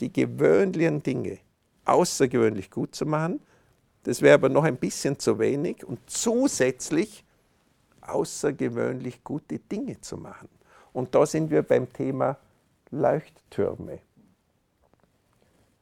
Die 0.00 0.10
gewöhnlichen 0.10 1.02
Dinge 1.02 1.40
außergewöhnlich 1.84 2.70
gut 2.70 2.94
zu 2.94 3.04
machen, 3.04 3.38
das 4.04 4.22
wäre 4.22 4.36
aber 4.36 4.48
noch 4.48 4.64
ein 4.64 4.78
bisschen 4.78 5.18
zu 5.18 5.38
wenig 5.38 5.84
und 5.84 5.98
zusätzlich 6.06 7.22
außergewöhnlich 8.00 9.22
gute 9.24 9.58
Dinge 9.58 10.00
zu 10.00 10.16
machen. 10.16 10.48
Und 10.94 11.14
da 11.14 11.26
sind 11.26 11.50
wir 11.50 11.62
beim 11.62 11.92
Thema 11.92 12.38
Leuchttürme. 12.90 13.98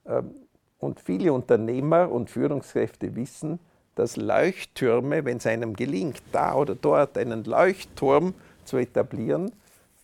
Ähm, 0.04 0.34
und 0.80 0.98
viele 0.98 1.32
Unternehmer 1.32 2.10
und 2.10 2.28
Führungskräfte 2.28 3.14
wissen, 3.14 3.60
dass 3.94 4.16
Leuchttürme, 4.16 5.24
wenn 5.24 5.36
es 5.36 5.46
einem 5.46 5.74
gelingt, 5.74 6.22
da 6.32 6.54
oder 6.54 6.74
dort 6.74 7.18
einen 7.18 7.44
Leuchtturm 7.44 8.34
zu 8.64 8.78
etablieren, 8.78 9.52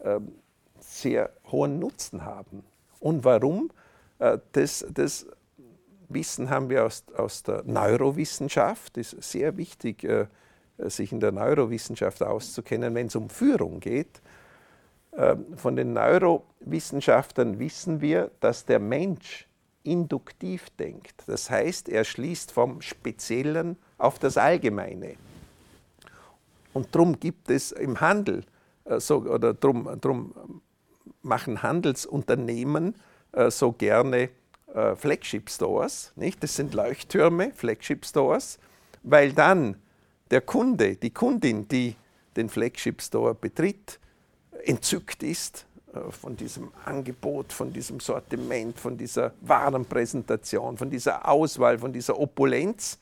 ähm, 0.01 0.33
sehr 0.81 1.31
hohen 1.51 1.79
Nutzen 1.79 2.25
haben. 2.25 2.65
Und 3.01 3.25
warum? 3.25 3.71
Äh, 4.19 4.39
das, 4.53 4.87
das 4.93 5.27
Wissen 6.09 6.51
haben 6.51 6.71
wir 6.71 6.85
aus, 6.85 7.05
aus 7.17 7.43
der 7.43 7.63
Neurowissenschaft. 7.65 8.99
Es 8.99 9.13
ist 9.13 9.31
sehr 9.31 9.57
wichtig, 9.57 10.05
äh, 10.05 10.27
sich 10.79 11.13
in 11.13 11.21
der 11.21 11.33
Neurowissenschaft 11.33 12.23
auszukennen, 12.23 12.95
wenn 12.95 13.09
es 13.09 13.17
um 13.17 13.31
Führung 13.31 13.81
geht. 13.81 14.21
Ähm, 15.17 15.57
von 15.57 15.75
den 15.75 15.93
Neurowissenschaftlern 15.95 17.59
wissen 17.59 18.01
wir, 18.01 18.31
dass 18.41 18.65
der 18.65 18.79
Mensch 18.79 19.48
induktiv 19.89 20.71
denkt. 20.79 21.25
Das 21.27 21.51
heißt, 21.51 21.89
er 21.89 22.05
schließt 22.05 22.53
vom 22.53 22.81
Speziellen 22.83 23.77
auf 23.97 24.19
das 24.19 24.37
Allgemeine. 24.37 25.15
Und 26.75 26.95
darum 26.95 27.19
gibt 27.19 27.51
es 27.51 27.73
im 27.73 28.01
Handel, 28.01 28.45
äh, 28.85 29.01
so, 29.01 29.19
oder 29.19 29.55
darum 29.55 30.01
drum 30.01 30.61
machen 31.23 31.63
Handelsunternehmen 31.63 32.95
äh, 33.33 33.51
so 33.51 33.73
gerne 33.73 34.31
äh, 34.75 34.95
Flagship 34.95 35.51
Stores. 35.51 36.13
Nicht? 36.17 36.43
Das 36.43 36.55
sind 36.55 36.75
Leuchttürme, 36.75 37.53
Flagship 37.55 38.05
Stores, 38.05 38.59
weil 39.03 39.33
dann 39.33 39.77
der 40.31 40.43
Kunde, 40.43 40.97
die 40.97 41.11
Kundin, 41.11 41.67
die 41.69 41.97
den 42.37 42.49
Flagship 42.49 43.03
Store 43.03 43.35
betritt, 43.35 43.99
entzückt 44.65 45.23
ist 45.23 45.67
von 46.11 46.37
diesem 46.37 46.71
Angebot, 46.85 47.53
von 47.53 47.73
diesem 47.73 48.01
Sortiment, 48.01 48.79
von 48.79 48.97
dieser 48.97 49.33
Warenpräsentation, 49.41 50.77
von 50.77 50.91
dieser 50.91 51.29
Auswahl, 51.29 51.79
von 51.79 51.93
dieser 51.93 52.19
Opulenz. 52.19 52.99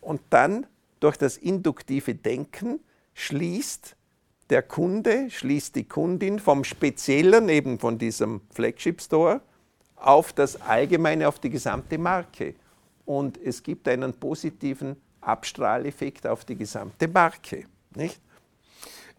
Und 0.00 0.20
dann 0.30 0.66
durch 1.00 1.16
das 1.16 1.36
induktive 1.36 2.14
Denken 2.14 2.80
schließt 3.14 3.96
der 4.50 4.62
Kunde, 4.62 5.30
schließt 5.30 5.76
die 5.76 5.84
Kundin 5.84 6.38
vom 6.38 6.64
Speziellen, 6.64 7.48
eben 7.48 7.78
von 7.78 7.98
diesem 7.98 8.42
Flagship 8.50 9.00
Store, 9.00 9.40
auf 9.96 10.32
das 10.32 10.60
Allgemeine, 10.60 11.28
auf 11.28 11.38
die 11.38 11.50
gesamte 11.50 11.96
Marke. 11.96 12.54
Und 13.06 13.38
es 13.38 13.62
gibt 13.62 13.88
einen 13.88 14.12
positiven 14.12 14.96
Abstrahleffekt 15.20 16.26
auf 16.26 16.44
die 16.44 16.56
gesamte 16.56 17.08
Marke. 17.08 17.64
Nicht? 17.94 18.20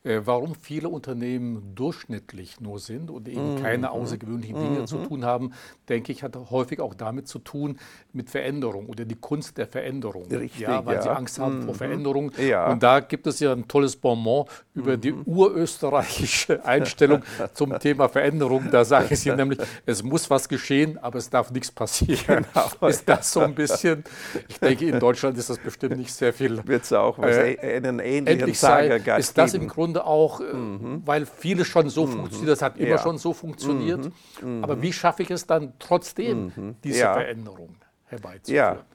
Äh, 0.06 0.22
warum 0.26 0.54
viele 0.54 0.88
Unternehmen 0.88 1.74
durchschnittlich 1.74 2.62
nur 2.62 2.78
sind 2.78 3.10
und 3.10 3.28
eben 3.28 3.56
mhm. 3.56 3.62
keine 3.64 3.90
außergewöhnlichen 3.90 4.56
Dinge 4.56 4.80
mhm. 4.82 4.88
zu 4.88 4.98
tun 4.98 5.26
haben, 5.26 5.54
denke 5.90 6.12
ich, 6.12 6.22
hat 6.22 6.36
häufig 6.52 6.80
auch 6.80 6.94
damit 6.94 7.28
zu 7.28 7.40
tun 7.40 7.80
mit 8.14 8.30
Veränderung 8.30 8.86
oder 8.86 9.04
die 9.04 9.16
Kunst 9.16 9.58
der 9.58 9.66
Veränderung. 9.66 10.28
Richtig, 10.28 10.62
ja, 10.62 10.86
weil 10.86 10.98
ja. 10.98 11.02
sie 11.02 11.10
Angst 11.10 11.40
haben 11.40 11.62
mhm. 11.62 11.64
vor 11.64 11.74
Veränderung. 11.74 12.32
Ja. 12.38 12.72
Und 12.72 12.84
da 12.84 13.00
gibt 13.00 13.26
es 13.26 13.40
ja 13.40 13.52
ein 13.52 13.68
tolles 13.68 13.96
Bonbon 13.96 14.46
über 14.76 14.96
die 14.96 15.12
mhm. 15.12 15.24
urösterreichische 15.26 16.64
Einstellung 16.66 17.24
zum 17.56 17.80
Thema 17.80 18.08
Veränderung. 18.08 18.70
Da 18.70 18.86
sage 18.86 19.16
ich 19.16 19.22
Sie 19.22 19.32
nämlich, 19.32 19.60
es 19.88 20.04
muss 20.04 20.30
was 20.30 20.48
geschehen, 20.48 21.00
aber 21.00 21.18
es 21.18 21.32
darf 21.32 21.50
nichts 21.52 21.72
passieren. 21.72 21.96
Genau. 22.46 22.88
Ist 22.88 23.08
das 23.08 23.32
so 23.32 23.42
ein 23.42 23.56
bisschen? 23.56 24.04
Ich 24.48 24.60
denke, 24.60 24.86
in 24.86 25.00
Deutschland 25.00 25.38
ist 25.38 25.50
das 25.50 25.58
bestimmt 25.58 25.98
nicht 25.98 26.14
sehr 26.14 26.34
viel. 26.34 26.66
Wird 26.68 26.84
es 26.84 26.94
auch 26.94 27.18
was, 27.18 27.36
äh, 27.36 27.58
einen 27.78 28.00
ähnlichen 28.00 28.54
Sager 28.54 29.18
Ist 29.18 29.38
das 29.38 29.54
im 29.54 29.68
Grunde 29.68 29.95
Grunde 29.96 30.06
auch, 30.06 30.42
äh, 30.42 30.54
mhm. 30.54 31.02
weil 31.06 31.26
vieles 31.26 31.68
schon 31.68 31.90
so 31.90 32.06
mhm. 32.06 32.12
funktioniert, 32.14 32.52
das 32.52 32.62
hat 32.62 32.78
immer 32.78 32.90
ja. 32.90 32.98
schon 32.98 33.18
so 33.18 33.34
funktioniert. 33.34 34.12
Mhm. 34.42 34.64
Aber 34.64 34.82
wie 34.82 34.92
schaffe 34.92 35.24
ich 35.24 35.32
es 35.32 35.46
dann 35.46 35.74
trotzdem, 35.80 36.52
mhm. 36.56 36.76
diese 36.84 37.00
ja. 37.00 37.14
Veränderung 37.14 37.76
herbeizuführen? 38.06 38.78
Ja, 38.78 38.86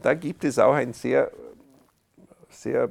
da 0.00 0.14
gibt 0.14 0.44
es 0.44 0.58
auch 0.58 0.74
eine 0.74 0.94
sehr, 0.94 1.30
sehr 2.48 2.90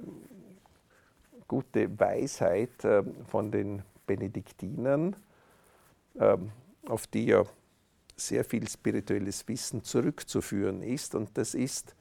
gute 1.47 1.99
Weisheit 1.99 2.83
äh, 2.83 3.03
von 3.27 3.51
den 3.51 3.81
Benediktinern, 4.05 5.15
äh, 6.19 6.37
auf 6.87 7.07
die 7.07 7.25
ja 7.25 7.43
sehr 8.15 8.43
viel 8.43 8.67
spirituelles 8.67 9.47
Wissen 9.47 9.83
zurückzuführen 9.83 10.81
ist. 10.81 11.15
Und 11.15 11.37
das 11.37 11.53
ist 11.53 11.95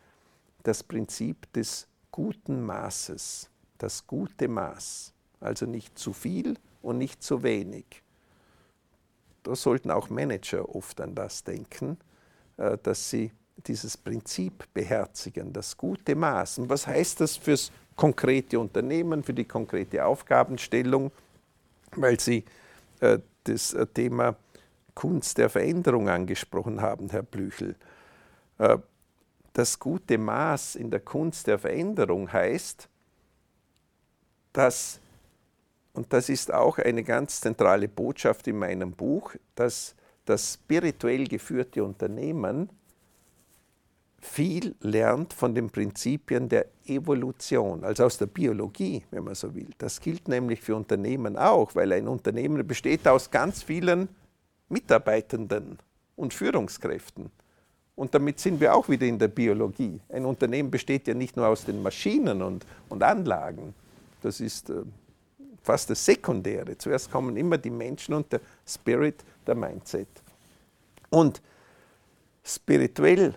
das 0.63 0.83
Prinzip 0.83 1.51
des 1.53 1.87
guten 2.11 2.65
Maßes, 2.65 3.51
das 3.79 4.07
gute 4.07 4.49
Maß. 4.49 5.16
Also 5.47 5.67
nicht 5.67 5.99
zu 5.99 6.13
viel 6.13 6.57
und 6.83 6.99
nicht 6.99 7.23
zu 7.23 7.43
wenig. 7.43 8.03
Da 9.43 9.55
sollten 9.55 9.93
auch 9.93 10.11
Manager 10.11 10.75
oft 10.75 11.01
an 11.01 11.15
das 11.15 11.45
denken, 11.45 11.99
äh, 12.57 12.77
dass 12.83 13.11
sie 13.11 13.31
dieses 13.67 13.97
Prinzip 13.97 14.65
beherzigen, 14.75 15.53
das 15.53 15.77
gute 15.77 16.15
Maß. 16.15 16.59
Und 16.59 16.69
was 16.69 16.87
heißt 16.87 17.21
das 17.21 17.37
fürs 17.37 17.71
konkrete 17.95 18.59
Unternehmen, 18.59 19.23
für 19.23 19.33
die 19.33 19.45
konkrete 19.45 20.05
Aufgabenstellung? 20.05 21.13
Weil 21.93 22.19
Sie 22.21 22.45
äh, 23.01 23.21
das 23.45 23.73
äh, 23.73 23.87
Thema 23.87 24.37
Kunst 24.95 25.39
der 25.39 25.49
Veränderung 25.49 26.09
angesprochen 26.09 26.81
haben, 26.81 27.11
Herr 27.11 27.23
Blüchel. 27.23 27.77
Das 29.53 29.79
gute 29.79 30.17
Maß 30.17 30.77
in 30.77 30.91
der 30.91 31.01
Kunst 31.01 31.47
der 31.47 31.59
Veränderung 31.59 32.33
heißt, 32.33 32.89
dass 34.55 35.01
und 35.97 36.13
das 36.13 36.29
ist 36.29 36.53
auch 36.53 36.79
eine 36.79 37.03
ganz 37.03 37.41
zentrale 37.41 37.89
Botschaft 37.89 38.47
in 38.49 38.59
meinem 38.59 38.93
Buch, 38.93 39.35
dass 39.55 39.95
das 40.27 40.55
spirituell 40.55 41.27
geführte 41.27 41.83
Unternehmen 41.83 42.69
viel 44.21 44.75
lernt 44.81 45.33
von 45.33 45.55
den 45.55 45.71
Prinzipien 45.71 46.51
der 46.51 46.67
Evolution, 46.85 47.83
also 47.83 48.05
aus 48.05 48.19
der 48.19 48.27
Biologie, 48.27 49.05
wenn 49.11 49.25
man 49.25 49.35
so 49.35 49.55
will. 49.55 49.69
Das 49.79 50.01
gilt 50.01 50.29
nämlich 50.29 50.61
für 50.61 50.77
Unternehmen 50.77 51.39
auch, 51.39 51.75
weil 51.75 51.93
ein 51.93 52.09
Unternehmen 52.09 52.67
besteht 52.67 53.09
aus 53.09 53.31
ganz 53.31 53.63
vielen 53.63 54.09
Mitarbeitenden 54.69 55.79
und 56.17 56.35
Führungskräften. 56.35 57.31
Und 57.95 58.15
damit 58.15 58.39
sind 58.39 58.61
wir 58.61 58.75
auch 58.75 58.91
wieder 58.91 59.07
in 59.07 59.19
der 59.19 59.29
Biologie. 59.29 59.99
Ein 60.11 60.27
Unternehmen 60.27 60.71
besteht 60.71 61.09
ja 61.09 61.15
nicht 61.15 61.37
nur 61.37 61.47
aus 61.47 61.65
den 61.65 61.83
Maschinen 61.83 62.43
und, 62.43 62.67
und 62.91 63.03
Anlagen. 63.03 63.75
Das 64.21 64.41
ist 64.41 64.69
äh, 64.69 64.83
fast 65.67 65.91
das 65.91 66.05
Sekundäre. 66.05 66.79
Zuerst 66.79 67.11
kommen 67.11 67.37
immer 67.37 67.59
die 67.59 67.71
Menschen 67.71 68.15
und 68.15 68.33
der 68.33 68.41
Spirit, 68.65 69.25
der 69.47 69.57
Mindset. 69.57 70.09
Und 71.11 71.43
spirituell 72.45 73.35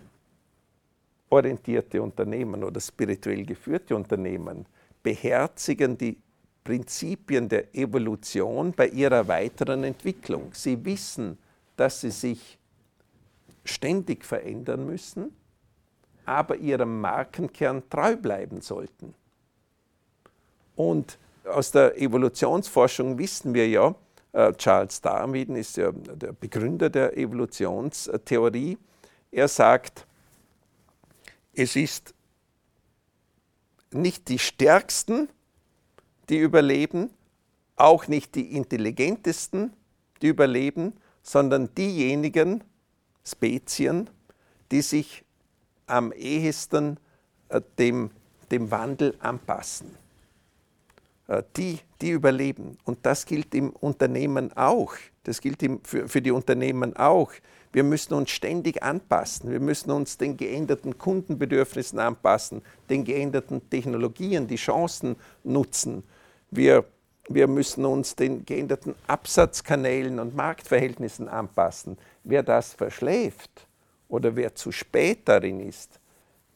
orientierte 1.29 2.01
Unternehmen 2.01 2.63
oder 2.63 2.79
spirituell 2.79 3.45
geführte 3.45 3.95
Unternehmen 3.95 4.65
beherzigen 5.01 5.97
die 5.97 6.17
Prinzipien 6.63 7.49
der 7.49 7.73
Evolution 7.75 8.73
bei 8.73 8.87
ihrer 8.89 9.27
weiteren 9.27 9.83
Entwicklung. 9.83 10.51
Sie 10.53 10.83
wissen, 10.85 11.37
dass 11.75 12.01
sie 12.01 12.11
sich 12.11 12.59
ständig 13.63 14.23
verändern 14.23 14.85
müssen, 14.85 15.33
aber 16.25 16.57
ihrem 16.57 17.01
Markenkern 17.01 17.83
treu 17.89 18.15
bleiben 18.15 18.61
sollten. 18.61 19.15
Und 20.75 21.17
aus 21.49 21.71
der 21.71 21.99
Evolutionsforschung 21.99 23.17
wissen 23.17 23.53
wir 23.53 23.67
ja, 23.67 23.95
äh, 24.31 24.53
Charles 24.53 25.01
Darwin 25.01 25.55
ist 25.55 25.77
ja 25.77 25.91
der 25.91 26.33
Begründer 26.33 26.89
der 26.89 27.17
Evolutionstheorie, 27.17 28.77
er 29.31 29.47
sagt, 29.47 30.05
es 31.53 31.75
ist 31.75 32.13
nicht 33.91 34.27
die 34.29 34.39
Stärksten, 34.39 35.29
die 36.29 36.37
überleben, 36.37 37.09
auch 37.75 38.07
nicht 38.07 38.35
die 38.35 38.55
Intelligentesten, 38.55 39.73
die 40.21 40.27
überleben, 40.27 40.93
sondern 41.23 41.73
diejenigen 41.75 42.63
Spezien, 43.25 44.09
die 44.71 44.81
sich 44.81 45.23
am 45.87 46.11
ehesten 46.11 46.97
äh, 47.49 47.61
dem, 47.77 48.11
dem 48.51 48.71
Wandel 48.71 49.15
anpassen. 49.19 49.95
Äh, 51.29 51.43
die, 51.55 51.79
die 52.01 52.09
überleben. 52.09 52.77
Und 52.85 53.05
das 53.05 53.25
gilt 53.25 53.53
im 53.53 53.69
Unternehmen 53.69 54.51
auch. 54.57 54.93
Das 55.23 55.39
gilt 55.39 55.61
für, 55.83 56.07
für 56.07 56.21
die 56.21 56.31
Unternehmen 56.31 56.95
auch. 56.97 57.31
Wir 57.71 57.83
müssen 57.83 58.15
uns 58.15 58.31
ständig 58.31 58.81
anpassen. 58.81 59.51
Wir 59.51 59.59
müssen 59.59 59.91
uns 59.91 60.17
den 60.17 60.37
geänderten 60.37 60.97
Kundenbedürfnissen 60.97 61.99
anpassen, 61.99 62.63
den 62.89 63.03
geänderten 63.03 63.69
Technologien, 63.69 64.47
die 64.47 64.55
Chancen 64.55 65.17
nutzen. 65.43 66.03
Wir, 66.49 66.83
wir 67.29 67.47
müssen 67.47 67.85
uns 67.85 68.15
den 68.15 68.43
geänderten 68.43 68.95
Absatzkanälen 69.05 70.17
und 70.19 70.35
Marktverhältnissen 70.35 71.27
anpassen. 71.27 71.99
Wer 72.23 72.41
das 72.41 72.73
verschläft 72.73 73.67
oder 74.07 74.35
wer 74.35 74.55
zu 74.55 74.71
spät 74.71 75.27
darin 75.27 75.59
ist, 75.59 75.99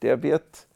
der 0.02 0.20
wird 0.20 0.66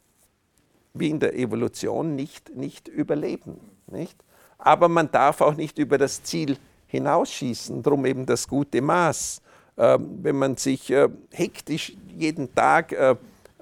wie 0.94 1.10
in 1.10 1.18
der 1.18 1.34
Evolution 1.34 2.14
nicht, 2.14 2.54
nicht 2.54 2.86
überleben. 2.86 3.77
Nicht? 3.90 4.16
Aber 4.58 4.88
man 4.88 5.10
darf 5.10 5.40
auch 5.40 5.54
nicht 5.54 5.78
über 5.78 5.98
das 5.98 6.22
Ziel 6.22 6.56
hinausschießen, 6.88 7.82
darum 7.82 8.04
eben 8.06 8.26
das 8.26 8.48
gute 8.48 8.82
Maß. 8.82 9.42
Ähm, 9.78 10.18
wenn 10.22 10.36
man 10.36 10.56
sich 10.56 10.90
äh, 10.90 11.08
hektisch 11.30 11.96
jeden 12.08 12.52
Tag 12.52 12.92
äh, 12.92 13.14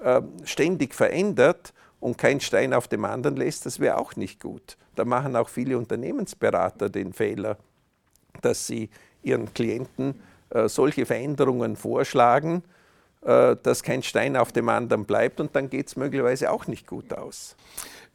äh, 0.03 0.21
ständig 0.45 0.95
verändert 0.95 1.73
und 1.99 2.17
kein 2.17 2.39
Stein 2.39 2.73
auf 2.73 2.87
dem 2.87 3.05
anderen 3.05 3.35
lässt, 3.35 3.67
das 3.67 3.79
wäre 3.79 3.99
auch 3.99 4.15
nicht 4.15 4.41
gut. 4.41 4.77
Da 4.95 5.05
machen 5.05 5.35
auch 5.35 5.49
viele 5.49 5.77
Unternehmensberater 5.77 6.89
den 6.89 7.13
Fehler, 7.13 7.57
dass 8.41 8.65
sie 8.65 8.89
ihren 9.21 9.53
Klienten 9.53 10.15
solche 10.67 11.05
Veränderungen 11.05 11.75
vorschlagen, 11.75 12.63
dass 13.21 13.83
kein 13.83 14.01
Stein 14.01 14.37
auf 14.37 14.51
dem 14.53 14.69
anderen 14.69 15.05
bleibt 15.05 15.41
und 15.41 15.55
dann 15.55 15.69
geht 15.69 15.87
es 15.87 15.97
möglicherweise 15.97 16.49
auch 16.51 16.67
nicht 16.67 16.87
gut 16.87 17.13
aus. 17.13 17.55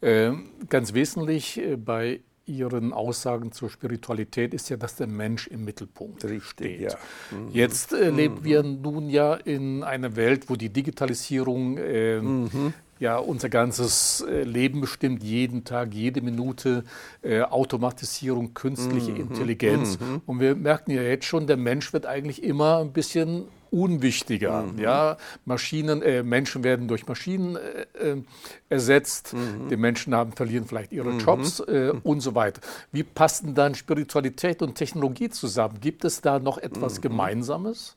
Ähm, 0.03 0.51
ganz 0.69 0.95
wesentlich 0.95 1.61
bei 1.85 2.21
Ihren 2.45 2.93
Aussagen 2.93 3.53
zur 3.53 3.71
Spiritualität 3.71 4.53
ist 4.53 4.69
ja, 4.69 4.77
dass 4.77 4.97
der 4.97 5.07
Mensch 5.07 5.47
im 5.47 5.65
Mittelpunkt 5.65 6.25
Richtig, 6.25 6.45
steht. 6.45 6.81
Ja. 6.81 6.99
Mhm. 7.31 7.49
Jetzt 7.53 7.93
äh, 7.93 8.11
leben 8.11 8.37
mhm. 8.41 8.45
wir 8.45 8.63
nun 8.65 9.09
ja 9.09 9.35
in 9.35 9.85
einer 9.85 10.17
Welt, 10.17 10.51
wo 10.51 10.57
die 10.57 10.69
Digitalisierung 10.71 11.79
äh, 11.79 12.21
mhm. 12.21 12.75
ja 12.99 13.17
unser 13.19 13.49
ganzes 13.49 14.25
äh, 14.29 14.43
Leben 14.43 14.81
bestimmt, 14.81 15.23
jeden 15.23 15.63
Tag, 15.63 15.95
jede 15.95 16.21
Minute, 16.21 16.83
äh, 17.23 17.43
Automatisierung, 17.43 18.55
künstliche 18.55 19.13
mhm. 19.13 19.21
Intelligenz. 19.21 20.01
Mhm. 20.01 20.23
Und 20.27 20.41
wir 20.41 20.57
merken 20.57 20.91
ja 20.91 21.03
jetzt 21.03 21.27
schon, 21.27 21.47
der 21.47 21.57
Mensch 21.57 21.93
wird 21.93 22.07
eigentlich 22.07 22.43
immer 22.43 22.79
ein 22.79 22.93
bisschen 22.93 23.45
unwichtiger. 23.73 24.63
Mhm. 24.63 24.79
Ja, 24.79 25.17
Maschinen, 25.45 26.03
äh, 26.03 26.23
Menschen 26.23 26.63
werden 26.63 26.89
durch 26.89 27.07
Maschinen 27.07 27.57
äh, 27.57 28.11
äh 28.11 28.23
ersetzt. 28.69 29.35
Mhm. 29.35 29.69
Die 29.69 29.77
Menschen 29.77 30.15
haben, 30.15 30.33
verlieren 30.33 30.67
vielleicht 30.67 30.93
ihre 30.93 31.11
mhm. 31.11 31.19
Jobs 31.19 31.61
äh, 31.61 31.93
und 32.03 32.21
so 32.21 32.35
weiter. 32.35 32.61
Wie 32.93 33.03
passen 33.03 33.55
dann 33.55 33.75
Spiritualität 33.75 34.63
und 34.63 34.75
Technologie 34.75 35.31
zusammen? 35.31 35.81
Gibt 35.81 36.05
es 36.05 36.21
da 36.21 36.39
noch 36.39 36.59
etwas 36.59 36.99
mhm. 36.99 37.03
Gemeinsames? 37.03 37.97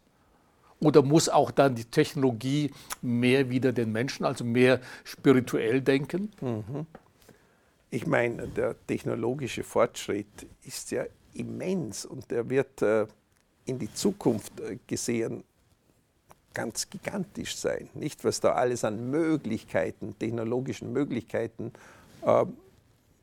Oder 0.80 1.02
muss 1.02 1.30
auch 1.30 1.52
dann 1.52 1.76
die 1.76 1.86
Technologie 1.86 2.72
mehr 3.02 3.50
wieder 3.50 3.72
den 3.72 3.92
Menschen, 3.92 4.26
also 4.26 4.44
mehr 4.44 4.82
spirituell 5.04 5.82
denken? 5.82 6.32
Mhm. 6.42 6.86
Ich 7.90 8.08
meine, 8.08 8.48
der 8.48 8.76
technologische 8.88 9.64
Fortschritt 9.64 10.48
ist 10.64 10.92
ja 10.92 11.06
immens 11.34 12.06
und 12.06 12.30
der 12.32 12.50
wird 12.50 12.82
äh, 12.82 13.08
in 13.66 13.80
die 13.80 13.94
Zukunft 13.94 14.60
äh, 14.60 14.78
gesehen 14.86 15.44
ganz 16.56 16.90
gigantisch 16.90 17.56
sein. 17.56 17.90
Nicht, 17.94 18.24
was 18.26 18.40
da 18.40 18.54
alles 18.54 18.84
an 18.84 19.12
Möglichkeiten, 19.12 20.18
technologischen 20.18 20.92
Möglichkeiten 20.92 21.72
äh, 22.24 22.46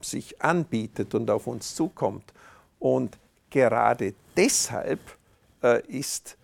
sich 0.01 0.41
anbietet 0.41 1.15
und 1.17 1.29
auf 1.31 1.49
uns 1.49 1.75
zukommt. 1.75 2.33
Und 2.79 3.19
gerade 3.51 4.15
deshalb 4.37 5.01
äh, 5.63 5.85
ist 5.87 6.37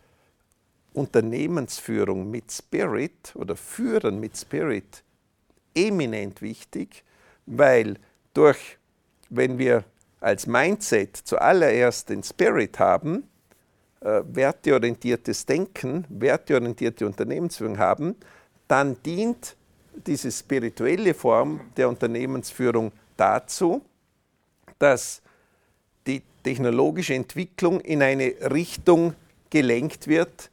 Unternehmensführung 0.95 2.29
mit 2.31 2.51
Spirit 2.51 3.37
oder 3.37 3.55
Führen 3.55 4.19
mit 4.19 4.37
Spirit 4.37 5.05
eminent 5.75 6.43
wichtig, 6.43 7.05
weil 7.47 7.97
durch, 8.35 8.79
wenn 9.31 9.59
wir 9.59 9.85
als 10.21 10.47
Mindset 10.47 11.17
zuallererst 11.17 12.09
den 12.09 12.23
Spirit 12.23 12.79
haben, 12.79 13.29
äh, 14.01 14.23
werteorientiertes 14.25 15.47
Denken, 15.47 16.05
werteorientierte 16.09 17.07
Unternehmensführung 17.07 17.79
haben, 17.79 18.15
dann 18.67 18.97
dient 19.03 19.57
diese 20.07 20.31
spirituelle 20.31 21.15
Form 21.15 21.61
der 21.77 21.89
Unternehmensführung 21.89 22.93
dazu, 23.17 23.83
dass 24.79 25.23
die 26.07 26.23
technologische 26.43 27.15
Entwicklung 27.15 27.81
in 27.81 28.03
eine 28.03 28.35
Richtung 28.53 29.15
gelenkt 29.51 30.07
wird, 30.07 30.51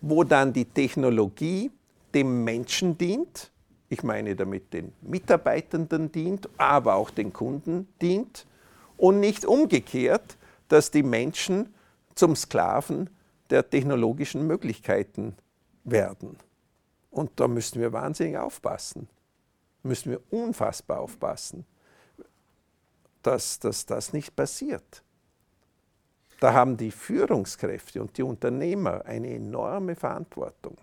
wo 0.00 0.24
dann 0.24 0.52
die 0.52 0.64
Technologie 0.64 1.70
dem 2.14 2.44
Menschen 2.44 2.96
dient, 2.96 3.50
ich 3.88 4.02
meine 4.02 4.34
damit 4.34 4.72
den 4.72 4.92
Mitarbeitenden 5.02 6.10
dient, 6.10 6.48
aber 6.56 6.94
auch 6.94 7.10
den 7.10 7.32
Kunden 7.32 7.88
dient. 8.00 8.46
Und 8.96 9.20
nicht 9.20 9.44
umgekehrt, 9.44 10.36
dass 10.68 10.90
die 10.90 11.02
Menschen 11.02 11.74
zum 12.14 12.36
Sklaven 12.36 13.10
der 13.50 13.68
technologischen 13.68 14.46
Möglichkeiten 14.46 15.34
werden. 15.84 16.36
Und 17.10 17.30
da 17.36 17.46
müssen 17.46 17.80
wir 17.80 17.92
wahnsinnig 17.92 18.36
aufpassen. 18.36 19.08
Müssen 19.82 20.12
wir 20.12 20.20
unfassbar 20.30 21.00
aufpassen, 21.00 21.64
dass, 23.22 23.58
dass 23.58 23.86
das 23.86 24.12
nicht 24.12 24.34
passiert. 24.34 25.02
Da 26.40 26.52
haben 26.52 26.76
die 26.76 26.90
Führungskräfte 26.90 28.00
und 28.02 28.16
die 28.18 28.22
Unternehmer 28.22 29.04
eine 29.04 29.34
enorme 29.34 29.94
Verantwortung. 29.94 30.76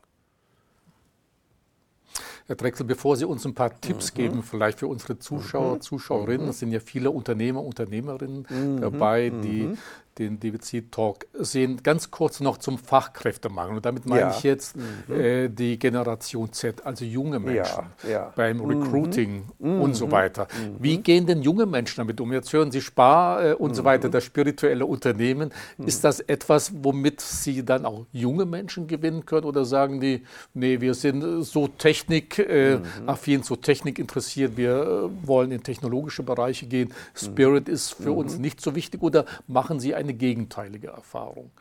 Herr 2.47 2.55
Drechsel, 2.55 2.85
bevor 2.85 3.15
Sie 3.15 3.25
uns 3.25 3.45
ein 3.45 3.53
paar 3.53 3.79
Tipps 3.79 4.11
mhm. 4.11 4.15
geben, 4.15 4.43
vielleicht 4.43 4.79
für 4.79 4.87
unsere 4.87 5.19
Zuschauer, 5.19 5.75
mhm. 5.75 5.81
Zuschauerinnen, 5.81 6.49
es 6.49 6.59
sind 6.59 6.71
ja 6.71 6.79
viele 6.79 7.11
Unternehmer, 7.11 7.63
Unternehmerinnen 7.63 8.45
mhm. 8.49 8.81
dabei, 8.81 9.29
die 9.29 9.63
mhm 9.63 9.77
den 10.17 10.39
DBC-Talk 10.39 11.25
sehen. 11.33 11.81
Ganz 11.83 12.11
kurz 12.11 12.39
noch 12.39 12.57
zum 12.57 12.77
Fachkräftemangel. 12.77 13.77
Und 13.77 13.85
damit 13.85 14.05
meine 14.05 14.21
ja. 14.21 14.31
ich 14.31 14.43
jetzt 14.43 14.75
mhm. 14.75 15.13
äh, 15.13 15.49
die 15.49 15.79
Generation 15.79 16.51
Z, 16.51 16.85
also 16.85 17.05
junge 17.05 17.39
Menschen 17.39 17.85
ja, 18.03 18.09
ja. 18.09 18.33
beim 18.35 18.57
mhm. 18.57 18.65
Recruiting 18.65 19.43
mhm. 19.59 19.81
und 19.81 19.93
so 19.95 20.11
weiter. 20.11 20.47
Mhm. 20.51 20.75
Wie 20.79 20.97
gehen 20.97 21.25
denn 21.25 21.41
junge 21.41 21.65
Menschen 21.65 21.97
damit 21.97 22.19
um? 22.19 22.33
Jetzt 22.33 22.51
hören 22.51 22.71
Sie 22.71 22.81
Spar 22.81 23.43
äh, 23.43 23.53
und 23.53 23.75
so 23.75 23.83
weiter, 23.83 24.09
mhm. 24.09 24.11
das 24.11 24.23
spirituelle 24.25 24.85
Unternehmen. 24.85 25.51
Mhm. 25.77 25.87
Ist 25.87 26.03
das 26.03 26.19
etwas, 26.19 26.71
womit 26.83 27.21
Sie 27.21 27.63
dann 27.63 27.85
auch 27.85 28.05
junge 28.11 28.45
Menschen 28.45 28.87
gewinnen 28.87 29.25
können? 29.25 29.45
Oder 29.45 29.65
sagen 29.65 30.01
die, 30.01 30.23
nee, 30.53 30.81
wir 30.81 30.93
sind 30.93 31.43
so 31.43 31.67
technikaffin, 31.67 33.39
äh, 33.39 33.43
so 33.43 33.55
Technik 33.55 33.97
interessiert, 33.97 34.57
wir 34.57 35.09
äh, 35.11 35.27
wollen 35.27 35.51
in 35.51 35.63
technologische 35.63 36.23
Bereiche 36.23 36.65
gehen. 36.65 36.93
Spirit 37.15 37.69
ist 37.69 37.93
für 37.93 38.11
uns 38.11 38.37
nicht 38.37 38.59
so 38.61 38.75
wichtig. 38.75 39.01
Oder 39.01 39.25
machen 39.47 39.79
Sie 39.79 39.95
eine 40.01 40.13
gegenteilige 40.13 40.87
Erfahrung. 40.87 41.51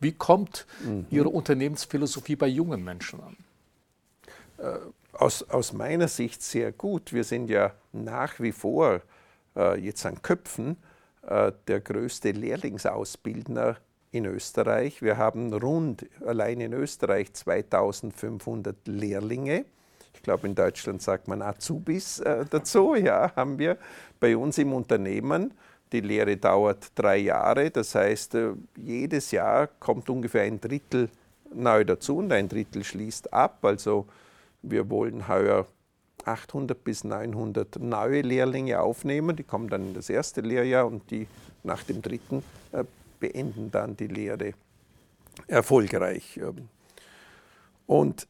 Wie 0.00 0.12
kommt 0.12 0.66
mhm. 0.84 1.06
Ihre 1.10 1.28
Unternehmensphilosophie 1.28 2.36
bei 2.36 2.48
jungen 2.48 2.84
Menschen 2.84 3.20
an? 3.20 3.36
Äh, 4.58 4.78
aus, 5.12 5.42
aus, 5.44 5.72
meiner 5.72 6.08
Sicht 6.08 6.42
sehr 6.42 6.72
gut. 6.72 7.12
Wir 7.12 7.24
sind 7.24 7.48
ja 7.48 7.72
nach 7.92 8.38
wie 8.40 8.52
vor 8.52 9.00
äh, 9.56 9.80
jetzt 9.80 10.04
an 10.04 10.20
Köpfen 10.20 10.76
äh, 11.22 11.52
der 11.66 11.80
größte 11.80 12.32
Lehrlingsausbildner 12.32 13.78
in 14.10 14.26
Österreich. 14.26 15.02
Wir 15.02 15.16
haben 15.16 15.52
rund 15.52 16.06
allein 16.24 16.60
in 16.60 16.72
Österreich 16.72 17.32
2500 17.32 18.76
Lehrlinge. 18.86 19.64
Ich 20.14 20.22
glaube, 20.22 20.46
in 20.46 20.54
Deutschland 20.54 21.02
sagt 21.02 21.28
man 21.28 21.42
Azubis 21.42 22.20
äh, 22.20 22.44
dazu. 22.48 22.94
Ja, 22.94 23.34
haben 23.36 23.58
wir 23.58 23.78
bei 24.20 24.36
uns 24.36 24.58
im 24.58 24.72
Unternehmen. 24.72 25.54
Die 25.92 26.00
Lehre 26.00 26.36
dauert 26.36 26.90
drei 26.94 27.18
Jahre, 27.18 27.70
das 27.70 27.94
heißt, 27.94 28.34
äh, 28.34 28.52
jedes 28.76 29.30
Jahr 29.30 29.68
kommt 29.78 30.10
ungefähr 30.10 30.42
ein 30.42 30.60
Drittel 30.60 31.08
neu 31.54 31.84
dazu 31.84 32.18
und 32.18 32.32
ein 32.32 32.48
Drittel 32.48 32.82
schließt 32.82 33.32
ab. 33.32 33.58
Also 33.62 34.06
wir 34.62 34.90
wollen 34.90 35.28
heuer 35.28 35.66
800 36.24 36.82
bis 36.82 37.04
900 37.04 37.78
neue 37.78 38.22
Lehrlinge 38.22 38.80
aufnehmen. 38.80 39.36
Die 39.36 39.44
kommen 39.44 39.68
dann 39.68 39.88
in 39.88 39.94
das 39.94 40.10
erste 40.10 40.40
Lehrjahr 40.40 40.86
und 40.86 41.08
die 41.10 41.28
nach 41.62 41.82
dem 41.84 42.02
dritten 42.02 42.42
äh, 42.72 42.84
beenden 43.20 43.70
dann 43.70 43.96
die 43.96 44.08
Lehre 44.08 44.54
erfolgreich. 45.46 46.38
Ähm. 46.38 46.68
Und 47.86 48.26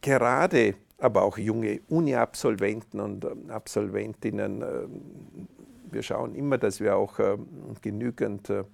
gerade 0.00 0.74
aber 0.98 1.22
auch 1.22 1.36
junge 1.36 1.80
Uni-Absolventen 1.88 3.00
und 3.00 3.24
ähm, 3.24 3.50
Absolventinnen 3.50 4.62
ähm, 4.62 5.48
wir 5.96 6.02
schauen 6.02 6.34
immer, 6.34 6.58
dass 6.58 6.78
wir 6.78 6.94
auch 6.94 7.18
äh, 7.18 7.38
genügend 7.80 8.50
äh, 8.50 8.64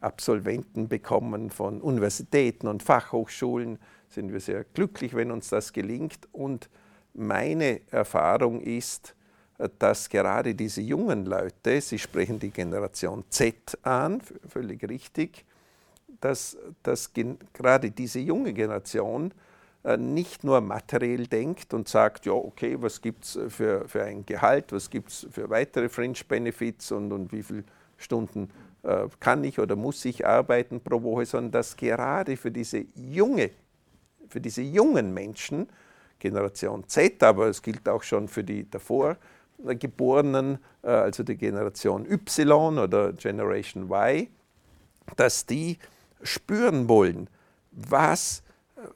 Absolventen 0.00 0.86
bekommen 0.86 1.50
von 1.50 1.82
Universitäten 1.82 2.68
und 2.68 2.84
Fachhochschulen. 2.84 3.80
Sind 4.08 4.32
wir 4.32 4.38
sehr 4.38 4.62
glücklich, 4.62 5.14
wenn 5.14 5.32
uns 5.32 5.48
das 5.48 5.72
gelingt. 5.72 6.28
Und 6.30 6.70
meine 7.12 7.80
Erfahrung 7.90 8.60
ist, 8.60 9.16
äh, 9.58 9.68
dass 9.80 10.08
gerade 10.08 10.54
diese 10.54 10.80
jungen 10.80 11.26
Leute, 11.26 11.80
Sie 11.80 11.98
sprechen 11.98 12.38
die 12.38 12.50
Generation 12.50 13.24
Z 13.30 13.76
an, 13.82 14.22
völlig 14.48 14.88
richtig, 14.88 15.44
dass, 16.20 16.56
dass 16.84 17.10
gerade 17.52 17.90
diese 17.90 18.20
junge 18.20 18.52
Generation 18.52 19.34
nicht 19.96 20.44
nur 20.44 20.60
materiell 20.60 21.26
denkt 21.26 21.72
und 21.72 21.88
sagt, 21.88 22.26
ja, 22.26 22.32
okay, 22.32 22.76
was 22.80 23.00
gibt 23.00 23.24
es 23.24 23.38
für, 23.48 23.88
für 23.88 24.04
ein 24.04 24.26
Gehalt, 24.26 24.72
was 24.72 24.90
gibt 24.90 25.10
es 25.10 25.26
für 25.30 25.48
weitere 25.48 25.88
Fringe 25.88 26.18
Benefits 26.28 26.92
und, 26.92 27.12
und 27.12 27.32
wie 27.32 27.42
viele 27.42 27.64
Stunden 27.96 28.50
äh, 28.82 29.06
kann 29.20 29.42
ich 29.44 29.58
oder 29.58 29.76
muss 29.76 30.04
ich 30.04 30.26
arbeiten 30.26 30.80
pro 30.80 31.02
Woche, 31.02 31.24
sondern 31.24 31.52
dass 31.52 31.76
gerade 31.76 32.36
für 32.36 32.50
diese 32.50 32.84
junge, 32.94 33.50
für 34.28 34.40
diese 34.40 34.62
jungen 34.62 35.14
Menschen 35.14 35.68
Generation 36.18 36.86
Z, 36.86 37.22
aber 37.22 37.46
es 37.46 37.62
gilt 37.62 37.88
auch 37.88 38.02
schon 38.02 38.28
für 38.28 38.44
die 38.44 38.68
davor 38.68 39.16
Geborenen, 39.62 40.58
äh, 40.82 40.88
also 40.88 41.22
die 41.22 41.36
Generation 41.36 42.06
Y 42.06 42.78
oder 42.78 43.12
Generation 43.12 43.90
Y, 43.90 44.28
dass 45.16 45.46
die 45.46 45.78
spüren 46.22 46.88
wollen, 46.88 47.28
was 47.72 48.42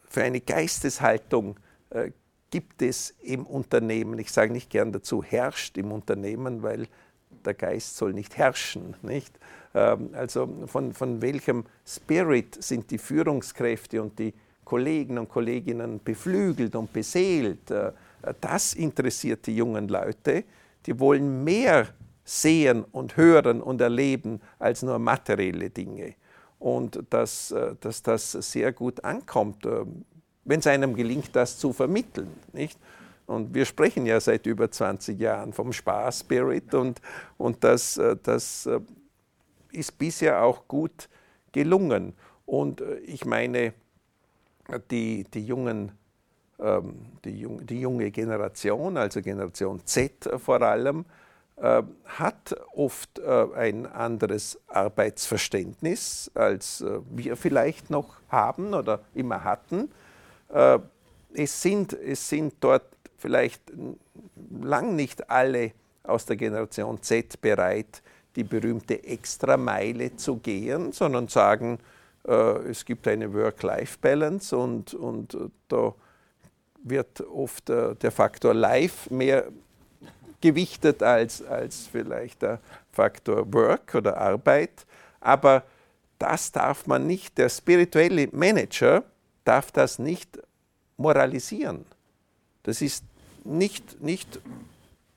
für 0.08 0.22
eine 0.22 0.40
Geisteshaltung 0.40 1.56
äh, 1.90 2.10
gibt 2.50 2.82
es 2.82 3.14
im 3.22 3.46
Unternehmen. 3.46 4.18
Ich 4.18 4.30
sage 4.30 4.52
nicht 4.52 4.70
gern 4.70 4.92
dazu, 4.92 5.22
herrscht 5.22 5.76
im 5.76 5.92
Unternehmen, 5.92 6.62
weil 6.62 6.86
der 7.44 7.54
Geist 7.54 7.96
soll 7.96 8.12
nicht 8.12 8.36
herrschen. 8.36 8.94
Nicht? 9.02 9.38
Ähm, 9.74 10.10
also 10.12 10.48
von, 10.66 10.92
von 10.92 11.20
welchem 11.20 11.64
Spirit 11.86 12.62
sind 12.62 12.90
die 12.90 12.98
Führungskräfte 12.98 14.00
und 14.00 14.18
die 14.18 14.34
Kollegen 14.64 15.18
und 15.18 15.28
Kolleginnen 15.28 16.00
beflügelt 16.02 16.74
und 16.76 16.92
beseelt? 16.92 17.70
Äh, 17.70 17.92
das 18.40 18.74
interessiert 18.74 19.46
die 19.46 19.56
jungen 19.56 19.88
Leute. 19.88 20.44
Die 20.86 20.98
wollen 20.98 21.44
mehr 21.44 21.88
sehen 22.24 22.84
und 22.84 23.16
hören 23.16 23.60
und 23.60 23.80
erleben 23.80 24.40
als 24.58 24.82
nur 24.82 24.98
materielle 24.98 25.70
Dinge. 25.70 26.14
Und 26.64 27.04
dass, 27.10 27.50
äh, 27.50 27.74
dass 27.78 28.02
das 28.02 28.32
sehr 28.32 28.72
gut 28.72 29.04
ankommt, 29.04 29.66
ähm, 29.66 30.06
wenn 30.46 30.60
es 30.60 30.66
einem 30.66 30.94
gelingt, 30.94 31.36
das 31.36 31.58
zu 31.58 31.74
vermitteln. 31.74 32.32
Nicht? 32.54 32.78
Und 33.26 33.52
wir 33.52 33.66
sprechen 33.66 34.06
ja 34.06 34.18
seit 34.18 34.46
über 34.46 34.70
20 34.70 35.20
Jahren 35.20 35.52
vom 35.52 35.74
Spaß-Spirit 35.74 36.72
und, 36.72 37.02
und 37.36 37.62
das, 37.64 37.98
äh, 37.98 38.16
das 38.22 38.64
äh, 38.64 38.80
ist 39.72 39.98
bisher 39.98 40.42
auch 40.42 40.66
gut 40.66 41.10
gelungen. 41.52 42.14
Und 42.46 42.80
äh, 42.80 42.96
ich 43.00 43.26
meine, 43.26 43.74
die, 44.90 45.24
die, 45.24 45.44
jungen, 45.44 45.92
ähm, 46.60 46.94
die 47.26 47.80
junge 47.80 48.10
Generation, 48.10 48.96
also 48.96 49.20
Generation 49.20 49.82
Z 49.84 50.30
vor 50.38 50.62
allem, 50.62 51.04
hat 51.56 52.56
oft 52.74 53.20
ein 53.22 53.86
anderes 53.86 54.58
Arbeitsverständnis, 54.66 56.30
als 56.34 56.84
wir 57.10 57.36
vielleicht 57.36 57.90
noch 57.90 58.16
haben 58.28 58.74
oder 58.74 59.00
immer 59.14 59.44
hatten. 59.44 59.88
Es 61.32 61.62
sind, 61.62 61.92
es 61.92 62.28
sind 62.28 62.54
dort 62.58 62.86
vielleicht 63.18 63.62
lang 64.62 64.96
nicht 64.96 65.30
alle 65.30 65.72
aus 66.02 66.26
der 66.26 66.36
Generation 66.36 67.02
Z 67.02 67.40
bereit, 67.40 68.02
die 68.36 68.44
berühmte 68.44 69.02
Extrameile 69.04 70.16
zu 70.16 70.36
gehen, 70.36 70.92
sondern 70.92 71.28
sagen, 71.28 71.78
äh, 72.26 72.32
es 72.68 72.84
gibt 72.84 73.06
eine 73.08 73.32
Work-Life-Balance 73.32 74.56
und, 74.56 74.94
und 74.94 75.34
äh, 75.34 75.48
da 75.68 75.94
wird 76.82 77.20
oft 77.22 77.70
äh, 77.70 77.94
der 77.94 78.10
Faktor 78.10 78.54
Life 78.54 79.12
mehr 79.12 79.46
gewichtet 80.44 81.02
als, 81.02 81.42
als 81.42 81.86
vielleicht 81.86 82.42
der 82.42 82.60
Faktor 82.92 83.50
Work 83.54 83.94
oder 83.94 84.18
Arbeit. 84.18 84.84
Aber 85.20 85.62
das 86.18 86.52
darf 86.52 86.86
man 86.86 87.06
nicht, 87.06 87.38
der 87.38 87.48
spirituelle 87.48 88.28
Manager 88.30 89.04
darf 89.46 89.72
das 89.72 89.98
nicht 89.98 90.38
moralisieren. 90.98 91.86
Das 92.62 92.82
ist 92.82 93.04
nicht, 93.42 94.02
nicht 94.02 94.38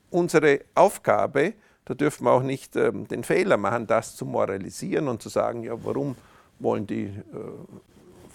unsere 0.08 0.60
Aufgabe, 0.74 1.52
da 1.84 1.92
dürfen 1.92 2.24
wir 2.24 2.32
auch 2.32 2.42
nicht 2.42 2.74
ähm, 2.76 3.06
den 3.06 3.22
Fehler 3.22 3.58
machen, 3.58 3.86
das 3.86 4.16
zu 4.16 4.24
moralisieren 4.24 5.08
und 5.08 5.20
zu 5.20 5.28
sagen, 5.28 5.62
ja, 5.62 5.74
warum 5.84 6.16
wollen 6.58 6.86
die 6.86 7.04
äh, 7.04 7.12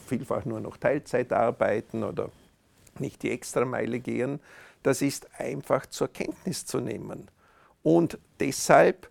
vielfach 0.06 0.46
nur 0.46 0.60
noch 0.60 0.78
Teilzeit 0.78 1.34
arbeiten 1.34 2.04
oder 2.04 2.30
nicht 3.00 3.24
die 3.24 3.32
Extrameile 3.32 4.00
gehen. 4.00 4.40
Das 4.84 5.02
ist 5.02 5.28
einfach 5.40 5.86
zur 5.88 6.10
Kenntnis 6.10 6.66
zu 6.66 6.80
nehmen. 6.80 7.30
Und 7.82 8.18
deshalb 8.40 9.10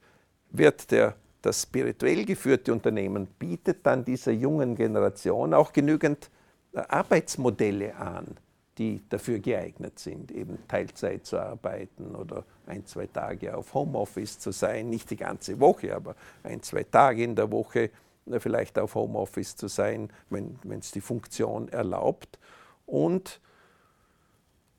wird 0.50 0.90
der, 0.90 1.16
das 1.40 1.62
spirituell 1.62 2.24
geführte 2.24 2.72
Unternehmen 2.72 3.26
bietet 3.26 3.84
dann 3.84 4.04
dieser 4.04 4.32
jungen 4.32 4.76
Generation 4.76 5.54
auch 5.54 5.72
genügend 5.72 6.30
äh, 6.72 6.78
Arbeitsmodelle 6.88 7.96
an 7.96 8.36
die 8.78 9.02
dafür 9.08 9.38
geeignet 9.38 9.98
sind, 9.98 10.30
eben 10.32 10.58
Teilzeit 10.66 11.26
zu 11.26 11.38
arbeiten 11.38 12.14
oder 12.14 12.44
ein, 12.66 12.86
zwei 12.86 13.06
Tage 13.06 13.56
auf 13.56 13.74
Homeoffice 13.74 14.38
zu 14.38 14.50
sein, 14.50 14.88
nicht 14.88 15.10
die 15.10 15.16
ganze 15.16 15.60
Woche, 15.60 15.94
aber 15.94 16.16
ein, 16.42 16.62
zwei 16.62 16.84
Tage 16.84 17.22
in 17.22 17.36
der 17.36 17.50
Woche 17.52 17.90
äh, 18.26 18.40
vielleicht 18.40 18.78
auf 18.78 18.94
Homeoffice 18.94 19.56
zu 19.56 19.68
sein, 19.68 20.10
wenn 20.30 20.58
es 20.78 20.90
die 20.90 21.00
Funktion 21.00 21.68
erlaubt. 21.68 22.38
Und, 22.86 23.40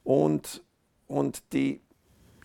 und, 0.03 0.63
und 1.07 1.53
die 1.53 1.81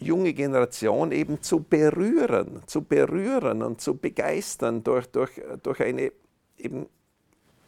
junge 0.00 0.32
Generation 0.32 1.12
eben 1.12 1.42
zu 1.42 1.60
berühren, 1.60 2.62
zu 2.66 2.82
berühren 2.82 3.62
und 3.62 3.80
zu 3.80 3.96
begeistern 3.96 4.84
durch, 4.84 5.06
durch, 5.08 5.40
durch 5.62 5.82
eine 5.82 6.12
eben 6.56 6.86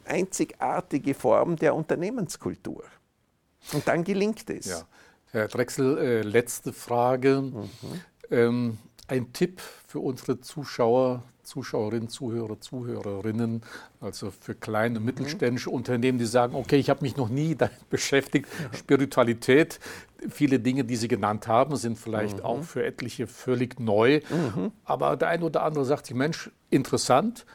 einzigartige 0.05 1.13
Form 1.13 1.55
der 1.55 1.75
Unternehmenskultur. 1.75 2.83
Und 3.73 3.87
dann 3.87 4.03
gelingt 4.03 4.49
es. 4.49 4.65
Ja. 4.65 4.87
Herr 5.31 5.47
Drechsel, 5.47 5.97
äh, 5.97 6.21
letzte 6.21 6.73
Frage. 6.73 7.41
Mhm. 7.41 7.69
Ähm, 8.29 8.77
ein 9.07 9.33
Tipp 9.33 9.61
für 9.87 9.99
unsere 9.99 10.39
Zuschauer, 10.39 11.23
Zuschauerinnen, 11.51 12.07
Zuhörer, 12.07 12.61
Zuhörerinnen, 12.61 13.61
also 13.99 14.31
für 14.31 14.55
kleine 14.55 15.01
mhm. 15.01 15.05
mittelständische 15.05 15.69
mhm. 15.69 15.75
Unternehmen, 15.75 16.17
die 16.17 16.25
sagen, 16.25 16.55
okay, 16.55 16.77
ich 16.77 16.89
habe 16.89 17.01
mich 17.01 17.17
noch 17.17 17.27
nie 17.27 17.55
damit 17.55 17.73
beschäftigt, 17.89 18.47
ja. 18.57 18.77
Spiritualität, 18.77 19.81
viele 20.29 20.59
Dinge, 20.59 20.85
die 20.85 20.95
Sie 20.95 21.09
genannt 21.09 21.49
haben, 21.49 21.75
sind 21.75 21.97
vielleicht 21.97 22.37
mhm. 22.37 22.45
auch 22.45 22.63
für 22.63 22.85
etliche 22.85 23.27
völlig 23.27 23.81
neu, 23.81 24.21
mhm. 24.29 24.71
aber 24.85 25.17
der 25.17 25.27
eine 25.27 25.43
oder 25.43 25.63
andere 25.63 25.83
sagt 25.83 26.05
sich, 26.05 26.15
Mensch, 26.15 26.49
interessant, 26.69 27.45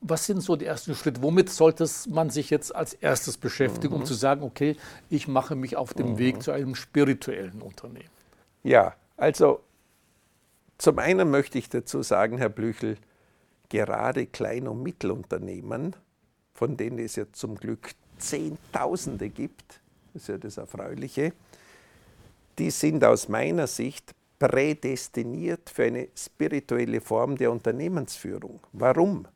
was 0.00 0.26
sind 0.26 0.40
so 0.40 0.54
die 0.54 0.66
ersten 0.66 0.94
Schritte? 0.94 1.20
Womit 1.22 1.50
sollte 1.50 1.88
man 2.10 2.30
sich 2.30 2.50
jetzt 2.50 2.72
als 2.72 2.94
erstes 2.94 3.36
beschäftigen, 3.36 3.94
mhm. 3.94 4.02
um 4.02 4.06
zu 4.06 4.14
sagen, 4.14 4.44
okay, 4.44 4.76
ich 5.10 5.26
mache 5.26 5.56
mich 5.56 5.76
auf 5.76 5.92
dem 5.92 6.12
mhm. 6.12 6.18
Weg 6.18 6.42
zu 6.42 6.52
einem 6.52 6.76
spirituellen 6.76 7.62
Unternehmen? 7.62 8.10
Ja, 8.62 8.94
also 9.16 9.60
zum 10.78 11.00
einen 11.00 11.30
möchte 11.30 11.58
ich 11.58 11.68
dazu 11.68 12.02
sagen, 12.02 12.38
Herr 12.38 12.48
Blüchel, 12.48 12.96
gerade 13.74 14.26
Klein- 14.26 14.68
und 14.68 14.84
Mittelunternehmen, 14.84 15.96
von 16.52 16.76
denen 16.76 17.00
es 17.00 17.16
ja 17.16 17.24
zum 17.32 17.56
Glück 17.56 17.90
Zehntausende 18.18 19.28
gibt, 19.28 19.80
das 20.12 20.22
ist 20.22 20.28
ja 20.28 20.38
das 20.38 20.56
Erfreuliche, 20.58 21.32
die 22.56 22.70
sind 22.70 23.04
aus 23.04 23.28
meiner 23.28 23.66
Sicht 23.66 24.14
prädestiniert 24.38 25.70
für 25.70 25.84
eine 25.84 26.08
spirituelle 26.14 27.00
Form 27.00 27.36
der 27.36 27.50
Unternehmensführung. 27.50 28.60
Warum? 28.72 29.26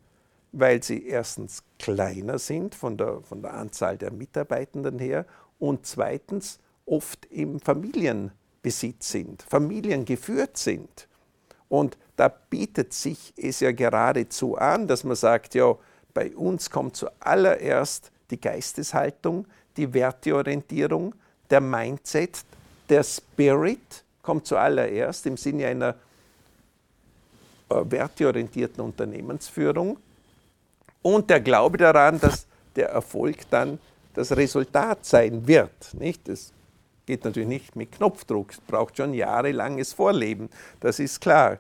weil 0.53 0.83
sie 0.83 1.07
erstens 1.07 1.63
kleiner 1.79 2.39
sind 2.39 2.75
von 2.75 2.97
der, 2.97 3.21
von 3.23 3.43
der 3.43 3.55
Anzahl 3.55 3.99
der 3.99 4.11
Mitarbeitenden 4.11 4.99
her 4.99 5.27
und 5.59 5.87
zweitens 5.87 6.59
oft 6.87 7.27
im 7.27 7.61
Familienbesitz 7.61 9.11
sind, 9.11 9.43
familiengeführt 9.43 10.57
sind. 10.57 11.07
Und 11.69 11.99
da 12.19 12.27
bietet 12.29 12.93
sich 12.93 13.33
es 13.37 13.61
ja 13.61 13.71
geradezu 13.71 14.57
an, 14.57 14.89
dass 14.89 15.05
man 15.05 15.15
sagt, 15.15 15.55
ja, 15.55 15.77
bei 16.13 16.35
uns 16.35 16.69
kommt 16.69 16.97
zuallererst 16.97 18.11
die 18.33 18.41
Geisteshaltung, 18.41 19.47
die 19.77 19.95
Werteorientierung, 19.95 21.15
der 21.49 21.61
Mindset, 21.61 22.45
der 22.89 23.05
Spirit 23.05 24.05
kommt 24.21 24.49
zuallererst 24.49 25.27
im 25.27 25.37
Sinne 25.37 25.69
einer 25.69 25.95
äh, 27.71 27.85
werteorientierten 27.85 28.83
Unternehmensführung 28.83 29.97
und 31.03 31.31
der 31.31 31.41
Glaube 31.41 31.79
daran, 31.79 32.19
dass 32.19 32.49
der 32.75 32.89
Erfolg 32.89 33.49
dann 33.49 33.79
das 34.15 34.37
Resultat 34.37 35.05
sein 35.05 35.47
wird. 35.47 35.95
Nicht? 35.95 36.29
Das 36.29 36.53
geht 37.07 37.25
natürlich 37.25 37.49
nicht 37.49 37.77
mit 37.77 37.93
Knopfdruck, 37.93 38.51
es 38.51 38.61
braucht 38.61 38.97
schon 38.97 39.15
jahrelanges 39.15 39.93
Vorleben, 39.93 40.51
das 40.81 40.99
ist 40.99 41.21
klar. 41.21 41.59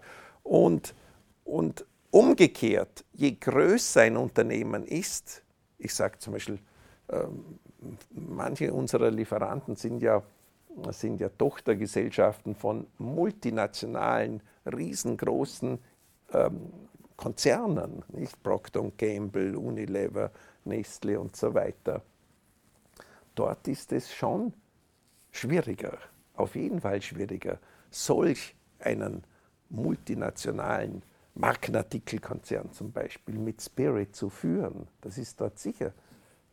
Und, 0.48 0.94
und 1.44 1.84
umgekehrt, 2.10 3.04
je 3.12 3.32
größer 3.32 4.00
ein 4.00 4.16
Unternehmen 4.16 4.86
ist, 4.86 5.42
ich 5.76 5.94
sage 5.94 6.18
zum 6.18 6.32
Beispiel, 6.32 6.58
ähm, 7.10 7.58
manche 8.10 8.72
unserer 8.72 9.10
Lieferanten 9.10 9.76
sind 9.76 10.02
ja, 10.02 10.22
sind 10.90 11.20
ja 11.20 11.28
Tochtergesellschaften 11.28 12.54
von 12.54 12.86
multinationalen, 12.96 14.42
riesengroßen 14.64 15.78
ähm, 16.32 16.72
Konzernen, 17.18 18.02
nicht 18.08 18.42
Procter 18.42 18.90
Gamble, 18.96 19.54
Unilever, 19.54 20.30
Nestle 20.64 21.20
und 21.20 21.36
so 21.36 21.52
weiter. 21.52 22.00
Dort 23.34 23.68
ist 23.68 23.92
es 23.92 24.14
schon 24.14 24.54
schwieriger, 25.30 25.98
auf 26.36 26.56
jeden 26.56 26.80
Fall 26.80 27.02
schwieriger, 27.02 27.58
solch 27.90 28.56
einen 28.78 29.24
multinationalen 29.70 31.02
Markenartikelkonzern 31.34 32.72
zum 32.72 32.92
Beispiel 32.92 33.38
mit 33.38 33.62
Spirit 33.62 34.14
zu 34.14 34.28
führen. 34.28 34.88
Das 35.00 35.18
ist 35.18 35.40
dort 35.40 35.58
sicher 35.58 35.92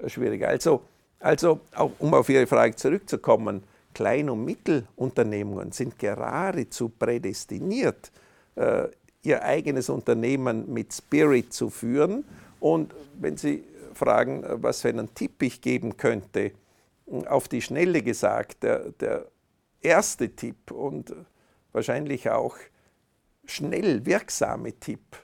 schwieriger. 0.05 0.49
Also, 0.49 0.81
also 1.19 1.61
auch, 1.73 1.91
um 1.99 2.13
auf 2.13 2.29
Ihre 2.29 2.45
Frage 2.45 2.75
zurückzukommen, 2.75 3.63
Klein- 3.93 4.29
und 4.29 4.43
Mittelunternehmungen 4.43 5.71
sind 5.71 5.97
geradezu 5.97 6.89
prädestiniert, 6.89 8.11
äh, 8.55 8.87
ihr 9.23 9.41
eigenes 9.41 9.89
Unternehmen 9.89 10.71
mit 10.71 10.93
Spirit 10.93 11.53
zu 11.53 11.69
führen. 11.69 12.25
Und 12.59 12.93
wenn 13.19 13.37
Sie 13.37 13.63
fragen, 13.93 14.43
was 14.61 14.81
für 14.81 14.89
einen 14.89 15.13
Tipp 15.15 15.41
ich 15.41 15.61
geben 15.61 15.97
könnte, 15.97 16.51
auf 17.27 17.47
die 17.47 17.61
Schnelle 17.61 18.01
gesagt, 18.01 18.63
der, 18.63 18.91
der 18.99 19.25
erste 19.81 20.29
Tipp 20.29 20.71
und 20.71 21.13
wahrscheinlich 21.71 22.29
auch 22.29 22.57
schnell 23.51 24.05
wirksame 24.05 24.73
Tipp, 24.79 25.17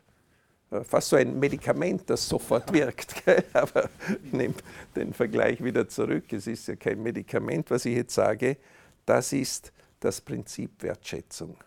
äh, 0.72 0.84
fast 0.84 1.10
so 1.10 1.16
ein 1.16 1.40
Medikament, 1.40 2.10
das 2.10 2.28
sofort 2.28 2.72
wirkt. 2.74 3.26
Gell? 3.26 3.44
Aber 3.54 3.90
ich 4.24 4.34
nehme 4.34 4.56
den 4.96 5.14
Vergleich 5.14 5.64
wieder 5.64 5.88
zurück. 5.88 6.32
Es 6.34 6.48
ist 6.48 6.68
ja 6.68 6.76
kein 6.76 7.02
Medikament, 7.04 7.70
was 7.70 7.86
ich 7.86 7.96
jetzt 7.96 8.16
sage. 8.16 8.58
Das 9.06 9.34
ist 9.34 9.72
das 10.00 10.22
Prinzip 10.22 10.82
Wertschätzung. 10.82 11.58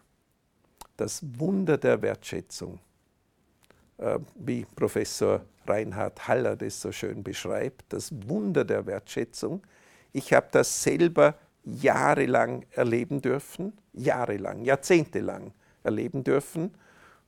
Das 0.97 1.23
Wunder 1.39 1.77
der 1.77 2.01
Wertschätzung. 2.03 2.81
Äh, 3.99 4.19
wie 4.37 4.67
Professor 4.75 5.45
Reinhard 5.67 6.29
Haller 6.29 6.57
das 6.57 6.81
so 6.81 6.93
schön 6.93 7.23
beschreibt, 7.23 7.85
das 7.91 8.13
Wunder 8.29 8.65
der 8.65 8.87
Wertschätzung. 8.87 9.63
Ich 10.13 10.33
habe 10.33 10.49
das 10.51 10.83
selber 10.83 11.37
jahrelang 11.65 12.67
erleben 12.73 13.23
dürfen, 13.23 13.73
jahrelang, 13.93 14.65
jahrzehntelang 14.65 15.53
erleben 15.85 16.25
dürfen. 16.25 16.75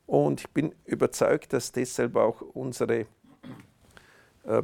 Und 0.07 0.41
ich 0.41 0.51
bin 0.51 0.75
überzeugt, 0.85 1.53
dass 1.53 1.73
deshalb 1.73 2.17
auch 2.17 2.41
unsere 2.41 3.07
äh, 4.45 4.63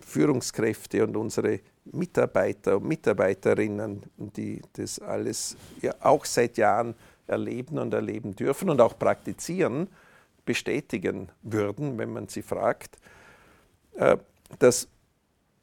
Führungskräfte 0.00 1.04
und 1.04 1.16
unsere 1.16 1.60
Mitarbeiter 1.84 2.76
und 2.76 2.86
Mitarbeiterinnen, 2.86 4.02
die 4.16 4.62
das 4.74 4.98
alles 4.98 5.56
ja 5.80 5.94
auch 6.00 6.24
seit 6.24 6.58
Jahren 6.58 6.94
erleben 7.26 7.78
und 7.78 7.92
erleben 7.94 8.34
dürfen 8.34 8.70
und 8.70 8.80
auch 8.80 8.98
praktizieren, 8.98 9.88
bestätigen 10.44 11.28
würden, 11.42 11.98
wenn 11.98 12.12
man 12.12 12.28
sie 12.28 12.42
fragt. 12.42 12.96
Äh, 13.96 14.16
das 14.58 14.88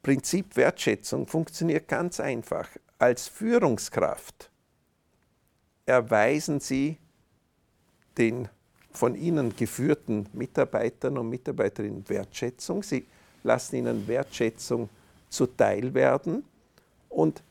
Prinzip 0.02 0.56
Wertschätzung 0.56 1.26
funktioniert 1.26 1.88
ganz 1.88 2.20
einfach. 2.20 2.68
Als 2.98 3.26
Führungskraft 3.26 4.50
erweisen 5.84 6.60
Sie 6.60 6.98
den 8.18 8.48
von 8.92 9.14
Ihnen 9.14 9.54
geführten 9.54 10.26
Mitarbeitern 10.32 11.18
und 11.18 11.28
Mitarbeiterinnen 11.28 12.08
Wertschätzung. 12.08 12.82
Sie 12.82 13.06
lassen 13.42 13.76
ihnen 13.76 14.08
Wertschätzung 14.08 14.88
zuteil 15.28 15.92
werden 15.94 16.44
und 17.08 17.42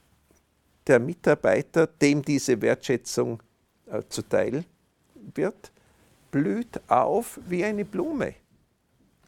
der 0.88 1.00
Mitarbeiter, 1.00 1.88
dem 1.88 2.22
diese 2.22 2.62
Wertschätzung 2.62 3.42
äh, 3.88 4.02
zuteil 4.08 4.64
wird, 5.34 5.72
blüht 6.32 6.80
auf 6.88 7.40
wie 7.48 7.64
eine 7.64 7.86
Blume. 7.86 8.36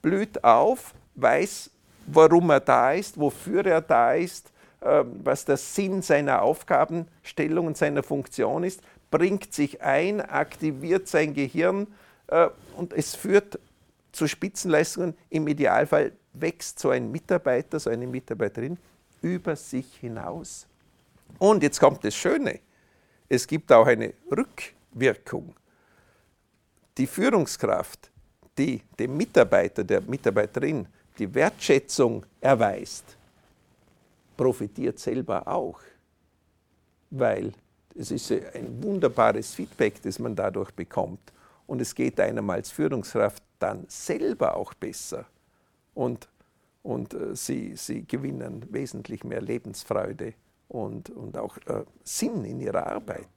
Blüht 0.02 0.44
auf, 0.44 0.94
weiß, 1.16 1.72
warum 2.06 2.52
er 2.52 2.60
da 2.60 2.94
ist, 2.94 3.20
wofür 3.20 3.66
er 3.66 3.82
da 3.82 4.14
ist, 4.14 4.52
äh, 4.82 5.04
was 5.24 5.46
der 5.46 5.58
Sinn 5.58 6.02
seiner 6.02 6.42
Aufgabenstellung 6.42 7.68
und 7.68 7.78
seiner 7.78 8.04
Funktion 8.04 8.64
ist, 8.64 8.82
bringt 9.10 9.54
sich 9.54 9.82
ein, 9.82 10.22
aktiviert 10.22 11.08
sein 11.08 11.34
Gehirn 11.34 11.88
äh, 12.28 12.50
und 12.76 12.94
es 12.94 13.16
führt 13.16 13.60
zu 14.12 14.28
Spitzenleistungen. 14.28 15.16
Im 15.30 15.48
Idealfall 15.48 16.12
wächst 16.34 16.80
so 16.80 16.90
ein 16.90 17.12
Mitarbeiter, 17.12 17.80
so 17.80 17.90
eine 17.90 18.08
Mitarbeiterin 18.08 18.78
über 19.22 19.56
sich 19.56 19.98
hinaus. 19.98 20.68
Und 21.40 21.64
jetzt 21.64 21.80
kommt 21.80 22.04
das 22.04 22.16
Schöne. 22.16 22.60
Es 23.30 23.46
gibt 23.46 23.72
auch 23.72 23.86
eine 23.86 24.14
Rückwirkung. 24.32 25.54
Die 26.98 27.08
Führungskraft, 27.08 28.10
die 28.58 28.82
dem 28.98 29.18
Mitarbeiter, 29.18 29.84
der 29.84 30.02
Mitarbeiterin 30.02 30.88
die 31.20 31.34
Wertschätzung 31.34 32.26
erweist, 32.40 33.18
profitiert 34.36 35.00
selber 35.00 35.48
auch, 35.48 35.80
weil 37.10 37.54
es 37.98 38.12
ist 38.12 38.32
ein 38.32 38.82
wunderbares 38.84 39.56
Feedback, 39.56 40.02
das 40.02 40.20
man 40.20 40.36
dadurch 40.36 40.72
bekommt. 40.72 41.34
Und 41.66 41.82
es 41.82 41.94
geht 41.96 42.20
einem 42.20 42.50
als 42.50 42.72
Führungskraft 42.72 43.44
dann 43.60 43.86
selber 43.88 44.56
auch 44.56 44.74
besser. 44.74 45.26
Und, 45.94 46.28
und 46.84 47.14
äh, 47.14 47.36
sie, 47.36 47.76
sie 47.76 48.06
gewinnen 48.06 48.66
wesentlich 48.70 49.24
mehr 49.24 49.42
Lebensfreude 49.42 50.34
und, 50.70 51.10
und 51.10 51.38
auch 51.38 51.58
äh, 51.66 51.84
Sinn 52.04 52.46
in 52.46 52.62
ihrer 52.62 52.88
Arbeit. 52.88 53.28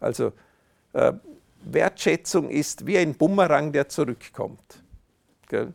Also 0.00 0.32
äh, 0.92 1.12
Wertschätzung 1.64 2.50
ist 2.50 2.86
wie 2.86 2.98
ein 2.98 3.14
Bumerang, 3.14 3.72
der 3.72 3.88
zurückkommt. 3.88 4.82
Gell? 5.48 5.72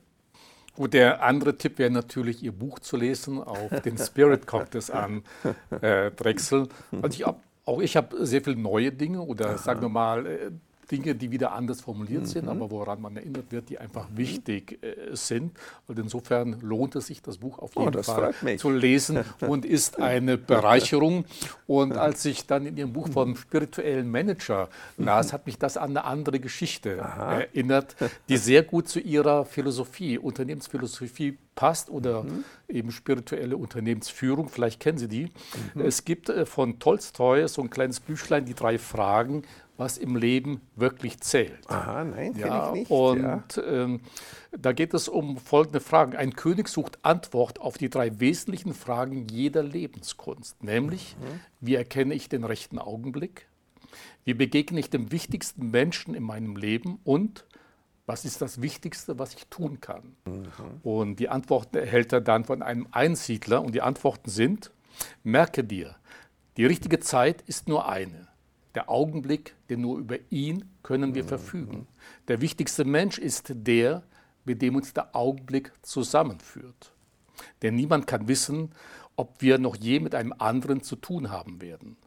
Und 0.76 0.94
der 0.94 1.24
andere 1.24 1.58
Tipp 1.58 1.80
wäre 1.80 1.90
natürlich, 1.90 2.44
Ihr 2.44 2.52
Buch 2.52 2.78
zu 2.80 2.98
lesen. 2.98 3.42
Auf 3.42 3.82
den 3.82 3.98
Spirit 3.98 4.46
kommt 4.46 4.76
es 4.76 4.92
an, 4.92 5.24
äh, 5.82 6.12
Drechsel. 6.12 6.68
Also 7.02 7.20
ich, 7.20 7.26
auch 7.68 7.82
ich 7.82 7.96
habe 7.98 8.26
sehr 8.26 8.42
viele 8.42 8.56
neue 8.56 8.92
Dinge 8.92 9.22
oder 9.22 9.50
Aha. 9.50 9.58
sagen 9.58 9.82
wir 9.82 9.90
mal 9.90 10.26
äh, 10.26 10.52
Dinge, 10.92 11.16
die 11.16 11.32
wieder 11.32 11.52
anders 11.52 11.82
formuliert 11.82 12.24
mhm. 12.24 12.28
sind, 12.28 12.48
aber 12.48 12.72
woran 12.72 13.02
man 13.02 13.16
erinnert 13.16 13.52
wird, 13.52 13.70
die 13.70 13.78
einfach 13.78 14.10
mhm. 14.10 14.18
wichtig 14.18 14.80
äh, 14.82 15.16
sind. 15.16 15.58
Und 15.88 16.00
insofern 16.00 16.60
lohnt 16.62 16.96
es 16.96 17.08
sich, 17.08 17.22
das 17.22 17.38
Buch 17.38 17.60
auf 17.60 17.72
oh, 17.76 17.86
jeden 17.86 18.00
oh, 18.00 18.04
Fall 18.04 18.34
zu 18.58 18.70
lesen 18.70 19.20
und 19.42 19.66
ist 19.66 20.00
eine 20.00 20.38
Bereicherung. 20.38 21.26
Und 21.66 21.94
als 21.94 22.24
ich 22.26 22.48
dann 22.48 22.66
in 22.66 22.78
Ihrem 22.78 22.94
Buch 22.94 23.10
vom 23.10 23.36
spirituellen 23.36 24.10
Manager 24.10 24.70
las, 24.98 25.34
hat 25.34 25.46
mich 25.46 25.58
das 25.58 25.78
an 25.78 25.92
eine 25.92 26.06
andere 26.06 26.40
Geschichte 26.40 27.04
Aha. 27.04 27.42
erinnert, 27.42 27.96
die 28.30 28.38
sehr 28.38 28.64
gut 28.64 28.88
zu 28.88 29.00
Ihrer 29.00 29.46
Philosophie, 29.46 30.18
Unternehmensphilosophie 30.18 31.38
passt 31.58 31.90
oder 31.90 32.24
mhm. 32.24 32.46
eben 32.70 32.92
spirituelle 32.92 33.58
Unternehmensführung. 33.58 34.48
Vielleicht 34.48 34.80
kennen 34.80 34.98
Sie 34.98 35.10
die. 35.10 35.32
Mhm. 35.74 35.82
Es 35.82 36.06
gibt 36.06 36.30
äh, 36.30 36.46
von 36.46 36.80
Tolstoi 36.80 37.46
so 37.48 37.62
ein 37.62 37.70
kleines 37.70 38.00
Büchlein, 38.00 38.46
die 38.46 38.54
drei 38.54 38.78
Fragen, 38.78 39.44
was 39.78 39.98
im 39.98 40.16
Leben 40.16 40.62
wirklich 40.76 41.20
zählt. 41.20 41.70
Aha, 41.70 42.04
nein, 42.04 42.36
ja, 42.36 42.74
ich 42.74 42.80
nicht. 42.80 42.92
Und 42.92 43.22
ja. 43.22 43.64
ähm, 43.64 44.02
da 44.52 44.74
geht 44.74 44.94
es 44.94 45.08
um 45.08 45.38
folgende 45.38 45.80
Fragen. 45.80 46.16
Ein 46.16 46.34
König 46.34 46.68
sucht 46.68 47.00
Antwort 47.04 47.62
auf 47.62 47.78
die 47.78 47.90
drei 47.90 48.20
wesentlichen 48.20 48.74
Fragen 48.74 49.28
jeder 49.28 49.64
Lebenskunst, 49.64 50.64
nämlich, 50.64 51.16
mhm. 51.20 51.40
wie 51.62 51.76
erkenne 51.76 52.14
ich 52.16 52.28
den 52.28 52.44
rechten 52.44 52.80
Augenblick? 52.80 53.48
Wie 54.26 54.34
begegne 54.34 54.80
ich 54.80 54.90
dem 54.90 55.12
wichtigsten 55.12 55.72
Menschen 55.72 56.14
in 56.14 56.24
meinem 56.24 56.58
Leben? 56.58 57.00
Und 57.04 57.46
was 58.06 58.26
ist 58.26 58.42
das 58.42 58.62
Wichtigste, 58.62 59.20
was 59.20 59.34
ich 59.36 59.48
tun 59.48 59.80
kann? 59.80 60.16
Mhm. 60.26 60.48
Und 60.84 61.20
die 61.20 61.30
Antworten 61.30 61.78
erhält 61.78 62.12
er 62.14 62.22
dann 62.22 62.46
von 62.46 62.62
einem 62.62 62.88
Einsiedler. 62.92 63.62
Und 63.62 63.74
die 63.74 63.82
Antworten 63.82 64.30
sind, 64.30 64.72
merke 65.24 65.64
dir, 65.64 65.96
die 66.58 66.66
richtige 66.66 67.00
Zeit 67.00 67.42
ist 67.44 67.68
nur 67.68 67.88
eine 67.88 68.27
der 68.78 68.92
Augenblick, 68.92 69.56
denn 69.72 69.82
nur 69.82 69.98
über 69.98 70.18
ihn 70.30 70.70
können 70.84 71.16
wir 71.16 71.24
verfügen. 71.24 71.88
Der 72.28 72.42
wichtigste 72.42 72.86
Mensch 72.86 73.18
ist 73.18 73.52
der, 73.56 74.04
mit 74.46 74.62
dem 74.62 74.76
uns 74.76 74.94
der 74.94 75.16
Augenblick 75.16 75.72
zusammenführt. 75.82 76.94
Denn 77.64 77.74
niemand 77.74 78.06
kann 78.06 78.28
wissen, 78.28 78.72
ob 79.16 79.42
wir 79.42 79.58
noch 79.58 79.76
je 79.76 80.00
mit 80.00 80.14
einem 80.14 80.32
anderen 80.38 80.84
zu 80.84 80.96
tun 80.96 81.32
haben 81.32 81.60
werden. 81.60 81.98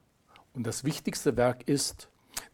Und 0.55 0.65
das 0.65 0.85
wichtigste 0.85 1.37
Werk 1.37 1.69
ist, 1.69 2.09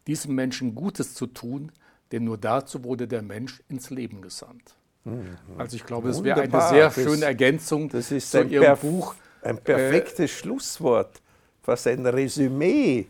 diesem 0.06 0.34
Menschen 0.34 0.74
Gutes 0.74 1.12
zu 1.12 1.26
tun, 1.26 1.70
denn 2.10 2.24
nur 2.24 2.38
dazu 2.38 2.84
wurde 2.84 3.06
der 3.06 3.20
Mensch 3.20 3.62
ins 3.68 3.90
Leben 3.90 4.22
gesandt. 4.22 4.76
Mhm. 5.04 5.36
Also 5.58 5.76
ich 5.76 5.84
glaube, 5.84 6.08
es 6.08 6.24
wäre 6.24 6.40
eine 6.40 6.68
sehr 6.70 6.90
schöne 6.90 7.26
Ergänzung 7.26 7.90
das 7.90 8.10
ist 8.10 8.30
zu 8.30 8.44
Ihrem 8.44 8.78
Buch. 8.78 9.14
Ein 9.42 9.58
perfektes 9.58 10.30
äh, 10.30 10.34
Schlusswort, 10.34 11.20
fast 11.60 11.86
ein 11.86 12.06
Resümee 12.06 13.08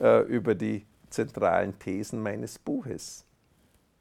äh, 0.00 0.22
über 0.22 0.54
die 0.54 0.86
zentralen 1.10 1.78
Thesen 1.78 2.22
meines 2.22 2.58
Buches. 2.58 3.24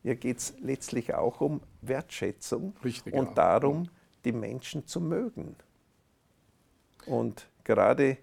Hier 0.04 0.16
geht 0.16 0.38
es 0.38 0.54
letztlich 0.60 1.14
auch 1.14 1.42
um 1.42 1.62
Wertschätzung 1.82 2.74
Richtig, 2.84 3.14
und 3.14 3.28
ja. 3.28 3.34
darum, 3.34 3.90
die 4.24 4.32
Menschen 4.32 4.86
zu 4.86 5.02
mögen. 5.02 5.56
Und 7.06 7.48
gerade 7.64 8.18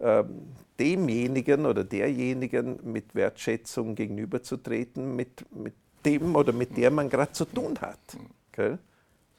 ähm, 0.00 0.52
demjenigen 0.78 1.66
oder 1.66 1.84
derjenigen 1.84 2.80
mit 2.82 3.14
Wertschätzung 3.14 3.94
gegenüberzutreten, 3.94 5.14
mit, 5.14 5.44
mit 5.54 5.74
dem 6.04 6.34
oder 6.34 6.52
mit 6.52 6.76
der 6.76 6.90
man 6.90 7.08
gerade 7.08 7.32
zu 7.32 7.44
tun 7.44 7.78
hat. 7.80 7.98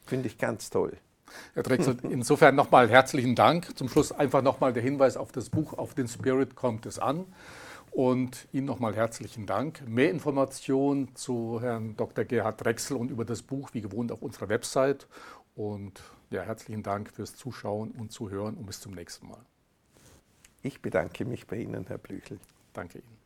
Finde 0.04 0.28
ich 0.28 0.38
ganz 0.38 0.70
toll. 0.70 0.96
Herr 1.54 1.62
Drechsel, 1.62 1.96
insofern 2.10 2.54
nochmal 2.54 2.88
herzlichen 2.88 3.34
Dank. 3.34 3.76
Zum 3.76 3.88
Schluss 3.88 4.12
einfach 4.12 4.42
nochmal 4.42 4.72
der 4.72 4.82
Hinweis 4.82 5.16
auf 5.16 5.32
das 5.32 5.50
Buch 5.50 5.72
Auf 5.74 5.94
den 5.94 6.08
Spirit 6.08 6.54
kommt 6.54 6.86
es 6.86 6.98
an. 6.98 7.26
Und 7.90 8.46
Ihnen 8.52 8.66
nochmal 8.66 8.94
herzlichen 8.94 9.46
Dank. 9.46 9.82
Mehr 9.88 10.10
Informationen 10.10 11.14
zu 11.14 11.60
Herrn 11.62 11.96
Dr. 11.96 12.24
Gerhard 12.24 12.62
Drechsel 12.62 12.96
und 12.96 13.10
über 13.10 13.24
das 13.24 13.42
Buch 13.42 13.70
wie 13.72 13.80
gewohnt 13.80 14.12
auf 14.12 14.22
unserer 14.22 14.48
Website. 14.48 15.06
Und 15.54 16.02
ja, 16.30 16.42
herzlichen 16.42 16.82
Dank 16.82 17.10
fürs 17.10 17.36
Zuschauen 17.36 17.92
und 17.92 18.12
Zuhören 18.12 18.54
und 18.54 18.66
bis 18.66 18.80
zum 18.80 18.92
nächsten 18.92 19.28
Mal. 19.28 19.40
Ich 20.62 20.82
bedanke 20.82 21.24
mich 21.24 21.46
bei 21.46 21.56
Ihnen, 21.56 21.86
Herr 21.86 21.98
Blüchel. 21.98 22.38
Danke 22.74 22.98
Ihnen. 22.98 23.25